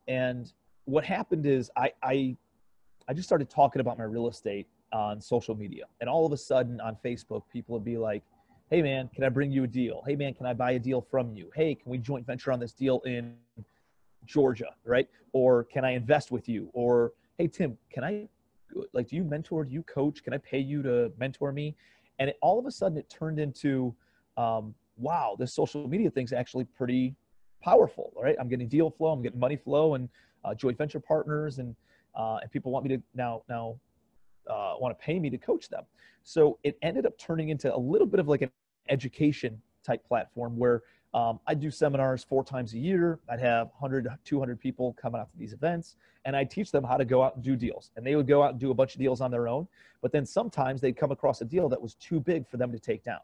and 0.07 0.53
what 0.85 1.05
happened 1.05 1.45
is 1.45 1.73
I 1.77 1.91
I 2.05 2.37
I 3.09 3.13
just 3.13 3.29
started 3.29 3.49
talking 3.49 3.81
about 3.81 3.99
my 3.99 4.05
real 4.05 4.29
estate 4.29 4.67
on 4.93 5.21
social 5.21 5.55
media. 5.55 5.85
And 6.01 6.11
all 6.11 6.27
of 6.27 6.33
a 6.33 6.37
sudden 6.37 6.81
on 6.81 6.97
Facebook, 7.05 7.43
people 7.53 7.75
would 7.75 7.85
be 7.85 7.97
like, 7.97 8.23
hey 8.69 8.83
man, 8.83 9.09
can 9.15 9.23
I 9.23 9.29
bring 9.29 9.53
you 9.53 9.65
a 9.65 9.67
deal? 9.67 10.03
Hey 10.07 10.17
man, 10.17 10.35
can 10.35 10.47
I 10.47 10.53
buy 10.53 10.73
a 10.73 10.79
deal 10.79 11.01
from 11.01 11.33
you? 11.33 11.51
Hey, 11.55 11.75
can 11.75 11.91
we 11.91 11.99
joint 11.99 12.27
venture 12.27 12.51
on 12.51 12.59
this 12.59 12.73
deal 12.73 13.01
in 13.05 13.35
Georgia, 14.25 14.75
right? 14.85 15.09
Or 15.33 15.65
can 15.65 15.85
I 15.85 15.93
invest 15.93 16.33
with 16.33 16.49
you? 16.49 16.69
Or 16.73 17.13
hey 17.39 17.47
Tim, 17.47 17.79
can 17.93 18.03
I 18.03 18.29
like 18.93 19.09
do 19.09 19.17
you 19.17 19.23
mentor, 19.23 19.65
do 19.65 19.73
you 19.73 19.85
coach? 19.85 20.25
Can 20.25 20.35
I 20.35 20.39
pay 20.39 20.59
you 20.59 20.83
to 20.83 21.13
mentor 21.17 21.53
me? 21.53 21.77
And 22.19 22.31
it, 22.31 22.39
all 22.43 22.59
of 22.59 22.67
a 22.67 22.71
sudden 22.73 22.99
it 22.99 23.09
turned 23.09 23.39
into 23.39 23.95
um, 24.37 24.75
wow, 24.97 25.37
this 25.39 25.55
social 25.55 25.87
media 25.87 26.11
thing's 26.11 26.33
actually 26.33 26.65
pretty 26.65 27.15
powerful, 27.63 28.13
right? 28.21 28.35
I'm 28.41 28.49
getting 28.49 28.67
deal 28.67 28.91
flow, 28.91 29.11
I'm 29.11 29.23
getting 29.23 29.39
money 29.39 29.57
flow 29.57 29.95
and 29.95 30.09
uh, 30.47 30.55
joint 30.55 30.79
venture 30.79 31.01
partners 31.01 31.59
and 31.59 31.75
uh, 32.15 32.39
and 32.41 32.51
people 32.51 32.73
want 32.73 32.87
me 32.87 32.97
to 32.97 33.03
now 33.15 33.43
now 33.49 33.77
uh, 34.49 34.75
want 34.79 34.99
to 34.99 35.05
pay 35.05 35.19
me 35.19 35.29
to 35.29 35.39
coach 35.39 35.69
them. 35.69 35.85
So 36.23 36.59
it 36.63 36.79
ended 36.83 37.05
up 37.05 37.19
turning 37.19 37.51
into 37.51 37.75
a 37.75 37.77
little 37.77 38.07
bit 38.07 38.21
of 38.21 38.29
like 38.29 38.43
an 38.43 38.51
education 38.89 39.61
type 39.85 40.07
platform 40.07 40.57
where 40.57 40.83
um, 41.15 41.41
I 41.47 41.55
do 41.55 41.71
seminars 41.71 42.25
four 42.25 42.45
times 42.45 42.75
a 42.75 42.79
year. 42.79 43.21
I'd 43.29 43.41
have 43.41 43.69
100, 43.79 44.09
200 44.25 44.61
people 44.61 44.95
coming 45.01 45.21
out 45.21 45.31
to 45.31 45.39
these 45.39 45.53
events, 45.53 45.97
and 46.25 46.37
I 46.37 46.45
teach 46.45 46.71
them 46.71 46.85
how 46.85 46.97
to 46.97 47.05
go 47.05 47.23
out 47.23 47.37
and 47.37 47.45
do 47.45 47.57
deals. 47.57 47.91
And 47.97 48.07
they 48.07 48.17
would 48.17 48.27
go 48.27 48.43
out 48.43 48.51
and 48.51 48.61
do 48.61 48.71
a 48.71 48.75
bunch 48.75 48.95
of 48.95 49.01
deals 49.01 49.21
on 49.21 49.31
their 49.31 49.49
own, 49.49 49.67
but 50.03 50.13
then 50.13 50.27
sometimes 50.27 50.81
they'd 50.81 50.97
come 50.97 51.13
across 51.13 51.41
a 51.41 51.45
deal 51.45 51.69
that 51.69 51.81
was 51.81 51.95
too 51.95 52.21
big 52.21 52.47
for 52.47 52.57
them 52.57 52.71
to 52.73 52.79
take 52.79 53.03
down, 53.03 53.21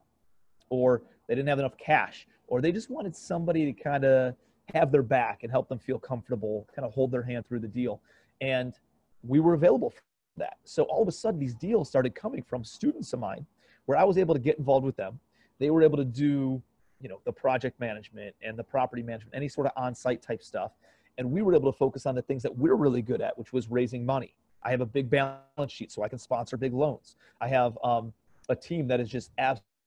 or 0.70 1.02
they 1.28 1.34
didn't 1.34 1.48
have 1.48 1.58
enough 1.58 1.76
cash, 1.76 2.26
or 2.46 2.60
they 2.60 2.72
just 2.72 2.88
wanted 2.88 3.14
somebody 3.14 3.70
to 3.70 3.72
kind 3.72 4.04
of 4.04 4.34
have 4.74 4.92
their 4.92 5.02
back 5.02 5.40
and 5.42 5.50
help 5.50 5.68
them 5.68 5.78
feel 5.78 5.98
comfortable, 5.98 6.66
kind 6.74 6.86
of 6.86 6.92
hold 6.92 7.10
their 7.10 7.22
hand 7.22 7.46
through 7.46 7.60
the 7.60 7.68
deal 7.68 8.00
and 8.42 8.74
we 9.22 9.40
were 9.40 9.54
available 9.54 9.90
for 9.90 10.02
that. 10.36 10.56
So 10.64 10.82
all 10.84 11.02
of 11.02 11.08
a 11.08 11.12
sudden, 11.12 11.38
these 11.38 11.54
deals 11.54 11.88
started 11.88 12.14
coming 12.14 12.42
from 12.42 12.64
students 12.64 13.12
of 13.12 13.20
mine, 13.20 13.46
where 13.86 13.96
I 13.96 14.04
was 14.04 14.18
able 14.18 14.34
to 14.34 14.40
get 14.40 14.58
involved 14.58 14.84
with 14.84 14.96
them. 14.96 15.18
They 15.58 15.70
were 15.70 15.82
able 15.82 15.96
to 15.98 16.04
do, 16.04 16.60
you 17.00 17.08
know, 17.08 17.20
the 17.24 17.32
project 17.32 17.78
management 17.78 18.34
and 18.42 18.58
the 18.58 18.64
property 18.64 19.02
management, 19.02 19.34
any 19.34 19.48
sort 19.48 19.66
of 19.66 19.72
on-site 19.76 20.22
type 20.22 20.42
stuff, 20.42 20.72
and 21.18 21.30
we 21.30 21.42
were 21.42 21.54
able 21.54 21.70
to 21.70 21.78
focus 21.78 22.06
on 22.06 22.14
the 22.14 22.22
things 22.22 22.42
that 22.42 22.56
we're 22.56 22.74
really 22.74 23.02
good 23.02 23.20
at, 23.20 23.38
which 23.38 23.52
was 23.52 23.70
raising 23.70 24.04
money. 24.04 24.34
I 24.64 24.70
have 24.70 24.80
a 24.80 24.86
big 24.86 25.10
balance 25.10 25.42
sheet, 25.68 25.92
so 25.92 26.02
I 26.02 26.08
can 26.08 26.18
sponsor 26.18 26.56
big 26.56 26.72
loans. 26.72 27.16
I 27.40 27.48
have 27.48 27.78
um, 27.84 28.12
a 28.48 28.56
team 28.56 28.88
that 28.88 29.00
is 29.00 29.08
just 29.08 29.30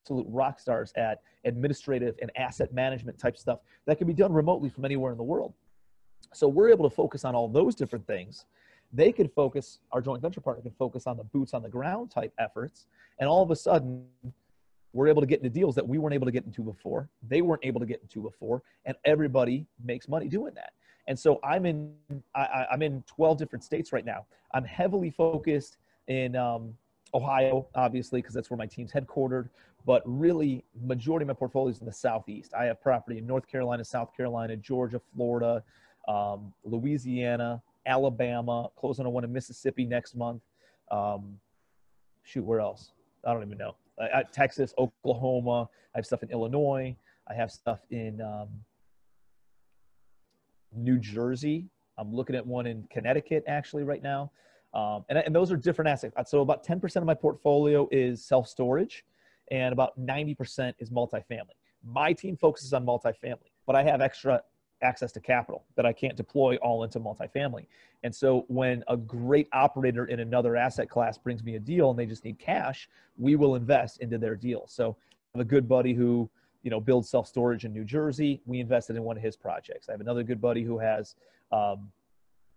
absolute 0.05 0.27
rock 0.29 0.59
stars 0.59 0.93
at 0.95 1.21
administrative 1.45 2.15
and 2.21 2.31
asset 2.35 2.71
management 2.71 3.17
type 3.17 3.35
stuff 3.35 3.59
that 3.87 3.97
can 3.97 4.05
be 4.05 4.13
done 4.13 4.31
remotely 4.31 4.69
from 4.69 4.85
anywhere 4.85 5.11
in 5.11 5.17
the 5.17 5.23
world. 5.23 5.53
So 6.31 6.47
we're 6.47 6.69
able 6.69 6.87
to 6.87 6.95
focus 6.95 7.25
on 7.25 7.33
all 7.33 7.47
those 7.47 7.73
different 7.73 8.05
things. 8.05 8.45
They 8.93 9.11
could 9.11 9.31
focus, 9.31 9.79
our 9.91 10.01
joint 10.01 10.21
venture 10.21 10.41
partner 10.41 10.61
can 10.61 10.73
focus 10.77 11.07
on 11.07 11.17
the 11.17 11.23
boots 11.23 11.55
on 11.55 11.63
the 11.63 11.69
ground 11.69 12.11
type 12.11 12.31
efforts. 12.37 12.85
And 13.19 13.27
all 13.27 13.41
of 13.41 13.49
a 13.49 13.55
sudden, 13.55 14.05
we're 14.93 15.07
able 15.07 15.23
to 15.23 15.27
get 15.27 15.39
into 15.39 15.49
deals 15.49 15.73
that 15.73 15.87
we 15.87 15.97
weren't 15.97 16.13
able 16.13 16.27
to 16.27 16.31
get 16.31 16.45
into 16.45 16.61
before. 16.61 17.09
They 17.27 17.41
weren't 17.41 17.65
able 17.65 17.79
to 17.79 17.87
get 17.87 17.99
into 18.01 18.21
before. 18.21 18.61
And 18.85 18.95
everybody 19.05 19.65
makes 19.83 20.07
money 20.07 20.27
doing 20.27 20.53
that. 20.53 20.73
And 21.07 21.17
so 21.17 21.39
I'm 21.43 21.65
in, 21.65 21.93
I, 22.35 22.67
am 22.71 22.83
in 22.83 23.03
12 23.07 23.39
different 23.39 23.63
states 23.63 23.91
right 23.91 24.05
now. 24.05 24.27
I'm 24.53 24.65
heavily 24.65 25.09
focused 25.09 25.77
in 26.07 26.35
um, 26.35 26.75
Ohio, 27.13 27.67
obviously, 27.75 28.21
because 28.21 28.33
that's 28.33 28.49
where 28.49 28.57
my 28.57 28.65
team's 28.65 28.91
headquartered. 28.91 29.49
But 29.85 30.01
really, 30.05 30.65
majority 30.83 31.23
of 31.23 31.27
my 31.27 31.33
portfolio 31.33 31.69
is 31.69 31.79
in 31.79 31.85
the 31.85 31.93
Southeast. 31.93 32.53
I 32.53 32.65
have 32.65 32.81
property 32.81 33.19
in 33.19 33.27
North 33.27 33.47
Carolina, 33.47 33.85
South 33.85 34.15
Carolina, 34.15 34.55
Georgia, 34.57 34.99
Florida, 35.13 35.63
um, 36.07 36.53
Louisiana, 36.63 37.61
Alabama, 37.85 38.69
closing 38.75 39.05
on 39.05 39.13
one 39.13 39.23
in 39.23 39.31
Mississippi 39.31 39.85
next 39.85 40.15
month. 40.15 40.41
Um, 40.91 41.37
shoot, 42.23 42.43
where 42.43 42.59
else? 42.59 42.91
I 43.23 43.33
don't 43.33 43.43
even 43.43 43.57
know. 43.57 43.75
I, 43.99 44.19
I, 44.19 44.23
Texas, 44.23 44.73
Oklahoma. 44.77 45.69
I 45.93 45.97
have 45.99 46.05
stuff 46.05 46.23
in 46.23 46.31
Illinois. 46.31 46.95
I 47.29 47.33
have 47.33 47.51
stuff 47.51 47.79
in 47.91 48.21
um, 48.21 48.49
New 50.73 50.97
Jersey. 50.97 51.67
I'm 51.97 52.13
looking 52.13 52.35
at 52.35 52.45
one 52.45 52.65
in 52.65 52.87
Connecticut 52.91 53.43
actually 53.47 53.83
right 53.83 54.03
now. 54.03 54.31
Um, 54.75 55.05
and, 55.07 55.17
and 55.17 55.33
those 55.33 55.51
are 55.51 55.57
different 55.57 55.89
assets. 55.89 56.29
So 56.29 56.41
about 56.41 56.65
10% 56.65 56.97
of 56.97 57.05
my 57.05 57.13
portfolio 57.13 57.87
is 57.91 58.23
self 58.23 58.47
storage, 58.47 59.05
and 59.49 59.71
about 59.71 59.97
90% 59.99 60.73
is 60.79 60.89
multifamily. 60.89 61.55
My 61.83 62.13
team 62.13 62.35
focuses 62.35 62.73
on 62.73 62.85
multifamily, 62.85 63.51
but 63.65 63.75
I 63.75 63.83
have 63.83 64.01
extra 64.01 64.41
access 64.81 65.11
to 65.13 65.19
capital 65.21 65.63
that 65.75 65.85
I 65.85 65.93
can't 65.93 66.17
deploy 66.17 66.57
all 66.57 66.83
into 66.83 66.99
multifamily. 66.99 67.67
And 68.03 68.13
so 68.13 68.45
when 68.49 68.83
a 68.87 68.97
great 68.97 69.47
operator 69.53 70.05
in 70.05 70.19
another 70.19 70.57
asset 70.57 70.89
class 70.89 71.17
brings 71.17 71.43
me 71.43 71.55
a 71.55 71.59
deal 71.59 71.89
and 71.89 71.97
they 71.97 72.05
just 72.05 72.25
need 72.25 72.37
cash, 72.37 72.89
we 73.17 73.35
will 73.37 73.55
invest 73.55 74.01
into 74.01 74.17
their 74.17 74.35
deal. 74.35 74.65
So 74.67 74.97
I 75.33 75.37
have 75.37 75.45
a 75.45 75.49
good 75.49 75.69
buddy 75.69 75.93
who, 75.93 76.29
you 76.63 76.69
know, 76.69 76.81
builds 76.81 77.09
self-storage 77.09 77.63
in 77.63 77.71
New 77.71 77.85
Jersey. 77.85 78.41
We 78.45 78.59
invested 78.59 78.97
in 78.97 79.03
one 79.03 79.15
of 79.15 79.23
his 79.23 79.37
projects. 79.37 79.87
I 79.87 79.93
have 79.93 80.01
another 80.01 80.23
good 80.23 80.41
buddy 80.41 80.63
who 80.63 80.77
has, 80.79 81.15
um, 81.51 81.91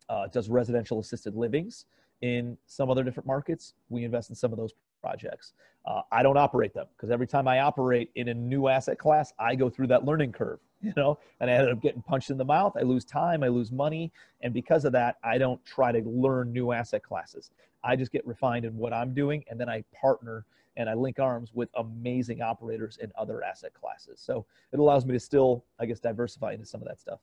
uh, 0.09 0.27
does 0.27 0.49
residential 0.49 0.99
assisted 0.99 1.37
livings 1.37 1.87
in 2.23 2.57
some 2.67 2.91
other 2.91 3.05
different 3.05 3.27
markets. 3.27 3.75
We 3.89 4.05
invest 4.05 4.31
in 4.31 4.37
some 4.37 4.53
of 4.53 4.59
those 4.59 4.73
projects. 5.01 5.53
Uh, 5.87 6.03
I 6.13 6.23
don't 6.23 6.37
operate 6.37 6.75
them 6.75 6.87
because 6.97 7.11
every 7.11 7.27
time 7.27 7.49
I 7.49 7.61
operate 7.61 8.11
in 8.15 8.29
a 8.29 8.35
new 8.35 8.69
asset 8.69 8.99
class, 8.99 9.33
I 9.39 9.55
go 9.55 9.71
through 9.71 9.87
that 9.89 10.05
learning 10.05 10.33
curve, 10.33 10.59
you 10.83 10.93
know, 10.97 11.19
and 11.41 11.51
I 11.51 11.55
ended 11.55 11.73
up 11.73 11.81
getting 11.81 12.03
punched 12.03 12.31
in 12.31 12.37
the 12.37 12.45
mouth. 12.45 12.77
I 12.77 12.83
lose 12.83 13.05
time, 13.05 13.43
I 13.43 13.49
lose 13.49 13.73
money. 13.73 14.13
And 14.43 14.53
because 14.53 14.85
of 14.85 14.93
that, 14.93 15.17
I 15.25 15.39
don't 15.39 15.65
try 15.65 15.93
to 15.93 16.01
learn 16.01 16.53
new 16.53 16.73
asset 16.73 17.03
classes. 17.03 17.51
I 17.85 17.97
just 17.97 18.13
get 18.13 18.27
refined 18.27 18.65
in 18.65 18.77
what 18.77 18.93
I'm 18.93 19.15
doing 19.15 19.45
and 19.49 19.59
then 19.59 19.69
I 19.69 19.85
partner 19.99 20.45
and 20.77 20.89
I 20.89 20.95
link 20.95 21.19
arms 21.19 21.51
with 21.55 21.69
amazing 21.77 22.41
operators 22.41 22.99
in 23.03 23.11
other 23.17 23.43
asset 23.43 23.75
classes. 23.75 24.21
So 24.21 24.47
it 24.73 24.79
allows 24.79 25.05
me 25.05 25.13
to 25.13 25.21
still, 25.21 25.65
I 25.81 25.87
guess, 25.87 25.99
diversify 25.99 26.53
into 26.53 26.67
some 26.67 26.81
of 26.81 26.89
that 26.89 27.01
stuff. 27.01 27.19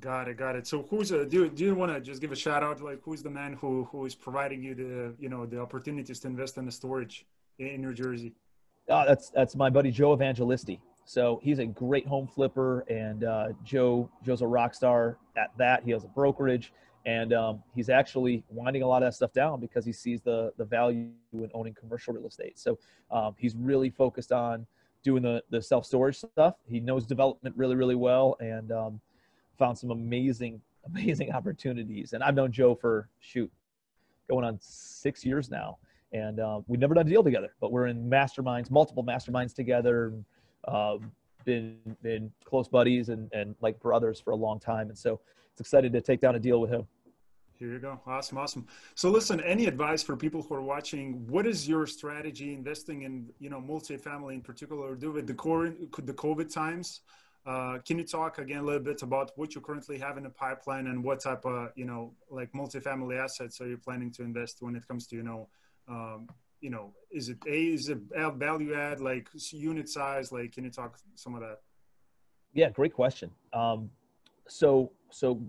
Got 0.00 0.28
it, 0.28 0.38
got 0.38 0.56
it. 0.56 0.66
So 0.66 0.86
who's 0.88 1.12
a, 1.12 1.26
do 1.26 1.48
do 1.48 1.64
you 1.64 1.74
want 1.74 1.92
to 1.92 2.00
just 2.00 2.20
give 2.20 2.32
a 2.32 2.36
shout 2.36 2.62
out 2.62 2.80
like 2.80 3.00
who's 3.02 3.22
the 3.22 3.30
man 3.30 3.52
who 3.52 3.84
who 3.92 4.06
is 4.06 4.14
providing 4.14 4.62
you 4.62 4.74
the 4.74 5.14
you 5.18 5.28
know 5.28 5.44
the 5.44 5.60
opportunities 5.60 6.20
to 6.20 6.28
invest 6.28 6.56
in 6.56 6.64
the 6.64 6.72
storage 6.72 7.26
in 7.58 7.82
New 7.82 7.92
Jersey? 7.92 8.32
Uh, 8.88 9.04
that's 9.04 9.30
that's 9.30 9.54
my 9.54 9.68
buddy 9.68 9.90
Joe 9.90 10.16
Evangelisti. 10.16 10.80
So 11.04 11.38
he's 11.42 11.58
a 11.58 11.66
great 11.66 12.06
home 12.06 12.26
flipper, 12.26 12.80
and 12.88 13.24
uh, 13.24 13.48
Joe 13.62 14.08
Joe's 14.22 14.40
a 14.40 14.46
rock 14.46 14.74
star 14.74 15.18
at 15.36 15.50
that. 15.58 15.84
He 15.84 15.90
has 15.90 16.04
a 16.04 16.08
brokerage, 16.08 16.72
and 17.04 17.34
um, 17.34 17.62
he's 17.74 17.90
actually 17.90 18.42
winding 18.48 18.82
a 18.82 18.86
lot 18.86 19.02
of 19.02 19.08
that 19.08 19.14
stuff 19.14 19.34
down 19.34 19.60
because 19.60 19.84
he 19.84 19.92
sees 19.92 20.22
the 20.22 20.52
the 20.56 20.64
value 20.64 21.10
in 21.34 21.50
owning 21.52 21.74
commercial 21.74 22.14
real 22.14 22.26
estate. 22.26 22.58
So 22.58 22.78
um, 23.10 23.34
he's 23.38 23.54
really 23.54 23.90
focused 23.90 24.32
on 24.32 24.66
doing 25.02 25.22
the 25.22 25.42
the 25.50 25.60
self 25.60 25.84
storage 25.84 26.16
stuff. 26.16 26.54
He 26.66 26.80
knows 26.80 27.04
development 27.04 27.54
really 27.56 27.76
really 27.76 27.96
well, 27.96 28.36
and 28.40 28.72
um, 28.72 29.00
found 29.58 29.78
some 29.78 29.90
amazing, 29.90 30.60
amazing 30.86 31.32
opportunities. 31.32 32.12
And 32.12 32.22
I've 32.22 32.34
known 32.34 32.52
Joe 32.52 32.74
for 32.74 33.08
shoot, 33.20 33.50
going 34.28 34.44
on 34.44 34.58
six 34.60 35.24
years 35.24 35.50
now. 35.50 35.78
And 36.12 36.38
uh, 36.38 36.60
we've 36.68 36.80
never 36.80 36.94
done 36.94 37.06
a 37.06 37.10
deal 37.10 37.24
together, 37.24 37.54
but 37.60 37.72
we're 37.72 37.88
in 37.88 38.08
masterminds, 38.08 38.70
multiple 38.70 39.04
masterminds 39.04 39.52
together. 39.52 40.12
Um, 40.68 41.10
been 41.44 41.76
been 42.02 42.30
close 42.44 42.68
buddies 42.68 43.08
and, 43.08 43.30
and 43.32 43.54
like 43.60 43.78
brothers 43.80 44.20
for 44.20 44.30
a 44.30 44.36
long 44.36 44.58
time. 44.58 44.88
And 44.88 44.96
so 44.96 45.20
it's 45.52 45.60
excited 45.60 45.92
to 45.92 46.00
take 46.00 46.20
down 46.20 46.34
a 46.34 46.38
deal 46.38 46.60
with 46.60 46.70
him. 46.70 46.86
Here 47.56 47.72
you 47.72 47.78
go. 47.78 48.00
Awesome, 48.06 48.38
awesome. 48.38 48.66
So 48.96 49.10
listen, 49.10 49.40
any 49.40 49.66
advice 49.66 50.02
for 50.02 50.16
people 50.16 50.42
who 50.42 50.54
are 50.54 50.62
watching? 50.62 51.24
What 51.28 51.46
is 51.46 51.68
your 51.68 51.86
strategy 51.86 52.52
investing 52.52 53.02
in, 53.02 53.28
you 53.38 53.48
know, 53.48 53.60
multifamily 53.60 54.34
in 54.34 54.40
particular, 54.40 54.96
do 54.96 55.12
with 55.12 55.28
the 55.28 55.34
core, 55.34 55.68
the 55.68 56.12
COVID 56.12 56.52
times? 56.52 57.00
Uh, 57.46 57.78
can 57.86 57.98
you 57.98 58.04
talk 58.04 58.38
again 58.38 58.58
a 58.58 58.62
little 58.62 58.80
bit 58.80 59.02
about 59.02 59.30
what 59.36 59.54
you 59.54 59.60
currently 59.60 59.98
have 59.98 60.16
in 60.16 60.22
the 60.24 60.30
pipeline 60.30 60.86
and 60.86 61.04
what 61.04 61.20
type 61.20 61.44
of, 61.44 61.70
you 61.76 61.84
know, 61.84 62.14
like 62.30 62.50
multifamily 62.52 63.22
assets 63.22 63.60
are 63.60 63.68
you 63.68 63.76
planning 63.76 64.10
to 64.10 64.22
invest 64.22 64.58
when 64.60 64.74
it 64.74 64.86
comes 64.88 65.06
to, 65.06 65.16
you 65.16 65.22
know, 65.22 65.48
um, 65.86 66.26
you 66.60 66.70
know, 66.70 66.94
is 67.10 67.28
it 67.28 67.36
a 67.46 67.74
is 67.74 67.90
it 67.90 67.98
value 68.36 68.74
add 68.74 68.98
like 68.98 69.28
unit 69.50 69.90
size? 69.90 70.32
Like, 70.32 70.52
can 70.52 70.64
you 70.64 70.70
talk 70.70 70.98
some 71.14 71.34
of 71.34 71.42
that? 71.42 71.60
Yeah, 72.54 72.70
great 72.70 72.94
question. 72.94 73.30
Um, 73.52 73.90
so 74.48 74.90
so 75.10 75.42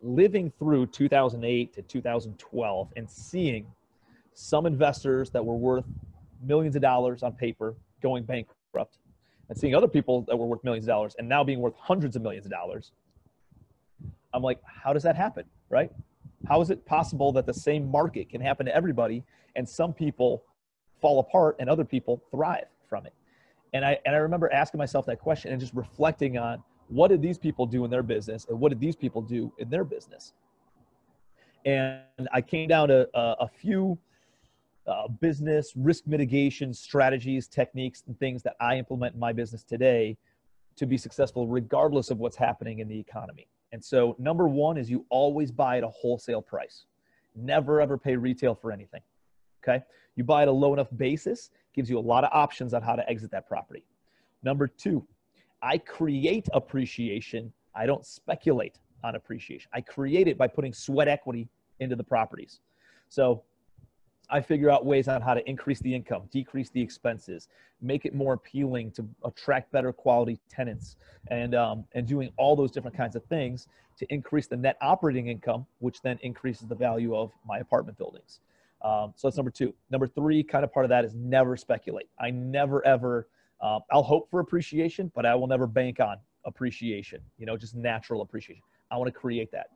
living 0.00 0.52
through 0.60 0.86
2008 0.86 1.72
to 1.72 1.82
2012 1.82 2.92
and 2.96 3.10
seeing 3.10 3.66
some 4.34 4.66
investors 4.66 5.30
that 5.30 5.44
were 5.44 5.56
worth 5.56 5.84
millions 6.40 6.76
of 6.76 6.82
dollars 6.82 7.24
on 7.24 7.32
paper 7.32 7.74
going 8.00 8.22
bankrupt 8.22 8.98
and 9.48 9.58
seeing 9.58 9.74
other 9.74 9.88
people 9.88 10.22
that 10.22 10.36
were 10.36 10.46
worth 10.46 10.62
millions 10.64 10.84
of 10.84 10.88
dollars 10.88 11.14
and 11.18 11.28
now 11.28 11.42
being 11.42 11.60
worth 11.60 11.74
hundreds 11.76 12.16
of 12.16 12.22
millions 12.22 12.46
of 12.46 12.52
dollars 12.52 12.92
i'm 14.34 14.42
like 14.42 14.60
how 14.64 14.92
does 14.92 15.02
that 15.02 15.16
happen 15.16 15.44
right? 15.70 15.90
How 16.46 16.60
is 16.60 16.70
it 16.70 16.84
possible 16.86 17.32
that 17.32 17.46
the 17.46 17.54
same 17.54 17.90
market 17.90 18.30
can 18.30 18.40
happen 18.40 18.66
to 18.66 18.74
everybody 18.74 19.24
and 19.56 19.68
some 19.68 19.92
people 19.92 20.44
fall 21.00 21.20
apart 21.20 21.56
and 21.58 21.68
other 21.68 21.84
people 21.84 22.22
thrive 22.30 22.66
from 22.88 23.06
it? 23.06 23.14
And 23.72 23.84
i 23.84 23.98
and 24.06 24.14
i 24.14 24.18
remember 24.18 24.50
asking 24.52 24.78
myself 24.78 25.04
that 25.06 25.18
question 25.18 25.52
and 25.52 25.60
just 25.60 25.74
reflecting 25.74 26.38
on 26.38 26.62
what 26.88 27.08
did 27.08 27.20
these 27.20 27.36
people 27.36 27.66
do 27.66 27.84
in 27.84 27.90
their 27.90 28.02
business 28.02 28.46
and 28.48 28.58
what 28.58 28.70
did 28.70 28.80
these 28.80 28.96
people 28.96 29.20
do 29.20 29.52
in 29.58 29.68
their 29.68 29.84
business? 29.84 30.32
And 31.64 32.00
i 32.32 32.40
came 32.40 32.68
down 32.68 32.88
to 32.88 33.08
a, 33.14 33.36
a 33.40 33.48
few 33.48 33.98
uh, 34.88 35.08
business 35.20 35.72
risk 35.76 36.06
mitigation 36.06 36.72
strategies 36.72 37.46
techniques 37.46 38.02
and 38.06 38.18
things 38.18 38.42
that 38.42 38.56
i 38.60 38.76
implement 38.76 39.14
in 39.14 39.20
my 39.20 39.32
business 39.32 39.62
today 39.62 40.16
to 40.76 40.86
be 40.86 40.96
successful 40.96 41.46
regardless 41.46 42.10
of 42.10 42.18
what's 42.18 42.36
happening 42.36 42.78
in 42.78 42.88
the 42.88 42.98
economy 42.98 43.46
and 43.72 43.84
so 43.84 44.16
number 44.18 44.48
one 44.48 44.76
is 44.76 44.90
you 44.90 45.04
always 45.10 45.50
buy 45.50 45.78
at 45.78 45.84
a 45.84 45.88
wholesale 45.88 46.42
price 46.42 46.86
never 47.36 47.80
ever 47.80 47.98
pay 47.98 48.16
retail 48.16 48.54
for 48.54 48.72
anything 48.72 49.02
okay 49.62 49.82
you 50.16 50.24
buy 50.24 50.42
at 50.42 50.48
a 50.48 50.52
low 50.52 50.72
enough 50.72 50.88
basis 50.96 51.50
gives 51.74 51.88
you 51.90 51.98
a 51.98 52.00
lot 52.00 52.24
of 52.24 52.30
options 52.32 52.74
on 52.74 52.82
how 52.82 52.96
to 52.96 53.08
exit 53.08 53.30
that 53.30 53.46
property 53.46 53.84
number 54.42 54.66
two 54.66 55.06
I 55.62 55.78
create 55.78 56.48
appreciation. 56.52 57.52
I 57.74 57.86
don't 57.86 58.04
speculate 58.06 58.78
on 59.04 59.14
appreciation. 59.14 59.70
I 59.72 59.80
create 59.80 60.28
it 60.28 60.38
by 60.38 60.48
putting 60.48 60.72
sweat 60.72 61.08
equity 61.08 61.48
into 61.80 61.96
the 61.96 62.04
properties. 62.04 62.60
So 63.08 63.42
I 64.30 64.40
figure 64.40 64.70
out 64.70 64.84
ways 64.84 65.08
on 65.08 65.22
how 65.22 65.34
to 65.34 65.48
increase 65.48 65.80
the 65.80 65.94
income, 65.94 66.22
decrease 66.30 66.70
the 66.70 66.80
expenses, 66.80 67.48
make 67.80 68.04
it 68.04 68.14
more 68.14 68.34
appealing 68.34 68.90
to 68.92 69.06
attract 69.24 69.72
better 69.72 69.92
quality 69.92 70.38
tenants, 70.50 70.96
and 71.28 71.54
um, 71.54 71.84
and 71.92 72.06
doing 72.06 72.30
all 72.36 72.54
those 72.56 72.70
different 72.70 72.96
kinds 72.96 73.16
of 73.16 73.24
things 73.24 73.68
to 73.98 74.06
increase 74.12 74.46
the 74.46 74.56
net 74.56 74.76
operating 74.80 75.28
income, 75.28 75.66
which 75.78 76.02
then 76.02 76.18
increases 76.22 76.68
the 76.68 76.74
value 76.74 77.16
of 77.16 77.32
my 77.46 77.58
apartment 77.58 77.98
buildings. 77.98 78.40
Um, 78.82 79.12
so 79.16 79.26
that's 79.26 79.36
number 79.36 79.50
two. 79.50 79.74
Number 79.90 80.06
three, 80.06 80.42
kind 80.42 80.64
of 80.64 80.72
part 80.72 80.84
of 80.84 80.90
that 80.90 81.04
is 81.04 81.14
never 81.14 81.56
speculate. 81.56 82.08
I 82.20 82.30
never 82.30 82.86
ever 82.86 83.28
uh, 83.60 83.80
I'll 83.90 84.02
hope 84.02 84.30
for 84.30 84.40
appreciation, 84.40 85.10
but 85.14 85.26
I 85.26 85.34
will 85.34 85.46
never 85.46 85.66
bank 85.66 86.00
on 86.00 86.18
appreciation, 86.44 87.20
you 87.38 87.46
know, 87.46 87.56
just 87.56 87.74
natural 87.74 88.22
appreciation. 88.22 88.62
I 88.90 88.96
want 88.96 89.08
to 89.08 89.18
create 89.18 89.50
that. 89.52 89.68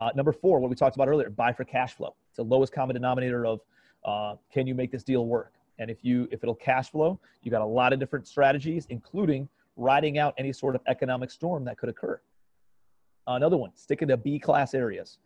Uh, 0.00 0.10
number 0.14 0.32
four, 0.32 0.60
what 0.60 0.68
we 0.68 0.76
talked 0.76 0.96
about 0.96 1.08
earlier, 1.08 1.30
buy 1.30 1.52
for 1.52 1.64
cash 1.64 1.94
flow. 1.94 2.14
It's 2.28 2.36
the 2.36 2.44
lowest 2.44 2.72
common 2.72 2.94
denominator 2.94 3.46
of 3.46 3.60
uh, 4.04 4.34
can 4.52 4.66
you 4.66 4.74
make 4.74 4.92
this 4.92 5.02
deal 5.02 5.26
work? 5.26 5.54
And 5.78 5.90
if 5.90 6.04
you 6.04 6.28
if 6.30 6.42
it'll 6.42 6.54
cash 6.54 6.90
flow, 6.90 7.18
you 7.42 7.50
got 7.50 7.62
a 7.62 7.66
lot 7.66 7.92
of 7.92 7.98
different 7.98 8.26
strategies, 8.26 8.86
including 8.90 9.48
riding 9.76 10.18
out 10.18 10.34
any 10.38 10.52
sort 10.52 10.74
of 10.74 10.80
economic 10.86 11.30
storm 11.30 11.64
that 11.64 11.78
could 11.78 11.88
occur. 11.88 12.20
Another 13.26 13.56
one, 13.56 13.70
sticking 13.74 14.08
to 14.08 14.16
B 14.16 14.38
class 14.38 14.74
areas. 14.74 15.18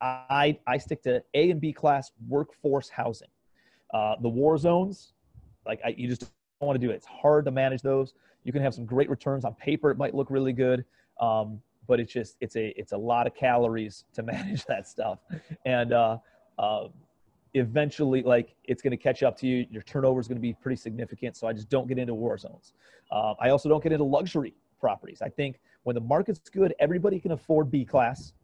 I 0.00 0.58
I 0.66 0.78
stick 0.78 1.02
to 1.04 1.22
A 1.34 1.50
and 1.50 1.60
B 1.60 1.72
class 1.72 2.12
workforce 2.28 2.88
housing. 2.88 3.28
Uh, 3.94 4.16
the 4.20 4.28
war 4.28 4.58
zones, 4.58 5.12
like 5.64 5.80
I, 5.84 5.94
you 5.96 6.08
just 6.08 6.20
don't 6.60 6.66
want 6.66 6.80
to 6.80 6.86
do 6.86 6.92
it. 6.92 6.96
It's 6.96 7.06
hard 7.06 7.44
to 7.46 7.50
manage 7.50 7.82
those. 7.82 8.14
You 8.44 8.52
can 8.52 8.62
have 8.62 8.74
some 8.74 8.84
great 8.84 9.08
returns 9.08 9.44
on 9.44 9.54
paper. 9.54 9.90
It 9.90 9.98
might 9.98 10.14
look 10.14 10.30
really 10.30 10.52
good. 10.52 10.84
Um, 11.20 11.60
but 11.86 12.00
it's 12.00 12.12
just, 12.12 12.36
it's 12.40 12.56
a, 12.56 12.78
it's 12.78 12.92
a 12.92 12.96
lot 12.96 13.26
of 13.26 13.34
calories 13.34 14.04
to 14.14 14.22
manage 14.34 14.64
that 14.66 14.86
stuff. 14.88 15.18
And, 15.64 15.92
uh, 15.92 16.18
uh, 16.58 16.88
eventually 17.54 18.22
like 18.22 18.54
it's 18.64 18.82
going 18.82 18.90
to 18.90 18.96
catch 18.96 19.22
up 19.22 19.36
to 19.38 19.46
you. 19.46 19.66
Your 19.70 19.82
turnover 19.82 20.20
is 20.20 20.28
going 20.28 20.36
to 20.36 20.42
be 20.42 20.52
pretty 20.52 20.76
significant. 20.76 21.36
So 21.36 21.46
I 21.46 21.52
just 21.52 21.68
don't 21.68 21.88
get 21.88 21.98
into 21.98 22.14
war 22.14 22.36
zones. 22.36 22.74
Uh, 23.10 23.34
I 23.40 23.50
also 23.50 23.68
don't 23.68 23.82
get 23.82 23.92
into 23.92 24.04
luxury 24.04 24.54
properties. 24.78 25.22
I 25.22 25.28
think 25.28 25.58
when 25.84 25.94
the 25.94 26.00
market's 26.00 26.50
good, 26.50 26.74
everybody 26.78 27.18
can 27.18 27.32
afford 27.32 27.70
B 27.70 27.84
class 27.84 28.34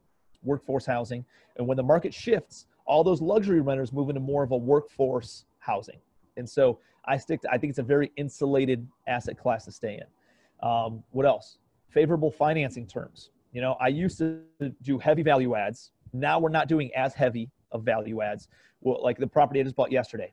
workforce 0.42 0.86
housing. 0.86 1.24
And 1.56 1.66
when 1.66 1.76
the 1.76 1.82
market 1.82 2.14
shifts, 2.14 2.66
all 2.86 3.04
those 3.04 3.20
luxury 3.20 3.60
renters 3.60 3.92
move 3.92 4.08
into 4.08 4.20
more 4.20 4.42
of 4.42 4.50
a 4.50 4.56
workforce 4.56 5.44
housing. 5.58 5.98
And 6.36 6.48
so 6.48 6.78
I 7.04 7.16
stick 7.16 7.42
to, 7.42 7.50
I 7.50 7.58
think 7.58 7.70
it's 7.70 7.78
a 7.78 7.84
very 7.84 8.10
insulated 8.16 8.86
asset 9.06 9.38
class 9.38 9.64
to 9.66 9.72
stay 9.72 10.00
in. 10.00 10.68
Um, 10.68 11.02
what 11.10 11.26
else? 11.26 11.58
Favorable 11.92 12.30
financing 12.30 12.86
terms. 12.86 13.30
You 13.52 13.60
know, 13.60 13.76
I 13.80 13.88
used 13.88 14.18
to 14.18 14.40
do 14.82 14.98
heavy 14.98 15.22
value 15.22 15.54
adds. 15.54 15.90
Now 16.12 16.38
we're 16.38 16.48
not 16.48 16.68
doing 16.68 16.90
as 16.96 17.14
heavy 17.14 17.50
of 17.70 17.82
value 17.82 18.22
adds. 18.22 18.48
Well, 18.80 19.02
like 19.02 19.18
the 19.18 19.26
property 19.26 19.60
I 19.60 19.62
just 19.62 19.76
bought 19.76 19.92
yesterday 19.92 20.32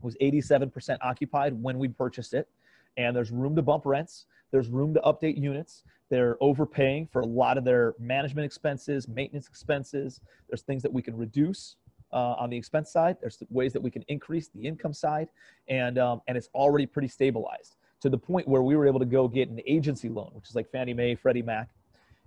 was 0.00 0.16
87% 0.20 0.98
occupied 1.00 1.54
when 1.62 1.78
we 1.78 1.86
purchased 1.88 2.34
it. 2.34 2.48
And 2.96 3.14
there's 3.14 3.30
room 3.30 3.54
to 3.56 3.62
bump 3.62 3.86
rents. 3.86 4.26
There's 4.50 4.68
room 4.68 4.92
to 4.94 5.00
update 5.00 5.40
units. 5.40 5.84
They're 6.10 6.36
overpaying 6.40 7.06
for 7.06 7.20
a 7.20 7.26
lot 7.26 7.56
of 7.56 7.64
their 7.64 7.94
management 7.98 8.44
expenses, 8.44 9.06
maintenance 9.08 9.46
expenses. 9.46 10.20
There's 10.48 10.62
things 10.62 10.82
that 10.82 10.92
we 10.92 11.00
can 11.00 11.16
reduce 11.16 11.76
uh, 12.12 12.34
on 12.38 12.50
the 12.50 12.56
expense 12.56 12.90
side. 12.90 13.16
There's 13.20 13.42
ways 13.48 13.72
that 13.72 13.80
we 13.80 13.90
can 13.90 14.04
increase 14.08 14.48
the 14.48 14.66
income 14.66 14.92
side, 14.92 15.28
and 15.68 15.98
um, 15.98 16.20
and 16.28 16.36
it's 16.36 16.50
already 16.54 16.84
pretty 16.84 17.08
stabilized 17.08 17.76
to 18.02 18.10
the 18.10 18.18
point 18.18 18.46
where 18.48 18.62
we 18.62 18.76
were 18.76 18.86
able 18.86 18.98
to 18.98 19.06
go 19.06 19.28
get 19.28 19.48
an 19.48 19.60
agency 19.66 20.08
loan, 20.08 20.30
which 20.34 20.48
is 20.48 20.54
like 20.54 20.70
Fannie 20.70 20.92
Mae, 20.92 21.14
Freddie 21.14 21.42
Mac, 21.42 21.70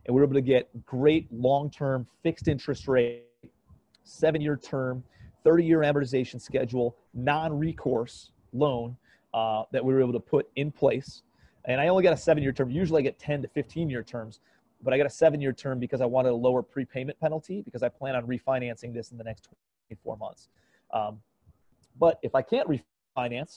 and 0.05 0.15
we 0.15 0.21
were 0.21 0.25
able 0.25 0.35
to 0.35 0.41
get 0.41 0.69
great 0.85 1.31
long-term 1.31 2.07
fixed 2.23 2.47
interest 2.47 2.87
rate, 2.87 3.23
seven-year 4.03 4.57
term, 4.57 5.03
30-year 5.45 5.79
amortization 5.79 6.41
schedule, 6.41 6.95
non-recourse 7.13 8.31
loan 8.53 8.95
uh, 9.33 9.63
that 9.71 9.83
we 9.83 9.93
were 9.93 9.99
able 9.99 10.13
to 10.13 10.19
put 10.19 10.47
in 10.55 10.71
place. 10.71 11.23
And 11.65 11.81
I 11.81 11.89
only 11.89 12.03
got 12.03 12.13
a 12.13 12.17
seven-year 12.17 12.53
term. 12.53 12.69
Usually, 12.69 13.01
I 13.01 13.03
get 13.03 13.19
10 13.19 13.41
to 13.41 13.47
15-year 13.49 14.03
terms 14.03 14.39
but 14.81 14.93
I 14.93 14.97
got 14.97 15.07
a 15.07 15.09
seven 15.09 15.41
year 15.41 15.51
term 15.51 15.79
because 15.79 15.99
I 15.99 16.05
wanted 16.05 16.29
a 16.29 16.35
lower 16.35 16.61
prepayment 16.61 17.19
penalty 17.19 17.61
because 17.61 17.81
I 17.81 17.89
plan 17.89 18.15
on 18.15 18.27
refinancing 18.27 18.93
this 18.93 19.11
in 19.11 19.17
the 19.17 19.23
next 19.23 19.47
24 19.89 20.17
months. 20.17 20.49
Um, 20.93 21.21
but 21.97 22.19
if 22.21 22.35
I 22.35 22.41
can't 22.41 22.67
refinance 22.67 22.83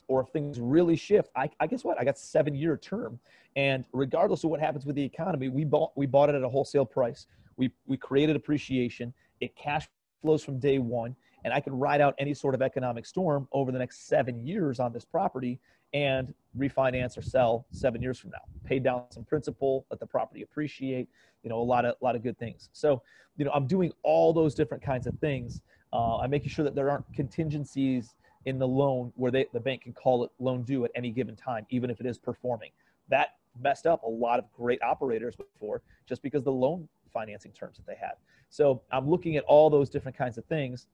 or 0.09 0.21
if 0.21 0.29
things 0.29 0.61
really 0.61 0.97
shift, 0.97 1.31
I, 1.37 1.51
I 1.61 1.67
guess 1.67 1.85
what? 1.85 2.01
I 2.01 2.05
got 2.05 2.19
seven 2.19 2.55
year 2.55 2.77
term. 2.77 3.19
And 3.57 3.85
regardless 3.93 4.45
of 4.45 4.51
what 4.51 4.61
happens 4.61 4.87
with 4.87 4.97
the 4.97 5.03
economy, 5.03 5.49
we 5.49 5.65
bought, 5.65 5.93
we 5.97 6.07
bought 6.07 6.29
it 6.29 6.35
at 6.35 6.43
a 6.43 6.49
wholesale 6.49 6.85
price. 6.85 7.27
We, 7.57 7.71
we 7.87 7.97
created 7.97 8.37
appreciation. 8.37 9.13
It 9.41 9.57
cash 9.57 9.89
flows 10.23 10.45
from 10.45 10.59
day 10.59 10.79
one. 10.79 11.17
And 11.45 11.53
I 11.53 11.61
can 11.61 11.73
ride 11.73 12.01
out 12.01 12.15
any 12.19 12.35
sort 12.35 12.55
of 12.55 12.63
economic 12.63 13.07
storm 13.07 13.49
over 13.53 13.73
the 13.73 13.79
next 13.79 14.09
seven 14.09 14.45
years 14.47 14.81
on 14.81 14.93
this 14.93 15.05
property 15.05 15.61
and 15.93 16.35
refinance 16.57 17.17
or 17.17 17.23
sell 17.23 17.67
seven 17.71 18.03
years 18.03 18.19
from 18.19 18.31
now. 18.31 18.43
Pay 18.65 18.81
down 18.81 19.05
some 19.11 19.25
principal, 19.25 19.87
let 19.91 19.99
the 19.99 20.07
property 20.07 20.43
appreciate, 20.43 21.09
you 21.43 21.51
know, 21.51 21.61
a 21.61 21.63
lot 21.63 21.85
of, 21.85 21.95
a 22.01 22.05
lot 22.05 22.15
of 22.15 22.23
good 22.23 22.39
things. 22.39 22.69
So, 22.73 23.03
you 23.37 23.45
know, 23.45 23.53
I'm 23.53 23.67
doing 23.67 23.93
all 24.03 24.33
those 24.33 24.55
different 24.55 24.83
kinds 24.83 25.07
of 25.07 25.19
things 25.21 25.63
uh, 25.93 26.19
I'm 26.19 26.31
making 26.31 26.51
sure 26.51 26.65
that 26.65 26.75
there 26.75 26.91
aren't 26.91 27.11
contingencies 27.15 28.15
in 28.45 28.59
the 28.59 28.67
loan 28.67 29.13
where 29.17 29.31
they, 29.31 29.47
the 29.53 29.61
bank 29.61 29.83
can 29.83 29.93
call 29.93 30.25
it 30.25 30.31
loan 30.39 30.63
due 30.63 30.85
at 30.85 30.91
any 30.95 31.11
given 31.11 31.37
time, 31.37 31.67
even 31.71 31.91
if 31.91 32.01
it 32.01 32.07
is 32.07 32.19
performing. 32.19 32.71
That 33.09 33.35
messed 33.61 33.87
up 33.87 34.03
a 34.03 34.09
lot 34.09 34.39
of 34.39 34.45
great 34.53 34.81
operators 34.83 35.35
before 35.35 35.83
just 36.09 36.23
because 36.23 36.45
the 36.45 36.53
loan 36.53 36.89
financing 37.13 37.53
terms 37.53 37.77
that 37.77 37.87
they 37.87 37.97
had. 38.01 38.13
So 38.51 38.83
I'm 38.93 39.09
looking 39.09 39.37
at 39.37 39.45
all 39.45 39.71
those 39.71 39.91
different 39.91 40.17
kinds 40.17 40.39
of 40.39 40.45
things. 40.45 40.87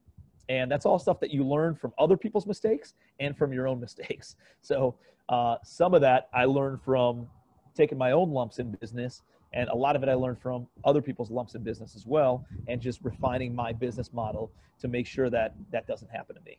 And 0.48 0.70
that's 0.70 0.84
all 0.84 0.98
stuff 0.98 1.20
that 1.20 1.30
you 1.30 1.44
learn 1.44 1.74
from 1.74 1.92
other 1.98 2.16
people's 2.16 2.46
mistakes 2.46 2.94
and 3.18 3.36
from 3.36 3.52
your 3.52 3.66
own 3.66 3.80
mistakes. 3.86 4.36
So 4.60 4.94
uh, 5.28 5.56
some 5.64 5.94
of 5.94 6.00
that 6.02 6.28
I 6.32 6.44
learned 6.44 6.82
from 6.82 7.26
taking 7.74 7.98
my 7.98 8.12
own 8.12 8.30
lumps 8.30 8.58
in 8.58 8.70
business 8.72 9.22
and 9.54 9.68
a 9.68 9.74
lot 9.74 9.96
of 9.96 10.02
it 10.02 10.08
I 10.08 10.14
learned 10.14 10.40
from 10.40 10.66
other 10.84 11.00
people's 11.00 11.30
lumps 11.30 11.54
in 11.54 11.62
business 11.62 11.94
as 11.94 12.04
well, 12.06 12.44
and 12.66 12.80
just 12.80 13.00
refining 13.02 13.54
my 13.54 13.72
business 13.72 14.12
model 14.12 14.50
to 14.80 14.88
make 14.88 15.06
sure 15.06 15.30
that 15.30 15.54
that 15.70 15.86
doesn't 15.86 16.10
happen 16.10 16.34
to 16.34 16.42
me. 16.42 16.58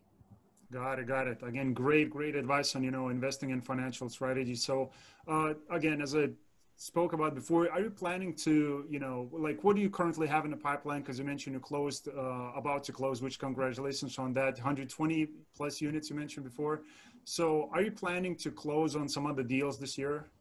Got 0.71 0.99
it, 0.99 1.07
got 1.07 1.27
it. 1.27 1.39
Again, 1.43 1.73
great, 1.73 2.09
great 2.09 2.35
advice 2.35 2.75
on 2.75 2.83
you 2.83 2.91
know 2.91 3.09
investing 3.09 3.51
in 3.51 3.61
financial 3.61 4.09
strategy. 4.09 4.55
So, 4.55 4.91
uh, 5.27 5.53
again, 5.69 6.01
as 6.01 6.15
I 6.15 6.29
spoke 6.77 7.13
about 7.13 7.35
before, 7.35 7.71
are 7.71 7.79
you 7.79 7.89
planning 7.91 8.33
to 8.33 8.85
you 8.89 8.99
know 8.99 9.29
like 9.31 9.63
what 9.63 9.75
do 9.75 9.81
you 9.81 9.89
currently 9.89 10.27
have 10.27 10.43
in 10.43 10.51
the 10.51 10.57
pipeline? 10.57 11.01
Because 11.01 11.19
you 11.19 11.25
mentioned 11.25 11.53
you 11.53 11.59
closed, 11.59 12.07
uh, 12.07 12.51
about 12.55 12.83
to 12.85 12.91
close, 12.91 13.21
which 13.21 13.37
congratulations 13.39 14.17
on 14.17 14.33
that. 14.33 14.55
120 14.55 15.27
plus 15.55 15.81
units 15.81 16.09
you 16.09 16.15
mentioned 16.15 16.45
before. 16.45 16.81
So, 17.25 17.69
are 17.71 17.81
you 17.81 17.91
planning 17.91 18.35
to 18.37 18.51
close 18.51 18.95
on 18.95 19.07
some 19.07 19.27
other 19.27 19.43
deals 19.43 19.79
this 19.79 19.97
year? 19.97 20.31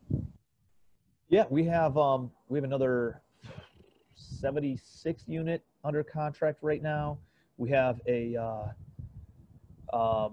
Yeah, 1.28 1.44
we 1.50 1.64
have 1.64 1.98
um, 1.98 2.30
we 2.48 2.56
have 2.56 2.64
another 2.64 3.20
76 4.14 5.24
unit 5.26 5.62
under 5.82 6.02
contract 6.02 6.58
right 6.62 6.82
now. 6.82 7.18
We 7.56 7.70
have 7.70 8.00
a 8.06 8.36
uh, 8.36 8.66
um, 9.94 10.32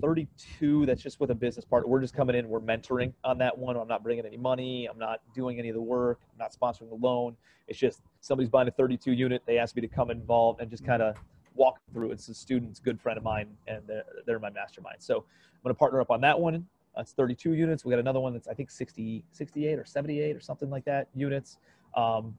32 0.00 0.86
that's 0.86 1.02
just 1.02 1.20
with 1.20 1.30
a 1.30 1.34
business 1.34 1.64
partner. 1.64 1.88
We're 1.88 2.00
just 2.00 2.14
coming 2.14 2.36
in, 2.36 2.48
we're 2.48 2.60
mentoring 2.60 3.12
on 3.24 3.38
that 3.38 3.56
one. 3.56 3.76
I'm 3.76 3.88
not 3.88 4.02
bringing 4.02 4.26
any 4.26 4.36
money, 4.36 4.86
I'm 4.86 4.98
not 4.98 5.20
doing 5.34 5.58
any 5.58 5.68
of 5.68 5.74
the 5.74 5.82
work, 5.82 6.20
I'm 6.32 6.38
not 6.38 6.52
sponsoring 6.52 6.88
the 6.88 6.96
loan. 6.96 7.36
It's 7.68 7.78
just 7.78 8.02
somebody's 8.20 8.50
buying 8.50 8.68
a 8.68 8.72
32 8.72 9.12
unit. 9.12 9.42
They 9.46 9.58
asked 9.58 9.76
me 9.76 9.82
to 9.82 9.88
come 9.88 10.10
involved 10.10 10.60
and 10.60 10.70
just 10.70 10.84
kind 10.84 11.02
of 11.02 11.16
walk 11.54 11.80
through. 11.92 12.12
It's 12.12 12.28
a 12.28 12.34
student's 12.34 12.80
good 12.80 13.00
friend 13.00 13.18
of 13.18 13.24
mine, 13.24 13.48
and 13.66 13.82
they're, 13.86 14.04
they're 14.26 14.38
my 14.38 14.50
mastermind. 14.50 14.96
So 15.00 15.16
I'm 15.18 15.62
going 15.62 15.74
to 15.74 15.78
partner 15.78 16.00
up 16.00 16.10
on 16.10 16.20
that 16.22 16.38
one. 16.38 16.66
That's 16.96 17.12
32 17.12 17.52
units. 17.52 17.84
We 17.84 17.90
got 17.90 18.00
another 18.00 18.20
one 18.20 18.32
that's 18.32 18.48
I 18.48 18.54
think 18.54 18.70
60, 18.70 19.24
68 19.32 19.78
or 19.78 19.84
78 19.84 20.34
or 20.34 20.40
something 20.40 20.70
like 20.70 20.84
that 20.86 21.08
units. 21.14 21.58
Um, 21.96 22.34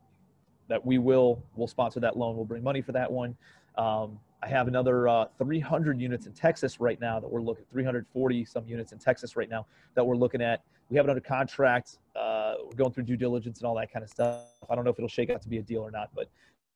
that 0.68 0.86
we 0.86 1.00
will 1.00 1.43
will 1.56 1.68
sponsor 1.68 2.00
that 2.00 2.16
loan. 2.16 2.36
We'll 2.36 2.45
bring 2.45 2.64
money 2.64 2.82
for 2.82 2.91
that 2.93 3.12
one. 3.12 3.36
Um, 3.78 4.20
I 4.42 4.48
have 4.48 4.68
another 4.68 5.08
uh, 5.08 5.26
300 5.38 6.00
units 6.00 6.26
in 6.26 6.32
Texas 6.34 6.80
right 6.80 7.00
now 7.02 7.20
that 7.20 7.30
we're 7.30 7.42
looking 7.42 7.66
340 7.70 8.46
some 8.46 8.66
units 8.68 8.94
in 8.94 8.98
Texas 9.00 9.36
right 9.36 9.50
now 9.50 9.66
that 9.96 10.06
we're 10.06 10.16
looking 10.16 10.42
at. 10.42 10.62
We 10.90 10.98
have 10.98 11.06
it 11.06 11.10
under 11.10 11.22
contract. 11.22 11.98
Uh, 12.16 12.56
we're 12.64 12.76
going 12.76 12.92
through 12.92 13.04
due 13.04 13.18
diligence 13.18 13.60
and 13.60 13.68
all 13.68 13.76
that 13.76 13.92
kind 13.92 14.04
of 14.04 14.10
stuff. 14.10 14.44
I 14.70 14.76
don't 14.76 14.86
know 14.86 14.92
if 14.92 14.98
it'll 14.98 15.10
shake 15.10 15.30
out 15.30 15.42
to 15.42 15.50
be 15.50 15.58
a 15.58 15.62
deal 15.62 15.82
or 15.82 15.92
not, 15.92 16.10
but 16.16 16.30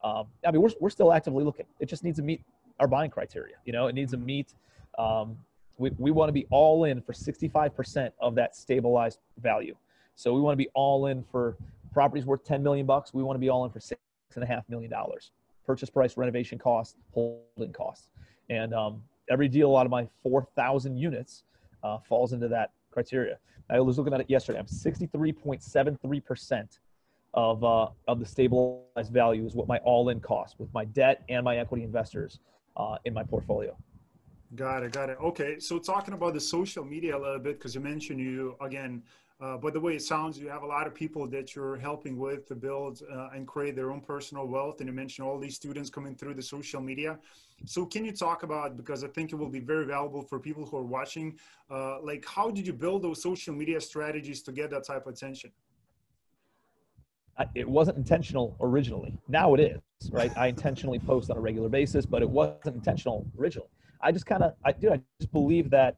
um, 0.03 0.27
I 0.45 0.51
mean 0.51 0.61
we're 0.61 0.71
we're 0.81 0.89
still 0.89 1.13
actively 1.13 1.43
looking. 1.43 1.65
It 1.79 1.87
just 1.87 2.03
needs 2.03 2.17
to 2.17 2.23
meet 2.23 2.41
our 2.79 2.87
buying 2.87 3.09
criteria. 3.09 3.55
You 3.65 3.71
know, 3.71 3.87
it 3.87 3.95
needs 3.95 4.11
to 4.11 4.17
meet. 4.17 4.53
Um, 4.99 5.37
we 5.77 5.91
we 5.97 6.11
want 6.11 6.27
to 6.29 6.33
be 6.33 6.45
all 6.51 6.83
in 6.83 7.01
for 7.01 7.13
65% 7.13 8.11
of 8.19 8.35
that 8.35 8.55
stabilized 8.55 9.19
value. 9.41 9.75
So 10.15 10.33
we 10.33 10.41
want 10.41 10.53
to 10.53 10.63
be 10.63 10.69
all 10.75 11.07
in 11.07 11.23
for 11.23 11.55
properties 11.93 12.25
worth 12.25 12.43
10 12.43 12.61
million 12.61 12.85
bucks. 12.85 13.13
We 13.13 13.23
want 13.23 13.35
to 13.35 13.39
be 13.39 13.49
all 13.49 13.63
in 13.65 13.71
for 13.71 13.79
six 13.79 13.99
and 14.35 14.43
a 14.43 14.47
half 14.47 14.67
million 14.67 14.91
dollars 14.91 15.31
purchase 15.65 15.89
price, 15.89 16.17
renovation 16.17 16.59
costs, 16.59 16.97
holding 17.13 17.73
costs. 17.73 18.09
And 18.49 18.73
um, 18.73 19.01
every 19.29 19.47
deal 19.47 19.77
out 19.77 19.85
of 19.85 19.91
my 19.91 20.05
4,000 20.21 20.97
units 20.97 21.43
uh, 21.83 21.99
falls 21.99 22.33
into 22.33 22.49
that 22.49 22.71
criteria. 22.91 23.37
I 23.69 23.79
was 23.79 23.97
looking 23.97 24.13
at 24.13 24.19
it 24.19 24.29
yesterday. 24.29 24.59
I'm 24.59 24.65
63.73% 24.65 26.79
of, 27.33 27.63
uh, 27.63 27.87
of 28.07 28.19
the 28.19 28.25
stabilized 28.25 29.11
value 29.11 29.45
is 29.45 29.55
what 29.55 29.67
my 29.67 29.77
all-in 29.79 30.19
cost 30.19 30.59
with 30.59 30.71
my 30.73 30.85
debt 30.85 31.23
and 31.29 31.43
my 31.43 31.57
equity 31.57 31.83
investors 31.83 32.39
uh, 32.77 32.97
in 33.05 33.13
my 33.13 33.23
portfolio. 33.23 33.75
Got 34.55 34.83
it, 34.83 34.91
got 34.91 35.09
it. 35.09 35.17
Okay, 35.19 35.59
so 35.59 35.79
talking 35.79 36.13
about 36.13 36.35
the 36.35 36.39
social 36.39 36.85
media 36.85 37.17
a 37.17 37.19
little 37.19 37.39
bit, 37.39 37.57
because 37.57 37.73
you 37.73 37.81
mentioned 37.81 38.19
you, 38.19 38.55
again, 38.61 39.01
uh, 39.43 39.57
but 39.57 39.73
the 39.73 39.79
way 39.85 39.93
it 39.93 40.01
sounds, 40.01 40.39
you 40.39 40.47
have 40.55 40.63
a 40.63 40.71
lot 40.75 40.85
of 40.87 40.93
people 41.03 41.23
that 41.27 41.53
you're 41.53 41.77
helping 41.89 42.15
with 42.25 42.41
to 42.47 42.55
build 42.55 43.01
uh, 43.11 43.35
and 43.35 43.41
create 43.53 43.75
their 43.75 43.89
own 43.93 43.99
personal 43.99 44.45
wealth. 44.47 44.79
And 44.79 44.87
you 44.87 44.95
mentioned 45.03 45.27
all 45.27 45.37
these 45.37 45.57
students 45.63 45.89
coming 45.89 46.15
through 46.15 46.35
the 46.35 46.41
social 46.55 46.81
media. 46.91 47.11
So 47.65 47.85
can 47.93 48.05
you 48.05 48.13
talk 48.13 48.43
about, 48.43 48.77
because 48.77 49.03
I 49.03 49.09
think 49.15 49.33
it 49.33 49.35
will 49.35 49.53
be 49.59 49.59
very 49.59 49.85
valuable 49.85 50.21
for 50.21 50.39
people 50.39 50.65
who 50.65 50.77
are 50.77 50.89
watching, 50.97 51.27
uh, 51.69 52.01
like 52.01 52.23
how 52.25 52.51
did 52.51 52.65
you 52.65 52.75
build 52.85 53.01
those 53.01 53.21
social 53.21 53.53
media 53.53 53.81
strategies 53.81 54.41
to 54.43 54.53
get 54.53 54.69
that 54.69 54.85
type 54.85 55.07
of 55.07 55.13
attention? 55.13 55.51
It 57.53 57.67
wasn't 57.67 57.97
intentional 57.97 58.55
originally. 58.61 59.17
Now 59.27 59.55
it 59.55 59.59
is, 59.59 60.11
right? 60.11 60.31
I 60.37 60.47
intentionally 60.47 60.99
post 60.99 61.29
on 61.31 61.35
a 61.35 61.41
regular 61.41 61.67
basis, 61.67 62.05
but 62.05 62.21
it 62.21 62.29
wasn't 62.29 62.75
intentional 62.75 63.25
originally. 63.37 63.71
I 63.99 64.11
just 64.11 64.25
kind 64.25 64.43
of, 64.43 64.53
I 64.63 64.71
do, 64.71 64.91
I 64.91 65.01
just 65.19 65.33
believe 65.33 65.69
that 65.71 65.97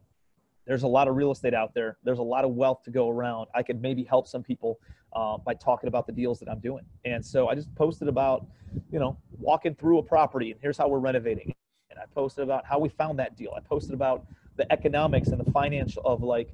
there's 0.66 0.84
a 0.84 0.88
lot 0.88 1.08
of 1.08 1.16
real 1.16 1.32
estate 1.32 1.54
out 1.54 1.74
there. 1.74 1.98
There's 2.04 2.20
a 2.20 2.24
lot 2.24 2.44
of 2.44 2.52
wealth 2.52 2.84
to 2.84 2.92
go 2.92 3.10
around. 3.10 3.48
I 3.54 3.64
could 3.64 3.82
maybe 3.82 4.04
help 4.04 4.28
some 4.28 4.44
people 4.44 4.80
uh, 5.14 5.38
by 5.38 5.54
talking 5.54 5.88
about 5.88 6.08
the 6.08 6.14
deals 6.14 6.40
that 6.40 6.50
I'm 6.50 6.60
doing. 6.60 6.84
And 7.06 7.26
so 7.26 7.48
I 7.48 7.56
just 7.56 7.74
posted 7.76 8.08
about, 8.08 8.48
you 8.92 9.00
know, 9.00 9.18
walking 9.40 9.76
through 9.76 10.00
a 10.00 10.04
property 10.04 10.52
and 10.52 10.60
here's 10.62 10.78
how 10.78 10.88
we're 10.88 11.00
renovating. 11.00 11.54
And 11.90 12.00
I 12.00 12.04
posted 12.14 12.44
about 12.44 12.66
how 12.66 12.80
we 12.80 12.90
found 12.90 13.20
that 13.20 13.38
deal. 13.38 13.54
I 13.56 13.60
posted 13.62 13.94
about 13.94 14.26
the 14.58 14.72
economics 14.72 15.30
and 15.30 15.40
the 15.40 15.50
financial 15.52 16.02
of 16.04 16.24
like, 16.24 16.50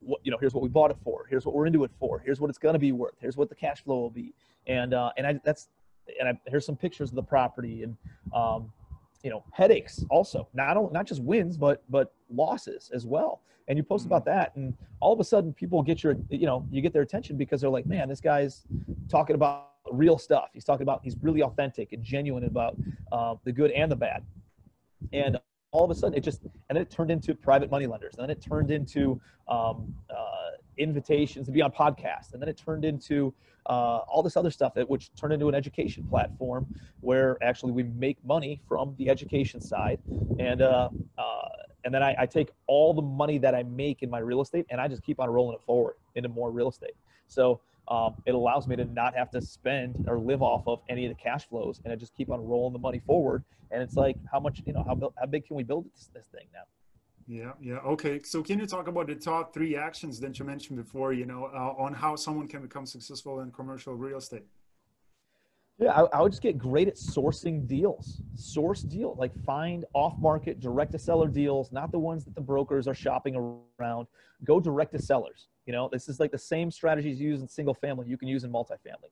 what, 0.00 0.20
you 0.24 0.30
know, 0.30 0.38
here's 0.38 0.54
what 0.54 0.62
we 0.62 0.68
bought 0.68 0.90
it 0.90 0.96
for. 1.04 1.26
Here's 1.28 1.44
what 1.44 1.54
we're 1.54 1.66
into 1.66 1.84
it 1.84 1.90
for. 1.98 2.18
Here's 2.18 2.40
what 2.40 2.48
it's 2.48 2.58
going 2.58 2.72
to 2.72 2.78
be 2.78 2.92
worth. 2.92 3.14
Here's 3.20 3.36
what 3.36 3.50
the 3.50 3.54
cash 3.54 3.84
flow 3.84 4.00
will 4.00 4.10
be. 4.10 4.32
And, 4.66 4.94
uh, 4.94 5.10
and 5.18 5.26
I, 5.26 5.40
that's, 5.44 5.68
and 6.18 6.28
I, 6.30 6.40
here's 6.46 6.64
some 6.64 6.76
pictures 6.76 7.10
of 7.10 7.16
the 7.16 7.22
property 7.22 7.82
and, 7.82 7.96
um, 8.34 8.72
you 9.22 9.30
know 9.30 9.44
headaches 9.52 10.04
also. 10.10 10.48
Not 10.54 10.76
only, 10.76 10.92
not 10.92 11.06
just 11.06 11.22
wins 11.22 11.56
but 11.56 11.82
but 11.88 12.12
losses 12.30 12.90
as 12.94 13.06
well. 13.06 13.42
And 13.68 13.76
you 13.76 13.84
post 13.84 14.06
about 14.06 14.24
mm-hmm. 14.24 14.38
that 14.38 14.56
and 14.56 14.74
all 15.00 15.12
of 15.12 15.20
a 15.20 15.24
sudden 15.24 15.52
people 15.52 15.82
get 15.82 16.02
your 16.02 16.16
you 16.28 16.46
know 16.46 16.66
you 16.70 16.80
get 16.80 16.92
their 16.92 17.02
attention 17.02 17.36
because 17.36 17.60
they're 17.60 17.70
like 17.70 17.86
man 17.86 18.08
this 18.08 18.20
guy's 18.20 18.64
talking 19.08 19.34
about 19.34 19.70
real 19.92 20.18
stuff. 20.18 20.50
He's 20.52 20.64
talking 20.64 20.82
about 20.82 21.00
he's 21.02 21.16
really 21.22 21.42
authentic 21.42 21.92
and 21.92 22.02
genuine 22.02 22.44
about 22.44 22.76
uh, 23.12 23.34
the 23.44 23.52
good 23.52 23.70
and 23.72 23.90
the 23.90 23.96
bad. 23.96 24.24
And 25.12 25.38
all 25.72 25.84
of 25.84 25.90
a 25.90 25.94
sudden 25.94 26.16
it 26.16 26.22
just 26.22 26.42
and 26.42 26.76
then 26.76 26.78
it 26.78 26.90
turned 26.90 27.10
into 27.10 27.34
private 27.34 27.70
money 27.70 27.86
lenders. 27.86 28.14
And 28.14 28.22
then 28.22 28.30
it 28.30 28.42
turned 28.42 28.70
into 28.70 29.20
um, 29.48 29.94
uh, 30.08 30.50
invitations 30.80 31.46
to 31.46 31.52
be 31.52 31.62
on 31.62 31.70
podcasts 31.70 32.32
and 32.32 32.40
then 32.40 32.48
it 32.48 32.56
turned 32.56 32.84
into 32.84 33.32
uh, 33.66 33.98
all 34.08 34.22
this 34.22 34.36
other 34.36 34.50
stuff 34.50 34.74
that 34.74 34.88
which 34.88 35.10
turned 35.14 35.32
into 35.32 35.48
an 35.48 35.54
education 35.54 36.04
platform 36.04 36.66
where 37.00 37.36
actually 37.42 37.72
we 37.72 37.82
make 37.82 38.16
money 38.24 38.60
from 38.66 38.94
the 38.98 39.08
education 39.08 39.60
side 39.60 40.00
and 40.38 40.62
uh, 40.62 40.88
uh, 41.18 41.48
and 41.84 41.94
then 41.94 42.02
I, 42.02 42.14
I, 42.18 42.26
take 42.26 42.50
all 42.66 42.92
the 42.92 43.02
money 43.02 43.38
that 43.38 43.54
I 43.54 43.62
make 43.62 44.02
in 44.02 44.10
my 44.10 44.18
real 44.18 44.40
estate 44.40 44.66
and 44.70 44.80
I 44.80 44.88
just 44.88 45.02
keep 45.02 45.20
on 45.20 45.30
rolling 45.30 45.54
it 45.54 45.62
forward 45.62 45.94
into 46.14 46.28
more 46.28 46.50
real 46.50 46.68
estate. 46.68 46.94
So 47.26 47.60
um, 47.88 48.16
it 48.26 48.34
allows 48.34 48.68
me 48.68 48.76
to 48.76 48.84
not 48.84 49.14
have 49.14 49.30
to 49.30 49.40
spend 49.40 50.04
or 50.06 50.18
live 50.18 50.42
off 50.42 50.64
of 50.66 50.80
any 50.88 51.06
of 51.06 51.16
the 51.16 51.20
cash 51.20 51.48
flows 51.48 51.80
and 51.84 51.92
I 51.92 51.96
just 51.96 52.14
keep 52.14 52.30
on 52.30 52.46
rolling 52.46 52.72
the 52.72 52.78
money 52.78 53.00
forward. 53.06 53.44
And 53.70 53.82
it's 53.82 53.96
like, 53.96 54.16
how 54.30 54.40
much, 54.40 54.62
you 54.66 54.72
know, 54.72 54.84
how, 54.86 55.12
how 55.18 55.26
big 55.26 55.46
can 55.46 55.56
we 55.56 55.62
build 55.62 55.86
this, 55.94 56.10
this 56.12 56.26
thing 56.26 56.46
now? 56.52 56.64
Yeah, 57.26 57.52
yeah. 57.60 57.76
Okay. 57.78 58.20
So 58.24 58.42
can 58.42 58.58
you 58.58 58.66
talk 58.66 58.88
about 58.88 59.06
the 59.06 59.14
top 59.14 59.54
three 59.54 59.76
actions 59.76 60.18
that 60.20 60.38
you 60.38 60.44
mentioned 60.44 60.78
before, 60.78 61.12
you 61.12 61.26
know, 61.26 61.44
uh, 61.44 61.82
on 61.82 61.94
how 61.94 62.16
someone 62.16 62.48
can 62.48 62.62
become 62.62 62.86
successful 62.86 63.40
in 63.40 63.52
commercial 63.52 63.94
real 63.94 64.18
estate? 64.18 64.44
Yeah, 65.78 65.92
I, 65.92 66.18
I, 66.18 66.20
would 66.20 66.32
just 66.32 66.42
get 66.42 66.58
great 66.58 66.88
at 66.88 66.96
sourcing 66.96 67.66
deals. 67.66 68.20
Source 68.34 68.82
deal, 68.82 69.16
like 69.18 69.34
find 69.44 69.86
off-market, 69.94 70.60
direct-to-seller 70.60 71.28
deals, 71.28 71.72
not 71.72 71.90
the 71.90 71.98
ones 71.98 72.24
that 72.26 72.34
the 72.34 72.40
brokers 72.40 72.86
are 72.86 72.92
shopping 72.94 73.62
around. 73.80 74.06
Go 74.44 74.60
direct 74.60 74.92
to 74.92 75.00
sellers. 75.00 75.48
You 75.64 75.72
know, 75.72 75.88
this 75.90 76.08
is 76.10 76.20
like 76.20 76.32
the 76.32 76.38
same 76.38 76.70
strategies 76.70 77.18
used 77.18 77.40
in 77.40 77.48
single 77.48 77.72
family 77.72 78.08
you 78.08 78.18
can 78.18 78.28
use 78.28 78.44
in 78.44 78.52
multifamily. 78.52 79.10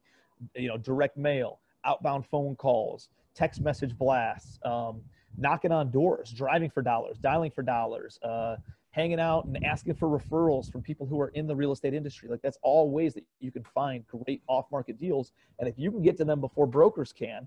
You 0.54 0.68
know, 0.68 0.76
direct 0.76 1.16
mail, 1.16 1.60
outbound 1.86 2.26
phone 2.26 2.54
calls, 2.54 3.08
text 3.34 3.62
message 3.62 3.96
blasts, 3.96 4.58
um, 4.62 5.00
knocking 5.38 5.72
on 5.72 5.90
doors, 5.90 6.30
driving 6.32 6.68
for 6.68 6.82
dollars, 6.82 7.16
dialing 7.18 7.50
for 7.50 7.62
dollars, 7.62 8.18
uh, 8.22 8.56
hanging 8.90 9.20
out 9.20 9.44
and 9.44 9.64
asking 9.64 9.94
for 9.94 10.08
referrals 10.08 10.70
from 10.70 10.82
people 10.82 11.06
who 11.06 11.20
are 11.20 11.28
in 11.28 11.46
the 11.46 11.54
real 11.54 11.72
estate 11.72 11.94
industry. 11.94 12.28
Like 12.28 12.42
that's 12.42 12.58
all 12.62 12.90
ways 12.90 13.14
that 13.14 13.24
you 13.38 13.52
can 13.52 13.62
find 13.62 14.04
great 14.06 14.42
off-market 14.48 14.98
deals. 14.98 15.32
And 15.58 15.68
if 15.68 15.78
you 15.78 15.90
can 15.90 16.02
get 16.02 16.16
to 16.18 16.24
them 16.24 16.40
before 16.40 16.66
brokers 16.66 17.12
can, 17.12 17.46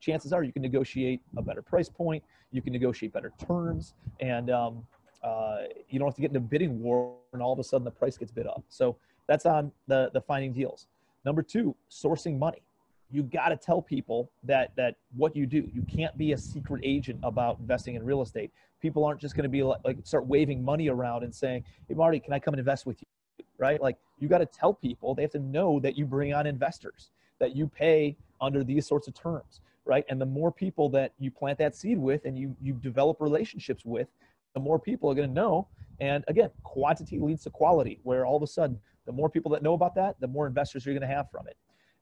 chances 0.00 0.32
are 0.32 0.42
you 0.42 0.52
can 0.52 0.62
negotiate 0.62 1.20
a 1.36 1.42
better 1.42 1.62
price 1.62 1.88
point, 1.88 2.22
you 2.50 2.62
can 2.62 2.72
negotiate 2.72 3.12
better 3.12 3.32
terms, 3.46 3.94
and 4.20 4.50
um, 4.50 4.86
uh, 5.22 5.62
you 5.88 5.98
don't 5.98 6.08
have 6.08 6.14
to 6.14 6.20
get 6.20 6.30
into 6.30 6.40
bidding 6.40 6.80
war 6.80 7.16
and 7.32 7.42
all 7.42 7.52
of 7.52 7.58
a 7.58 7.64
sudden 7.64 7.84
the 7.84 7.90
price 7.90 8.16
gets 8.16 8.32
bid 8.32 8.46
up. 8.46 8.64
So 8.68 8.96
that's 9.26 9.44
on 9.44 9.72
the 9.88 10.10
the 10.14 10.20
finding 10.20 10.52
deals. 10.52 10.86
Number 11.24 11.42
two, 11.42 11.74
sourcing 11.90 12.38
money 12.38 12.62
you 13.10 13.22
got 13.22 13.48
to 13.50 13.56
tell 13.56 13.80
people 13.80 14.30
that 14.44 14.74
that 14.76 14.96
what 15.16 15.36
you 15.36 15.46
do. 15.46 15.68
You 15.72 15.82
can't 15.82 16.16
be 16.16 16.32
a 16.32 16.38
secret 16.38 16.80
agent 16.84 17.20
about 17.22 17.58
investing 17.60 17.94
in 17.94 18.04
real 18.04 18.22
estate. 18.22 18.50
People 18.80 19.04
aren't 19.04 19.20
just 19.20 19.34
going 19.34 19.44
to 19.44 19.48
be 19.48 19.62
like, 19.62 19.80
like, 19.84 19.98
start 20.04 20.26
waving 20.26 20.64
money 20.64 20.88
around 20.88 21.22
and 21.22 21.34
saying 21.34 21.64
hey 21.88 21.94
marty 21.94 22.20
can 22.20 22.32
i 22.32 22.38
come 22.38 22.54
and 22.54 22.58
invest 22.58 22.86
with 22.86 23.00
you? 23.00 23.44
Right? 23.58 23.80
Like 23.80 23.96
you 24.18 24.28
got 24.28 24.38
to 24.38 24.46
tell 24.46 24.74
people 24.74 25.14
they 25.14 25.22
have 25.22 25.32
to 25.32 25.38
know 25.38 25.80
that 25.80 25.96
you 25.96 26.04
bring 26.04 26.34
on 26.34 26.46
investors 26.46 27.10
that 27.38 27.54
you 27.54 27.68
pay 27.68 28.16
under 28.40 28.64
these 28.64 28.86
sorts 28.86 29.08
of 29.08 29.14
terms 29.14 29.60
right? 29.86 30.04
And 30.08 30.20
the 30.20 30.26
more 30.26 30.50
people 30.50 30.88
that 30.90 31.12
you 31.18 31.30
plant 31.30 31.58
that 31.58 31.74
seed 31.74 31.98
with 31.98 32.24
and 32.24 32.36
you 32.36 32.54
you 32.60 32.74
develop 32.74 33.20
relationships 33.20 33.84
with 33.84 34.08
the 34.52 34.60
more 34.60 34.78
people 34.78 35.10
are 35.10 35.14
going 35.14 35.28
to 35.28 35.34
know. 35.34 35.68
And 36.00 36.24
again 36.28 36.50
quantity 36.64 37.18
leads 37.18 37.44
to 37.44 37.50
quality 37.50 38.00
where 38.02 38.26
all 38.26 38.36
of 38.36 38.42
a 38.42 38.46
sudden 38.46 38.78
the 39.06 39.12
more 39.12 39.30
people 39.30 39.50
that 39.52 39.62
know 39.62 39.72
about 39.74 39.94
that 39.94 40.20
the 40.20 40.26
more 40.26 40.46
investors 40.46 40.84
you're 40.84 40.94
going 40.94 41.08
to 41.08 41.14
have 41.14 41.30
from 41.30 41.46
it 41.46 41.56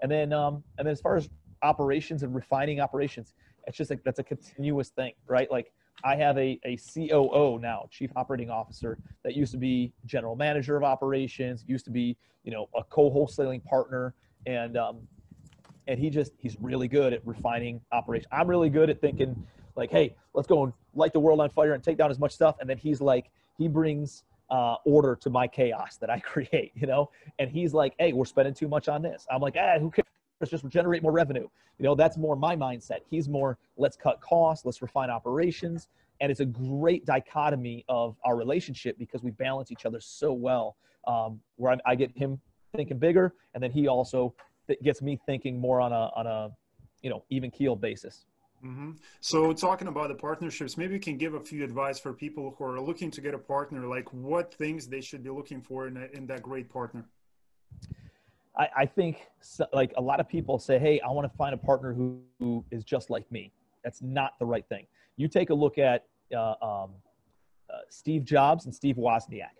and 0.04 0.12
then, 0.12 0.34
um, 0.34 0.62
and 0.76 0.86
then 0.86 0.92
as 0.92 1.00
far 1.00 1.16
as 1.16 1.30
operations 1.62 2.24
and 2.24 2.34
refining 2.34 2.78
operations, 2.78 3.32
it's 3.66 3.78
just 3.78 3.88
like 3.88 4.04
that's 4.04 4.18
a 4.18 4.22
continuous 4.22 4.90
thing, 4.90 5.14
right? 5.26 5.50
Like 5.50 5.72
I 6.04 6.14
have 6.16 6.36
a, 6.36 6.60
a 6.66 6.76
COO 6.76 7.58
now, 7.58 7.88
chief 7.90 8.10
operating 8.14 8.50
officer, 8.50 8.98
that 9.22 9.34
used 9.34 9.52
to 9.52 9.56
be 9.56 9.94
general 10.04 10.36
manager 10.36 10.76
of 10.76 10.84
operations, 10.84 11.64
used 11.66 11.86
to 11.86 11.90
be, 11.90 12.18
you 12.42 12.52
know, 12.52 12.68
a 12.76 12.84
co-wholesaling 12.84 13.64
partner. 13.64 14.12
And, 14.44 14.76
um, 14.76 14.98
and 15.88 15.98
he 15.98 16.10
just, 16.10 16.32
he's 16.36 16.58
really 16.60 16.86
good 16.86 17.14
at 17.14 17.26
refining 17.26 17.80
operations. 17.90 18.28
I'm 18.30 18.46
really 18.46 18.68
good 18.68 18.90
at 18.90 19.00
thinking 19.00 19.34
like, 19.74 19.90
Hey, 19.90 20.14
let's 20.34 20.46
go 20.46 20.64
and 20.64 20.72
light 20.94 21.14
the 21.14 21.20
world 21.20 21.40
on 21.40 21.48
fire 21.48 21.72
and 21.72 21.82
take 21.82 21.96
down 21.96 22.10
as 22.10 22.18
much 22.18 22.32
stuff. 22.32 22.56
And 22.60 22.68
then 22.68 22.76
he's 22.76 23.00
like, 23.00 23.30
he 23.56 23.68
brings 23.68 24.24
uh, 24.50 24.76
order 24.84 25.16
to 25.16 25.30
my 25.30 25.46
chaos 25.46 25.96
that 25.96 26.10
I 26.10 26.18
create, 26.32 26.72
you 26.74 26.86
know? 26.86 27.10
And 27.38 27.50
he's 27.50 27.74
like, 27.74 27.94
hey, 27.98 28.12
we're 28.12 28.24
spending 28.24 28.54
too 28.54 28.68
much 28.68 28.88
on 28.88 29.02
this. 29.02 29.26
I'm 29.30 29.40
like, 29.40 29.56
ah, 29.58 29.78
who 29.78 29.90
cares? 29.90 30.06
Just 30.46 30.68
generate 30.68 31.02
more 31.02 31.12
revenue. 31.12 31.48
You 31.78 31.84
know, 31.84 31.94
that's 31.94 32.18
more 32.18 32.36
my 32.36 32.54
mindset. 32.54 32.98
He's 33.08 33.28
more, 33.28 33.56
let's 33.76 33.96
cut 33.96 34.20
costs, 34.20 34.66
let's 34.66 34.82
refine 34.82 35.08
operations. 35.08 35.88
And 36.20 36.30
it's 36.30 36.40
a 36.40 36.44
great 36.44 37.06
dichotomy 37.06 37.84
of 37.88 38.16
our 38.24 38.36
relationship 38.36 38.98
because 38.98 39.22
we 39.22 39.30
balance 39.30 39.72
each 39.72 39.86
other 39.86 40.00
so 40.00 40.32
well. 40.32 40.76
Um, 41.06 41.40
where 41.56 41.72
I, 41.72 41.92
I 41.92 41.94
get 41.94 42.16
him 42.16 42.40
thinking 42.74 42.98
bigger, 42.98 43.34
and 43.54 43.62
then 43.62 43.70
he 43.70 43.88
also 43.88 44.34
gets 44.82 45.02
me 45.02 45.18
thinking 45.26 45.58
more 45.58 45.80
on 45.80 45.92
a 45.92 46.10
on 46.16 46.26
a 46.26 46.50
you 47.02 47.10
know 47.10 47.24
even 47.30 47.50
keel 47.50 47.76
basis. 47.76 48.26
Mm-hmm. 48.64 48.92
So, 49.20 49.52
talking 49.52 49.88
about 49.88 50.08
the 50.08 50.14
partnerships, 50.14 50.78
maybe 50.78 50.94
you 50.94 51.00
can 51.00 51.18
give 51.18 51.34
a 51.34 51.40
few 51.40 51.62
advice 51.62 51.98
for 51.98 52.14
people 52.14 52.54
who 52.56 52.64
are 52.64 52.80
looking 52.80 53.10
to 53.10 53.20
get 53.20 53.34
a 53.34 53.38
partner, 53.38 53.86
like 53.86 54.10
what 54.12 54.54
things 54.54 54.86
they 54.86 55.02
should 55.02 55.22
be 55.22 55.28
looking 55.28 55.60
for 55.60 55.86
in, 55.86 55.98
a, 55.98 56.06
in 56.16 56.26
that 56.28 56.42
great 56.42 56.70
partner. 56.70 57.04
I, 58.56 58.68
I 58.76 58.86
think, 58.86 59.18
so, 59.40 59.66
like 59.74 59.92
a 59.98 60.00
lot 60.00 60.18
of 60.18 60.28
people 60.28 60.58
say, 60.58 60.78
"Hey, 60.78 60.98
I 61.00 61.10
want 61.10 61.30
to 61.30 61.36
find 61.36 61.52
a 61.52 61.58
partner 61.58 61.92
who, 61.92 62.20
who 62.38 62.64
is 62.70 62.84
just 62.84 63.10
like 63.10 63.30
me." 63.30 63.52
That's 63.82 64.00
not 64.00 64.38
the 64.38 64.46
right 64.46 64.66
thing. 64.66 64.86
You 65.16 65.28
take 65.28 65.50
a 65.50 65.54
look 65.54 65.76
at 65.76 66.06
uh, 66.34 66.54
um, 66.62 66.90
uh, 67.68 67.80
Steve 67.90 68.24
Jobs 68.24 68.64
and 68.64 68.74
Steve 68.74 68.96
Wozniak, 68.96 69.56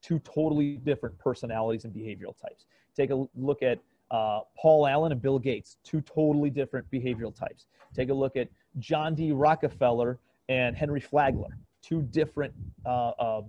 two 0.00 0.18
totally 0.20 0.76
different 0.76 1.18
personalities 1.18 1.84
and 1.84 1.92
behavioral 1.92 2.40
types. 2.40 2.64
Take 2.96 3.10
a 3.10 3.26
look 3.34 3.62
at 3.62 3.80
uh, 4.10 4.40
Paul 4.56 4.86
Allen 4.86 5.12
and 5.12 5.20
Bill 5.20 5.38
Gates, 5.38 5.78
two 5.84 6.00
totally 6.00 6.50
different 6.50 6.90
behavioral 6.90 7.34
types. 7.34 7.66
Take 7.94 8.10
a 8.10 8.14
look 8.14 8.36
at 8.36 8.48
John 8.78 9.14
D. 9.14 9.32
Rockefeller 9.32 10.18
and 10.48 10.76
Henry 10.76 11.00
Flagler, 11.00 11.56
two 11.82 12.02
different 12.02 12.52
uh, 12.84 13.12
um, 13.18 13.46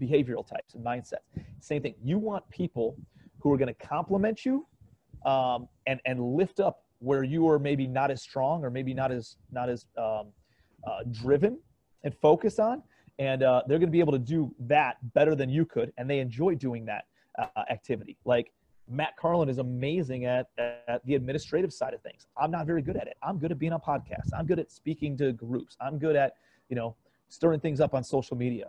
behavioral 0.00 0.46
types 0.46 0.74
and 0.74 0.84
mindsets. 0.84 1.24
Same 1.60 1.82
thing. 1.82 1.94
You 2.02 2.18
want 2.18 2.48
people 2.50 2.96
who 3.40 3.52
are 3.52 3.56
going 3.56 3.72
to 3.74 3.86
complement 3.86 4.44
you 4.44 4.66
um, 5.24 5.68
and 5.86 6.00
and 6.04 6.20
lift 6.20 6.60
up 6.60 6.82
where 6.98 7.22
you 7.22 7.48
are 7.48 7.58
maybe 7.58 7.86
not 7.86 8.10
as 8.10 8.22
strong 8.22 8.64
or 8.64 8.70
maybe 8.70 8.94
not 8.94 9.12
as 9.12 9.36
not 9.52 9.68
as 9.68 9.86
um, 9.98 10.26
uh, 10.86 11.00
driven 11.12 11.58
and 12.02 12.14
focused 12.14 12.60
on, 12.60 12.82
and 13.18 13.42
uh, 13.42 13.62
they're 13.66 13.78
going 13.78 13.88
to 13.88 13.92
be 13.92 14.00
able 14.00 14.12
to 14.12 14.18
do 14.18 14.54
that 14.60 14.96
better 15.14 15.34
than 15.34 15.48
you 15.48 15.64
could, 15.64 15.92
and 15.96 16.10
they 16.10 16.18
enjoy 16.18 16.54
doing 16.54 16.84
that 16.84 17.04
uh, 17.38 17.62
activity. 17.70 18.16
Like 18.24 18.52
Matt 18.88 19.16
Carlin 19.16 19.48
is 19.48 19.58
amazing 19.58 20.26
at, 20.26 20.48
at 20.58 21.04
the 21.04 21.14
administrative 21.14 21.72
side 21.72 21.94
of 21.94 22.02
things. 22.02 22.26
I'm 22.36 22.50
not 22.50 22.66
very 22.66 22.82
good 22.82 22.96
at 22.96 23.06
it. 23.06 23.16
I'm 23.22 23.38
good 23.38 23.50
at 23.50 23.58
being 23.58 23.72
on 23.72 23.80
podcasts. 23.80 24.30
I'm 24.36 24.46
good 24.46 24.58
at 24.58 24.70
speaking 24.70 25.16
to 25.18 25.32
groups. 25.32 25.76
I'm 25.80 25.98
good 25.98 26.16
at, 26.16 26.34
you 26.68 26.76
know, 26.76 26.94
stirring 27.28 27.60
things 27.60 27.80
up 27.80 27.94
on 27.94 28.04
social 28.04 28.36
media. 28.36 28.68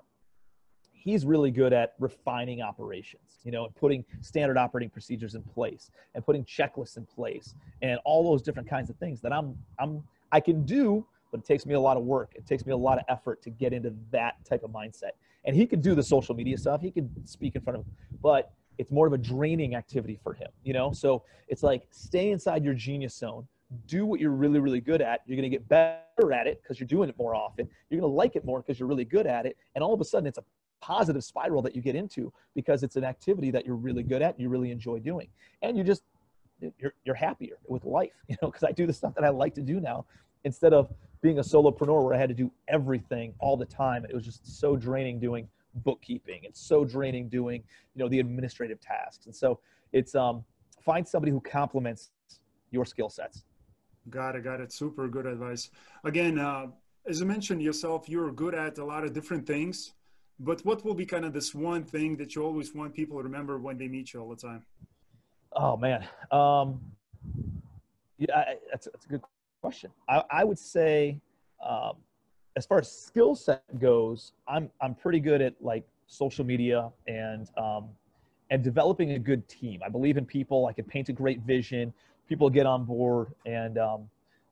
He's 0.92 1.26
really 1.26 1.52
good 1.52 1.72
at 1.74 1.94
refining 2.00 2.62
operations, 2.62 3.40
you 3.44 3.52
know, 3.52 3.66
and 3.66 3.76
putting 3.76 4.04
standard 4.22 4.58
operating 4.58 4.90
procedures 4.90 5.36
in 5.36 5.44
place 5.44 5.92
and 6.16 6.26
putting 6.26 6.44
checklists 6.46 6.98
in 6.98 7.06
place 7.06 7.54
and 7.82 8.00
all 8.06 8.24
those 8.24 8.42
different 8.42 8.68
kinds 8.68 8.90
of 8.90 8.96
things 8.96 9.22
that 9.22 9.32
I'm 9.32 9.56
I'm 9.78 10.04
I 10.32 10.40
can 10.40 10.66
do, 10.66 11.06
but 11.30 11.42
it 11.42 11.46
takes 11.46 11.66
me 11.66 11.76
a 11.76 11.80
lot 11.80 11.96
of 11.96 12.04
work. 12.04 12.32
It 12.36 12.48
takes 12.48 12.66
me 12.66 12.72
a 12.72 12.78
lot 12.78 12.98
of 12.98 13.04
effort 13.08 13.44
to 13.44 13.52
get 13.52 13.72
into 13.72 13.94
that 14.12 14.44
type 14.46 14.64
of 14.64 14.72
mindset. 14.72 15.12
And 15.44 15.56
he 15.56 15.68
could 15.68 15.84
do 15.84 15.94
the 15.94 16.02
social 16.02 16.34
media 16.34 16.58
stuff. 16.58 16.82
He 16.82 16.90
could 16.90 17.10
speak 17.30 17.56
in 17.56 17.62
front 17.62 17.78
of, 17.78 17.86
but 18.20 18.52
it's 18.78 18.92
more 18.92 19.08
of 19.08 19.14
a 19.14 19.18
draining 19.18 19.76
activity 19.76 20.20
for 20.22 20.34
him, 20.34 20.50
you 20.64 20.74
know? 20.74 20.92
So 20.92 21.24
it's 21.48 21.64
like 21.64 21.88
stay 21.92 22.32
inside 22.32 22.64
your 22.64 22.74
genius 22.74 23.16
zone, 23.16 23.48
do 23.88 24.06
what 24.06 24.20
you're 24.20 24.32
really, 24.32 24.60
really 24.60 24.82
good 24.82 25.02
at. 25.02 25.22
You're 25.26 25.36
going 25.38 25.50
to 25.50 25.56
get 25.56 25.68
better 25.68 26.34
at 26.34 26.48
it 26.48 26.62
because 26.62 26.80
you're 26.80 26.88
doing 26.88 27.10
it 27.10 27.18
more 27.18 27.36
often. 27.36 27.68
You're 27.90 28.00
going 28.00 28.12
to 28.12 28.16
like 28.16 28.36
it 28.36 28.46
more 28.46 28.62
because 28.62 28.80
you're 28.80 28.90
really 28.90 29.06
good 29.06 29.28
at 29.28 29.46
it. 29.46 29.58
And 29.76 29.84
all 29.84 29.94
of 29.94 30.02
a 30.02 30.06
sudden, 30.06 30.28
it's 30.28 30.38
a 30.38 30.44
positive 30.82 31.24
spiral 31.24 31.62
that 31.64 31.76
you 31.76 31.82
get 31.82 31.96
into 31.96 32.32
because 32.54 32.84
it's 32.84 32.96
an 32.96 33.04
activity 33.04 33.52
that 33.52 33.66
you're 33.66 33.76
really 33.76 34.04
good 34.04 34.22
at 34.22 34.40
you 34.40 34.50
really 34.50 34.72
enjoy 34.72 35.00
doing. 35.00 35.28
And 35.62 35.78
you 35.78 35.84
just, 35.84 36.04
you're, 36.78 36.94
you're 37.04 37.16
happier 37.16 37.56
with 37.68 37.86
life, 37.86 38.14
you 38.28 38.36
know, 38.42 38.50
because 38.50 38.64
I 38.64 38.72
do 38.72 38.86
the 38.86 38.94
stuff 38.94 39.16
that 39.16 39.24
I 39.24 39.30
like 39.30 39.56
to 39.56 39.62
do 39.62 39.80
now 39.80 40.06
instead 40.44 40.74
of 40.74 40.92
being 41.22 41.40
a 41.40 41.42
solopreneur 41.42 42.04
where 42.04 42.14
I 42.14 42.18
had 42.18 42.30
to 42.30 42.36
do 42.36 42.52
everything 42.68 43.34
all 43.40 43.58
the 43.58 43.66
time. 43.66 44.06
It 44.06 44.14
was 44.14 44.24
just 44.24 44.60
so 44.60 44.76
draining 44.76 45.20
doing 45.20 45.48
bookkeeping. 45.76 46.42
It's 46.44 46.62
so 46.62 46.86
draining 46.86 47.30
doing, 47.30 47.64
you 47.96 48.04
know, 48.04 48.10
the 48.10 48.20
administrative 48.20 48.80
tasks. 48.80 49.26
And 49.26 49.36
so 49.36 49.60
it's 49.92 50.16
um, 50.16 50.44
find 50.82 51.08
somebody 51.08 51.32
who 51.32 51.42
complements 51.42 52.12
your 52.72 52.86
skill 52.86 53.10
sets. 53.10 53.44
Got 54.10 54.36
it. 54.36 54.44
Got 54.44 54.62
it. 54.62 54.72
Super 54.72 55.08
good 55.08 55.26
advice. 55.26 55.70
Again, 56.04 56.40
uh, 56.40 56.68
as 57.08 57.20
you 57.20 57.26
mentioned 57.26 57.62
yourself, 57.62 58.08
you're 58.08 58.32
good 58.32 58.56
at 58.56 58.78
a 58.78 58.86
lot 58.86 59.04
of 59.04 59.14
different 59.14 59.46
things. 59.46 59.94
But 60.40 60.66
what 60.66 60.84
will 60.84 60.94
be 60.94 61.06
kind 61.06 61.24
of 61.24 61.34
this 61.34 61.56
one 61.56 61.84
thing 61.84 62.18
that 62.18 62.36
you 62.36 62.44
always 62.44 62.74
want 62.76 62.94
people 62.94 63.18
to 63.18 63.24
remember 63.24 63.58
when 63.58 63.78
they 63.78 63.88
meet 63.88 64.14
you 64.14 64.22
all 64.22 64.30
the 64.30 64.36
time? 64.36 64.66
Oh 65.54 65.78
man, 65.78 66.06
um, 66.32 66.82
yeah, 68.18 68.36
I, 68.36 68.56
that's 68.70 68.88
that's 68.92 69.06
a 69.06 69.08
good 69.08 69.22
question. 69.62 69.92
I, 70.10 70.24
I 70.30 70.44
would 70.44 70.60
say 70.60 71.22
um, 71.66 71.96
as 72.56 72.66
far 72.66 72.80
as 72.80 72.92
skill 72.92 73.36
set 73.36 73.64
goes, 73.80 74.34
I'm 74.48 74.70
I'm 74.82 74.96
pretty 74.96 75.20
good 75.20 75.42
at 75.42 75.54
like 75.62 75.86
social 76.08 76.46
media 76.46 76.90
and 77.08 77.50
um, 77.58 77.90
and 78.50 78.64
developing 78.64 79.12
a 79.12 79.20
good 79.20 79.48
team. 79.48 79.82
I 79.86 79.90
believe 79.90 80.18
in 80.18 80.26
people. 80.26 80.68
I 80.68 80.74
can 80.74 80.86
paint 80.86 81.10
a 81.10 81.14
great 81.14 81.42
vision. 81.42 81.94
People 82.28 82.50
get 82.50 82.66
on 82.66 82.86
board, 82.86 83.34
and 83.46 83.78
um, 83.78 84.10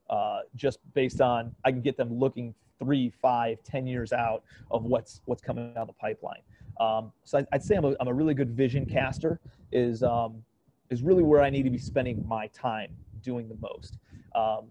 uh, 0.09 0.41
just 0.55 0.79
based 0.93 1.21
on 1.21 1.53
I 1.63 1.71
can 1.71 1.81
get 1.81 1.97
them 1.97 2.13
looking 2.19 2.53
three, 2.79 3.11
five, 3.21 3.63
ten 3.63 3.87
years 3.87 4.11
out 4.11 4.43
of 4.71 4.83
what's 4.83 5.21
what's 5.25 5.41
coming 5.41 5.73
down 5.73 5.87
the 5.87 5.93
pipeline. 5.93 6.41
Um, 6.79 7.11
so 7.23 7.37
I, 7.39 7.45
would 7.53 7.63
say 7.63 7.75
I'm 7.75 7.85
a, 7.85 7.95
I'm 7.99 8.07
a 8.07 8.13
really 8.13 8.33
good 8.33 8.51
vision 8.51 8.85
caster. 8.85 9.39
Is 9.71 10.03
um, 10.03 10.43
is 10.89 11.01
really 11.01 11.23
where 11.23 11.41
I 11.41 11.49
need 11.49 11.63
to 11.63 11.69
be 11.69 11.77
spending 11.77 12.23
my 12.27 12.47
time 12.47 12.91
doing 13.21 13.47
the 13.47 13.55
most. 13.61 13.97
Um, 14.35 14.65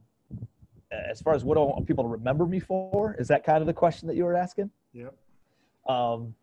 as 1.11 1.20
far 1.20 1.34
as 1.34 1.45
what 1.45 1.57
I 1.57 1.61
want 1.61 1.86
people 1.86 2.05
to 2.05 2.09
remember 2.09 2.47
me 2.47 2.61
for, 2.61 3.14
is 3.18 3.28
that 3.28 3.45
kind 3.45 3.61
of 3.61 3.66
the 3.66 3.72
question 3.72 4.09
that 4.09 4.16
you 4.16 4.24
were 4.24 4.36
asking? 4.36 4.70
Yep. 4.93 5.14
Um, 5.88 6.34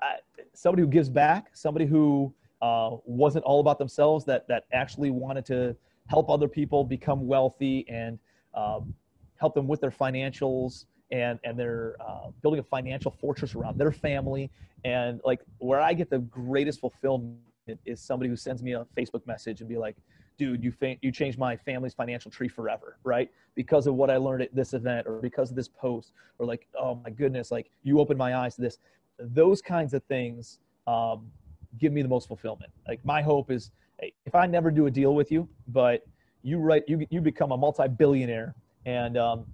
I, 0.00 0.16
somebody 0.54 0.82
who 0.82 0.88
gives 0.88 1.08
back, 1.08 1.50
somebody 1.54 1.86
who 1.86 2.34
uh, 2.60 2.96
wasn't 3.04 3.44
all 3.44 3.60
about 3.60 3.78
themselves, 3.78 4.24
that 4.26 4.48
that 4.48 4.64
actually 4.72 5.10
wanted 5.10 5.44
to 5.46 5.76
help 6.06 6.30
other 6.30 6.48
people 6.48 6.84
become 6.84 7.26
wealthy 7.26 7.86
and 7.88 8.18
um, 8.54 8.94
help 9.36 9.54
them 9.54 9.66
with 9.68 9.80
their 9.80 9.90
financials 9.90 10.86
and 11.10 11.38
and 11.44 11.58
they're 11.58 11.96
uh, 12.00 12.30
building 12.40 12.58
a 12.58 12.62
financial 12.62 13.10
fortress 13.10 13.54
around 13.54 13.78
their 13.78 13.92
family. 13.92 14.50
And 14.84 15.20
like 15.24 15.40
where 15.58 15.80
I 15.80 15.92
get 15.92 16.10
the 16.10 16.18
greatest 16.18 16.80
fulfillment 16.80 17.38
is 17.86 18.00
somebody 18.00 18.28
who 18.28 18.36
sends 18.36 18.62
me 18.62 18.72
a 18.72 18.86
Facebook 18.96 19.24
message 19.26 19.60
and 19.60 19.68
be 19.68 19.76
like, 19.76 19.96
dude, 20.38 20.62
you 20.62 20.72
fa- 20.72 20.96
you 21.02 21.12
changed 21.12 21.38
my 21.38 21.56
family's 21.56 21.94
financial 21.94 22.30
tree 22.30 22.48
forever, 22.48 22.98
right? 23.04 23.30
Because 23.54 23.86
of 23.86 23.94
what 23.94 24.10
I 24.10 24.16
learned 24.16 24.42
at 24.42 24.54
this 24.54 24.74
event 24.74 25.06
or 25.06 25.20
because 25.20 25.50
of 25.50 25.56
this 25.56 25.68
post 25.68 26.12
or 26.38 26.46
like, 26.46 26.66
oh 26.78 27.00
my 27.04 27.10
goodness, 27.10 27.50
like 27.50 27.70
you 27.82 28.00
opened 28.00 28.18
my 28.18 28.36
eyes 28.36 28.56
to 28.56 28.62
this. 28.62 28.78
Those 29.18 29.62
kinds 29.62 29.94
of 29.94 30.02
things 30.04 30.58
um, 30.86 31.30
give 31.78 31.92
me 31.92 32.02
the 32.02 32.08
most 32.08 32.28
fulfillment. 32.28 32.72
Like 32.88 33.04
my 33.04 33.22
hope 33.22 33.50
is, 33.50 33.70
if 33.98 34.34
I 34.34 34.46
never 34.46 34.70
do 34.70 34.86
a 34.86 34.90
deal 34.90 35.14
with 35.14 35.30
you, 35.30 35.48
but 35.68 36.04
you 36.42 36.58
write, 36.58 36.82
you 36.88 37.06
you 37.10 37.20
become 37.20 37.52
a 37.52 37.56
multi-billionaire, 37.56 38.54
and 38.84 39.16
um, 39.16 39.46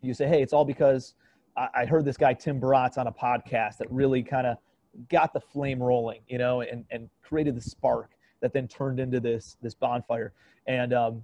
you 0.00 0.14
say, 0.14 0.26
hey, 0.26 0.42
it's 0.42 0.52
all 0.52 0.64
because 0.64 1.14
I, 1.56 1.68
I 1.74 1.84
heard 1.84 2.04
this 2.04 2.16
guy 2.16 2.32
Tim 2.32 2.60
Bratz 2.60 2.96
on 2.96 3.06
a 3.06 3.12
podcast 3.12 3.76
that 3.78 3.90
really 3.90 4.22
kind 4.22 4.46
of 4.46 4.56
got 5.10 5.34
the 5.34 5.40
flame 5.40 5.82
rolling, 5.82 6.20
you 6.28 6.38
know, 6.38 6.62
and 6.62 6.84
and 6.90 7.10
created 7.22 7.54
the 7.56 7.60
spark 7.60 8.12
that 8.40 8.52
then 8.52 8.68
turned 8.68 9.00
into 9.00 9.20
this 9.20 9.56
this 9.62 9.74
bonfire. 9.74 10.32
And 10.66 10.92
um, 10.92 11.22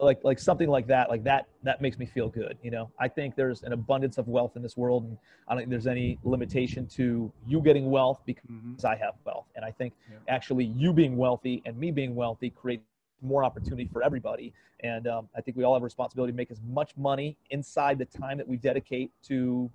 like 0.00 0.22
like 0.22 0.38
something 0.38 0.68
like 0.68 0.86
that 0.86 1.08
like 1.08 1.24
that 1.24 1.46
that 1.62 1.80
makes 1.80 1.98
me 1.98 2.06
feel 2.06 2.28
good 2.28 2.56
you 2.62 2.70
know? 2.70 2.90
I 2.98 3.08
think 3.08 3.34
there's 3.34 3.62
an 3.62 3.72
abundance 3.72 4.18
of 4.18 4.28
wealth 4.28 4.56
in 4.56 4.62
this 4.62 4.76
world 4.76 5.04
and 5.04 5.18
i 5.46 5.52
don't 5.52 5.62
think 5.62 5.70
there's 5.70 5.86
any 5.86 6.18
limitation 6.24 6.86
to 6.86 7.32
you 7.46 7.60
getting 7.60 7.90
wealth 7.90 8.20
because 8.24 8.48
mm-hmm. 8.50 8.86
i 8.86 8.94
have 8.96 9.14
wealth. 9.24 9.46
And 9.56 9.64
i 9.64 9.70
think 9.70 9.94
yeah. 10.10 10.18
actually 10.28 10.66
you 10.66 10.92
being 10.92 11.16
wealthy 11.16 11.62
and 11.66 11.76
me 11.76 11.90
being 11.90 12.14
wealthy 12.14 12.50
create 12.50 12.82
more 13.20 13.42
opportunity 13.42 13.88
for 13.92 14.02
everybody. 14.02 14.52
And 14.80 15.08
um, 15.08 15.28
i 15.36 15.40
think 15.40 15.56
we 15.56 15.64
all 15.64 15.74
have 15.74 15.82
a 15.82 15.84
responsibility 15.84 16.32
to 16.32 16.36
make 16.36 16.50
as 16.50 16.60
much 16.68 16.96
money 16.96 17.36
inside 17.50 17.98
the 17.98 18.04
time 18.04 18.38
that 18.38 18.46
we 18.46 18.56
dedicate 18.56 19.10
to 19.24 19.70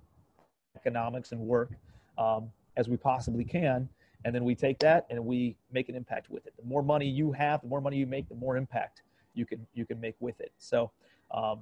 economics 0.76 1.32
and 1.32 1.40
work 1.40 1.72
um, 2.16 2.50
as 2.76 2.88
we 2.88 2.96
possibly 2.96 3.44
can 3.44 3.88
and 4.24 4.34
then 4.34 4.44
we 4.44 4.54
take 4.54 4.78
that 4.80 5.06
and 5.10 5.24
we 5.24 5.56
make 5.70 5.88
an 5.88 5.94
impact 5.94 6.30
with 6.30 6.46
it. 6.46 6.54
The 6.56 6.64
more 6.64 6.82
money 6.82 7.06
you 7.06 7.32
have 7.32 7.60
the 7.62 7.68
more 7.68 7.80
money 7.80 7.96
you 7.96 8.06
make 8.06 8.28
the 8.28 8.34
more 8.34 8.56
impact 8.56 9.02
you 9.34 9.44
can 9.46 9.66
you 9.74 9.84
can 9.84 10.00
make 10.00 10.16
with 10.20 10.40
it. 10.40 10.52
So 10.58 10.90
um 11.30 11.60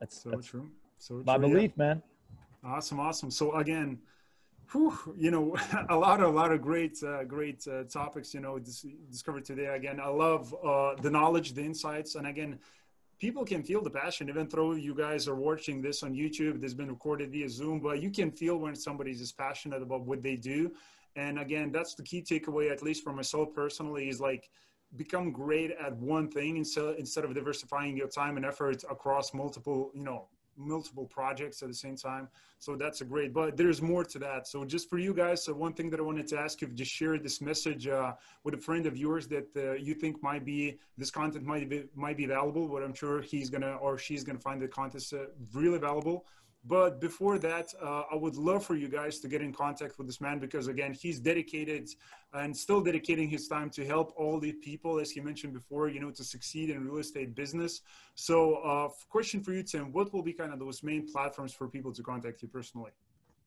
that's 0.00 0.22
so 0.22 0.30
that's 0.30 0.46
true. 0.46 0.68
So 0.98 1.22
my 1.26 1.36
true, 1.36 1.48
belief 1.48 1.72
yeah. 1.76 1.84
man. 1.84 2.02
Awesome 2.64 3.00
awesome. 3.00 3.30
So 3.30 3.54
again 3.56 3.98
whew, 4.72 4.98
you 5.16 5.30
know 5.30 5.56
a 5.90 5.96
lot 5.96 6.20
of 6.20 6.34
a 6.34 6.36
lot 6.36 6.52
of 6.52 6.62
great 6.62 7.02
uh, 7.02 7.24
great 7.24 7.66
uh, 7.68 7.84
topics 7.84 8.34
you 8.34 8.40
know 8.40 8.58
dis- 8.58 8.86
discovered 9.10 9.44
today. 9.44 9.66
Again 9.66 10.00
i 10.00 10.08
love 10.08 10.54
uh, 10.64 10.94
the 11.00 11.10
knowledge 11.10 11.52
the 11.52 11.64
insights. 11.64 12.14
And 12.14 12.26
again 12.26 12.58
people 13.18 13.44
can 13.44 13.62
feel 13.62 13.82
the 13.82 13.90
passion, 13.90 14.28
even 14.28 14.48
though 14.48 14.72
you 14.72 14.94
guys 14.94 15.26
are 15.28 15.34
watching 15.34 15.80
this 15.80 16.02
on 16.02 16.12
YouTube. 16.14 16.54
This 16.54 16.70
has 16.70 16.74
been 16.74 16.88
recorded 16.88 17.30
via 17.30 17.48
Zoom, 17.48 17.80
but 17.80 18.02
you 18.02 18.10
can 18.10 18.30
feel 18.30 18.58
when 18.58 18.74
somebody's 18.74 19.20
is 19.20 19.32
passionate 19.32 19.82
about 19.82 20.02
what 20.02 20.22
they 20.22 20.36
do. 20.36 20.72
And 21.16 21.38
again, 21.38 21.72
that's 21.72 21.94
the 21.94 22.02
key 22.02 22.22
takeaway, 22.22 22.70
at 22.70 22.82
least 22.82 23.02
for 23.02 23.12
myself 23.12 23.48
personally, 23.54 24.08
is 24.08 24.20
like 24.20 24.48
become 24.96 25.32
great 25.32 25.72
at 25.72 25.96
one 25.96 26.30
thing 26.30 26.56
instead 26.58 26.94
instead 26.98 27.24
of 27.24 27.34
diversifying 27.34 27.96
your 27.96 28.08
time 28.08 28.36
and 28.36 28.46
effort 28.46 28.84
across 28.88 29.34
multiple, 29.34 29.90
you 29.94 30.04
know, 30.04 30.28
multiple 30.56 31.06
projects 31.06 31.62
at 31.62 31.68
the 31.68 31.74
same 31.74 31.96
time. 31.96 32.28
So 32.58 32.76
that's 32.76 33.00
a 33.00 33.04
great, 33.04 33.32
but 33.32 33.56
there's 33.56 33.82
more 33.82 34.04
to 34.04 34.18
that. 34.20 34.46
So 34.46 34.64
just 34.64 34.88
for 34.88 34.98
you 34.98 35.12
guys, 35.12 35.44
so 35.44 35.52
one 35.52 35.74
thing 35.74 35.90
that 35.90 36.00
I 36.00 36.02
wanted 36.02 36.26
to 36.28 36.38
ask 36.38 36.60
you, 36.60 36.68
just 36.68 36.90
share 36.90 37.18
this 37.18 37.40
message 37.40 37.86
uh, 37.86 38.12
with 38.44 38.54
a 38.54 38.58
friend 38.58 38.86
of 38.86 38.96
yours 38.96 39.26
that 39.28 39.48
uh, 39.56 39.72
you 39.74 39.94
think 39.94 40.22
might 40.22 40.44
be, 40.44 40.78
this 40.96 41.10
content 41.10 41.44
might 41.44 41.68
be, 41.68 41.84
might 41.94 42.16
be 42.16 42.26
valuable, 42.26 42.68
but 42.68 42.82
I'm 42.82 42.94
sure 42.94 43.20
he's 43.20 43.50
gonna, 43.50 43.76
or 43.76 43.98
she's 43.98 44.24
gonna 44.24 44.38
find 44.38 44.60
the 44.60 44.68
content 44.68 45.04
uh, 45.12 45.26
really 45.52 45.78
valuable. 45.78 46.26
But 46.68 47.00
before 47.00 47.38
that, 47.38 47.72
uh, 47.80 48.02
I 48.10 48.16
would 48.16 48.36
love 48.36 48.64
for 48.64 48.74
you 48.74 48.88
guys 48.88 49.20
to 49.20 49.28
get 49.28 49.40
in 49.40 49.52
contact 49.52 49.98
with 49.98 50.06
this 50.08 50.20
man 50.20 50.38
because, 50.40 50.66
again, 50.66 50.92
he's 50.92 51.20
dedicated 51.20 51.88
and 52.32 52.56
still 52.56 52.80
dedicating 52.80 53.28
his 53.28 53.46
time 53.46 53.70
to 53.70 53.86
help 53.86 54.12
all 54.16 54.40
the 54.40 54.52
people, 54.52 54.98
as 54.98 55.10
he 55.10 55.20
mentioned 55.20 55.52
before, 55.52 55.88
you 55.88 56.00
know, 56.00 56.10
to 56.10 56.24
succeed 56.24 56.70
in 56.70 56.84
real 56.84 56.98
estate 56.98 57.36
business. 57.36 57.82
So, 58.16 58.56
uh, 58.56 58.88
question 59.08 59.42
for 59.42 59.52
you, 59.52 59.62
Tim: 59.62 59.92
What 59.92 60.12
will 60.12 60.22
be 60.22 60.32
kind 60.32 60.52
of 60.52 60.58
those 60.58 60.82
main 60.82 61.06
platforms 61.06 61.52
for 61.52 61.68
people 61.68 61.92
to 61.92 62.02
contact 62.02 62.42
you 62.42 62.48
personally? 62.48 62.90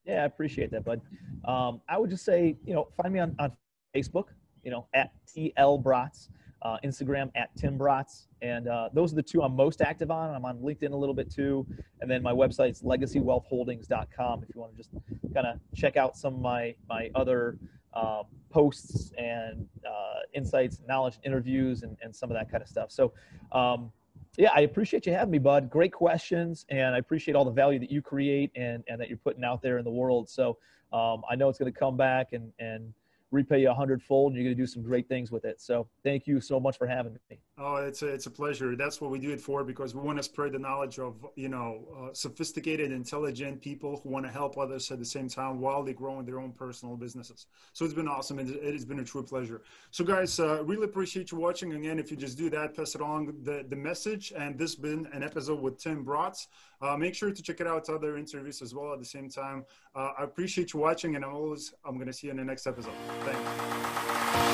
Yeah, 0.06 0.22
I 0.22 0.26
appreciate 0.26 0.72
that, 0.72 0.86
bud. 0.86 1.02
Um, 1.44 1.82
I 1.90 1.98
would 1.98 2.10
just 2.10 2.24
say, 2.24 2.58
you 2.64 2.74
know, 2.74 2.88
find 2.96 3.14
me 3.14 3.20
on, 3.20 3.36
on 3.38 3.52
Facebook, 3.94 4.28
you 4.64 4.72
know, 4.72 4.88
at 4.94 5.12
TL 5.28 5.84
Bratz 5.84 6.30
uh, 6.62 6.78
Instagram 6.84 7.32
at 7.36 7.50
Tim 7.56 7.78
Bratz. 7.78 8.28
And 8.42 8.68
uh, 8.68 8.90
those 8.94 9.12
are 9.14 9.16
the 9.16 9.24
two 9.24 9.42
I'm 9.42 9.56
most 9.56 9.82
active 9.82 10.12
on. 10.12 10.34
I'm 10.34 10.46
on 10.46 10.58
LinkedIn 10.60 10.92
a 10.92 10.96
little 10.96 11.16
bit 11.16 11.32
too. 11.32 11.66
And 12.02 12.10
then 12.10 12.22
my 12.22 12.34
website's 12.34 12.82
legacywealthholdings.com 12.82 14.44
if 14.44 14.56
you 14.56 14.62
want 14.62 14.72
to 14.74 14.78
just 14.78 14.90
kind 15.34 15.48
of 15.48 15.60
check 15.76 15.98
out 15.98 16.18
some 16.18 16.36
of 16.36 16.42
my, 16.42 16.76
my 16.88 17.10
other 17.16 17.58
um, 17.94 18.24
posts 18.50 19.12
and 19.18 19.68
uh, 19.86 20.20
insights, 20.34 20.82
knowledge, 20.88 21.20
interviews, 21.24 21.84
and, 21.84 21.98
and 22.02 22.16
some 22.16 22.30
of 22.30 22.36
that 22.36 22.52
kind 22.52 22.62
of 22.62 22.70
stuff. 22.70 22.92
So, 22.92 23.14
um, 23.52 23.92
yeah, 24.38 24.52
I 24.56 24.62
appreciate 24.62 25.06
you 25.06 25.14
having 25.14 25.32
me, 25.32 25.40
bud. 25.40 25.70
Great 25.70 25.92
questions. 25.92 26.66
And 26.70 26.96
I 26.96 27.00
appreciate 27.00 27.36
all 27.36 27.46
the 27.46 27.52
value 27.52 27.80
that 27.80 27.92
you 27.92 28.02
create 28.02 28.52
and, 28.56 28.84
and 28.88 29.02
that 29.02 29.10
you're 29.10 29.18
putting 29.18 29.44
out 29.44 29.62
there 29.62 29.78
in 29.78 29.84
the 29.84 29.92
world. 29.92 30.30
So 30.30 30.58
um, 30.94 31.24
I 31.30 31.36
know 31.36 31.50
it's 31.50 31.60
going 31.60 31.72
to 31.72 31.78
come 31.78 31.98
back 31.98 32.34
and, 32.34 32.52
and 32.60 32.94
repay 33.32 33.62
you 33.62 33.70
a 33.70 33.74
hundredfold 33.74 34.32
and 34.32 34.38
you're 34.38 34.46
going 34.46 34.58
to 34.58 34.62
do 34.62 34.68
some 34.68 34.82
great 34.82 35.08
things 35.08 35.32
with 35.32 35.46
it. 35.46 35.62
So 35.62 35.88
thank 36.04 36.26
you 36.26 36.42
so 36.42 36.60
much 36.60 36.78
for 36.78 36.88
having 36.88 37.14
me. 37.30 37.40
Oh, 37.58 37.76
it's 37.76 38.02
a, 38.02 38.08
it's 38.08 38.26
a 38.26 38.32
pleasure. 38.32 38.76
That's 38.76 39.02
what 39.02 39.12
we 39.12 39.20
do 39.20 39.32
it 39.32 39.42
for 39.42 39.64
because 39.64 39.94
we 39.94 40.02
want 40.02 40.18
to 40.18 40.24
spread 40.24 40.54
the 40.54 40.60
knowledge 40.60 40.98
of, 40.98 41.26
you 41.36 41.50
know, 41.50 41.86
uh, 42.00 42.14
sophisticated, 42.14 42.92
intelligent 42.92 43.62
people 43.62 44.00
who 44.02 44.10
want 44.10 44.26
to 44.26 44.32
help 44.32 44.58
others 44.58 44.90
at 44.92 45.00
the 45.00 45.06
same 45.06 45.30
time 45.30 45.60
while 45.60 45.84
they 45.84 45.94
grow 45.94 46.20
in 46.20 46.26
their 46.26 46.40
own 46.40 46.52
personal 46.52 46.96
businesses. 46.96 47.46
So 47.74 47.86
it's 47.86 47.94
been 47.94 48.08
awesome. 48.08 48.40
It, 48.40 48.50
it 48.50 48.74
has 48.74 48.86
been 48.86 49.00
a 49.00 49.06
true 49.06 49.24
pleasure. 49.24 49.62
So 49.92 50.04
guys, 50.04 50.40
uh, 50.40 50.64
really 50.64 50.86
appreciate 50.86 51.32
you 51.32 51.38
watching. 51.38 51.74
Again, 51.74 52.00
if 52.00 52.10
you 52.12 52.18
just 52.18 52.38
do 52.38 52.50
that, 52.50 52.76
pass 52.76 52.96
it 52.96 53.02
along 53.02 53.34
the, 53.44 53.66
the 53.68 53.76
message. 53.76 54.34
And 54.36 54.58
this 54.58 54.72
has 54.72 54.80
been 54.80 55.08
an 55.14 55.24
episode 55.24 55.62
with 55.62 55.78
Tim 55.78 56.04
Bratz. 56.04 56.48
Uh, 56.82 56.96
make 56.96 57.14
sure 57.14 57.32
to 57.32 57.42
check 57.42 57.60
it 57.60 57.68
out 57.68 57.90
other 57.90 58.18
interviews 58.18 58.62
as 58.62 58.74
well 58.74 58.94
at 58.94 59.00
the 59.00 59.06
same 59.06 59.30
time. 59.30 59.66
Uh, 59.96 60.12
I 60.18 60.24
appreciate 60.24 60.74
you 60.74 60.80
watching 60.80 61.16
and 61.16 61.26
I'm 61.26 61.36
always, 61.36 61.74
I'm 61.86 61.96
going 61.96 62.08
to 62.08 62.14
see 62.14 62.28
you 62.28 62.32
in 62.32 62.38
the 62.38 62.46
next 62.46 62.68
episode. 62.68 62.94
Thanks. 63.26 64.50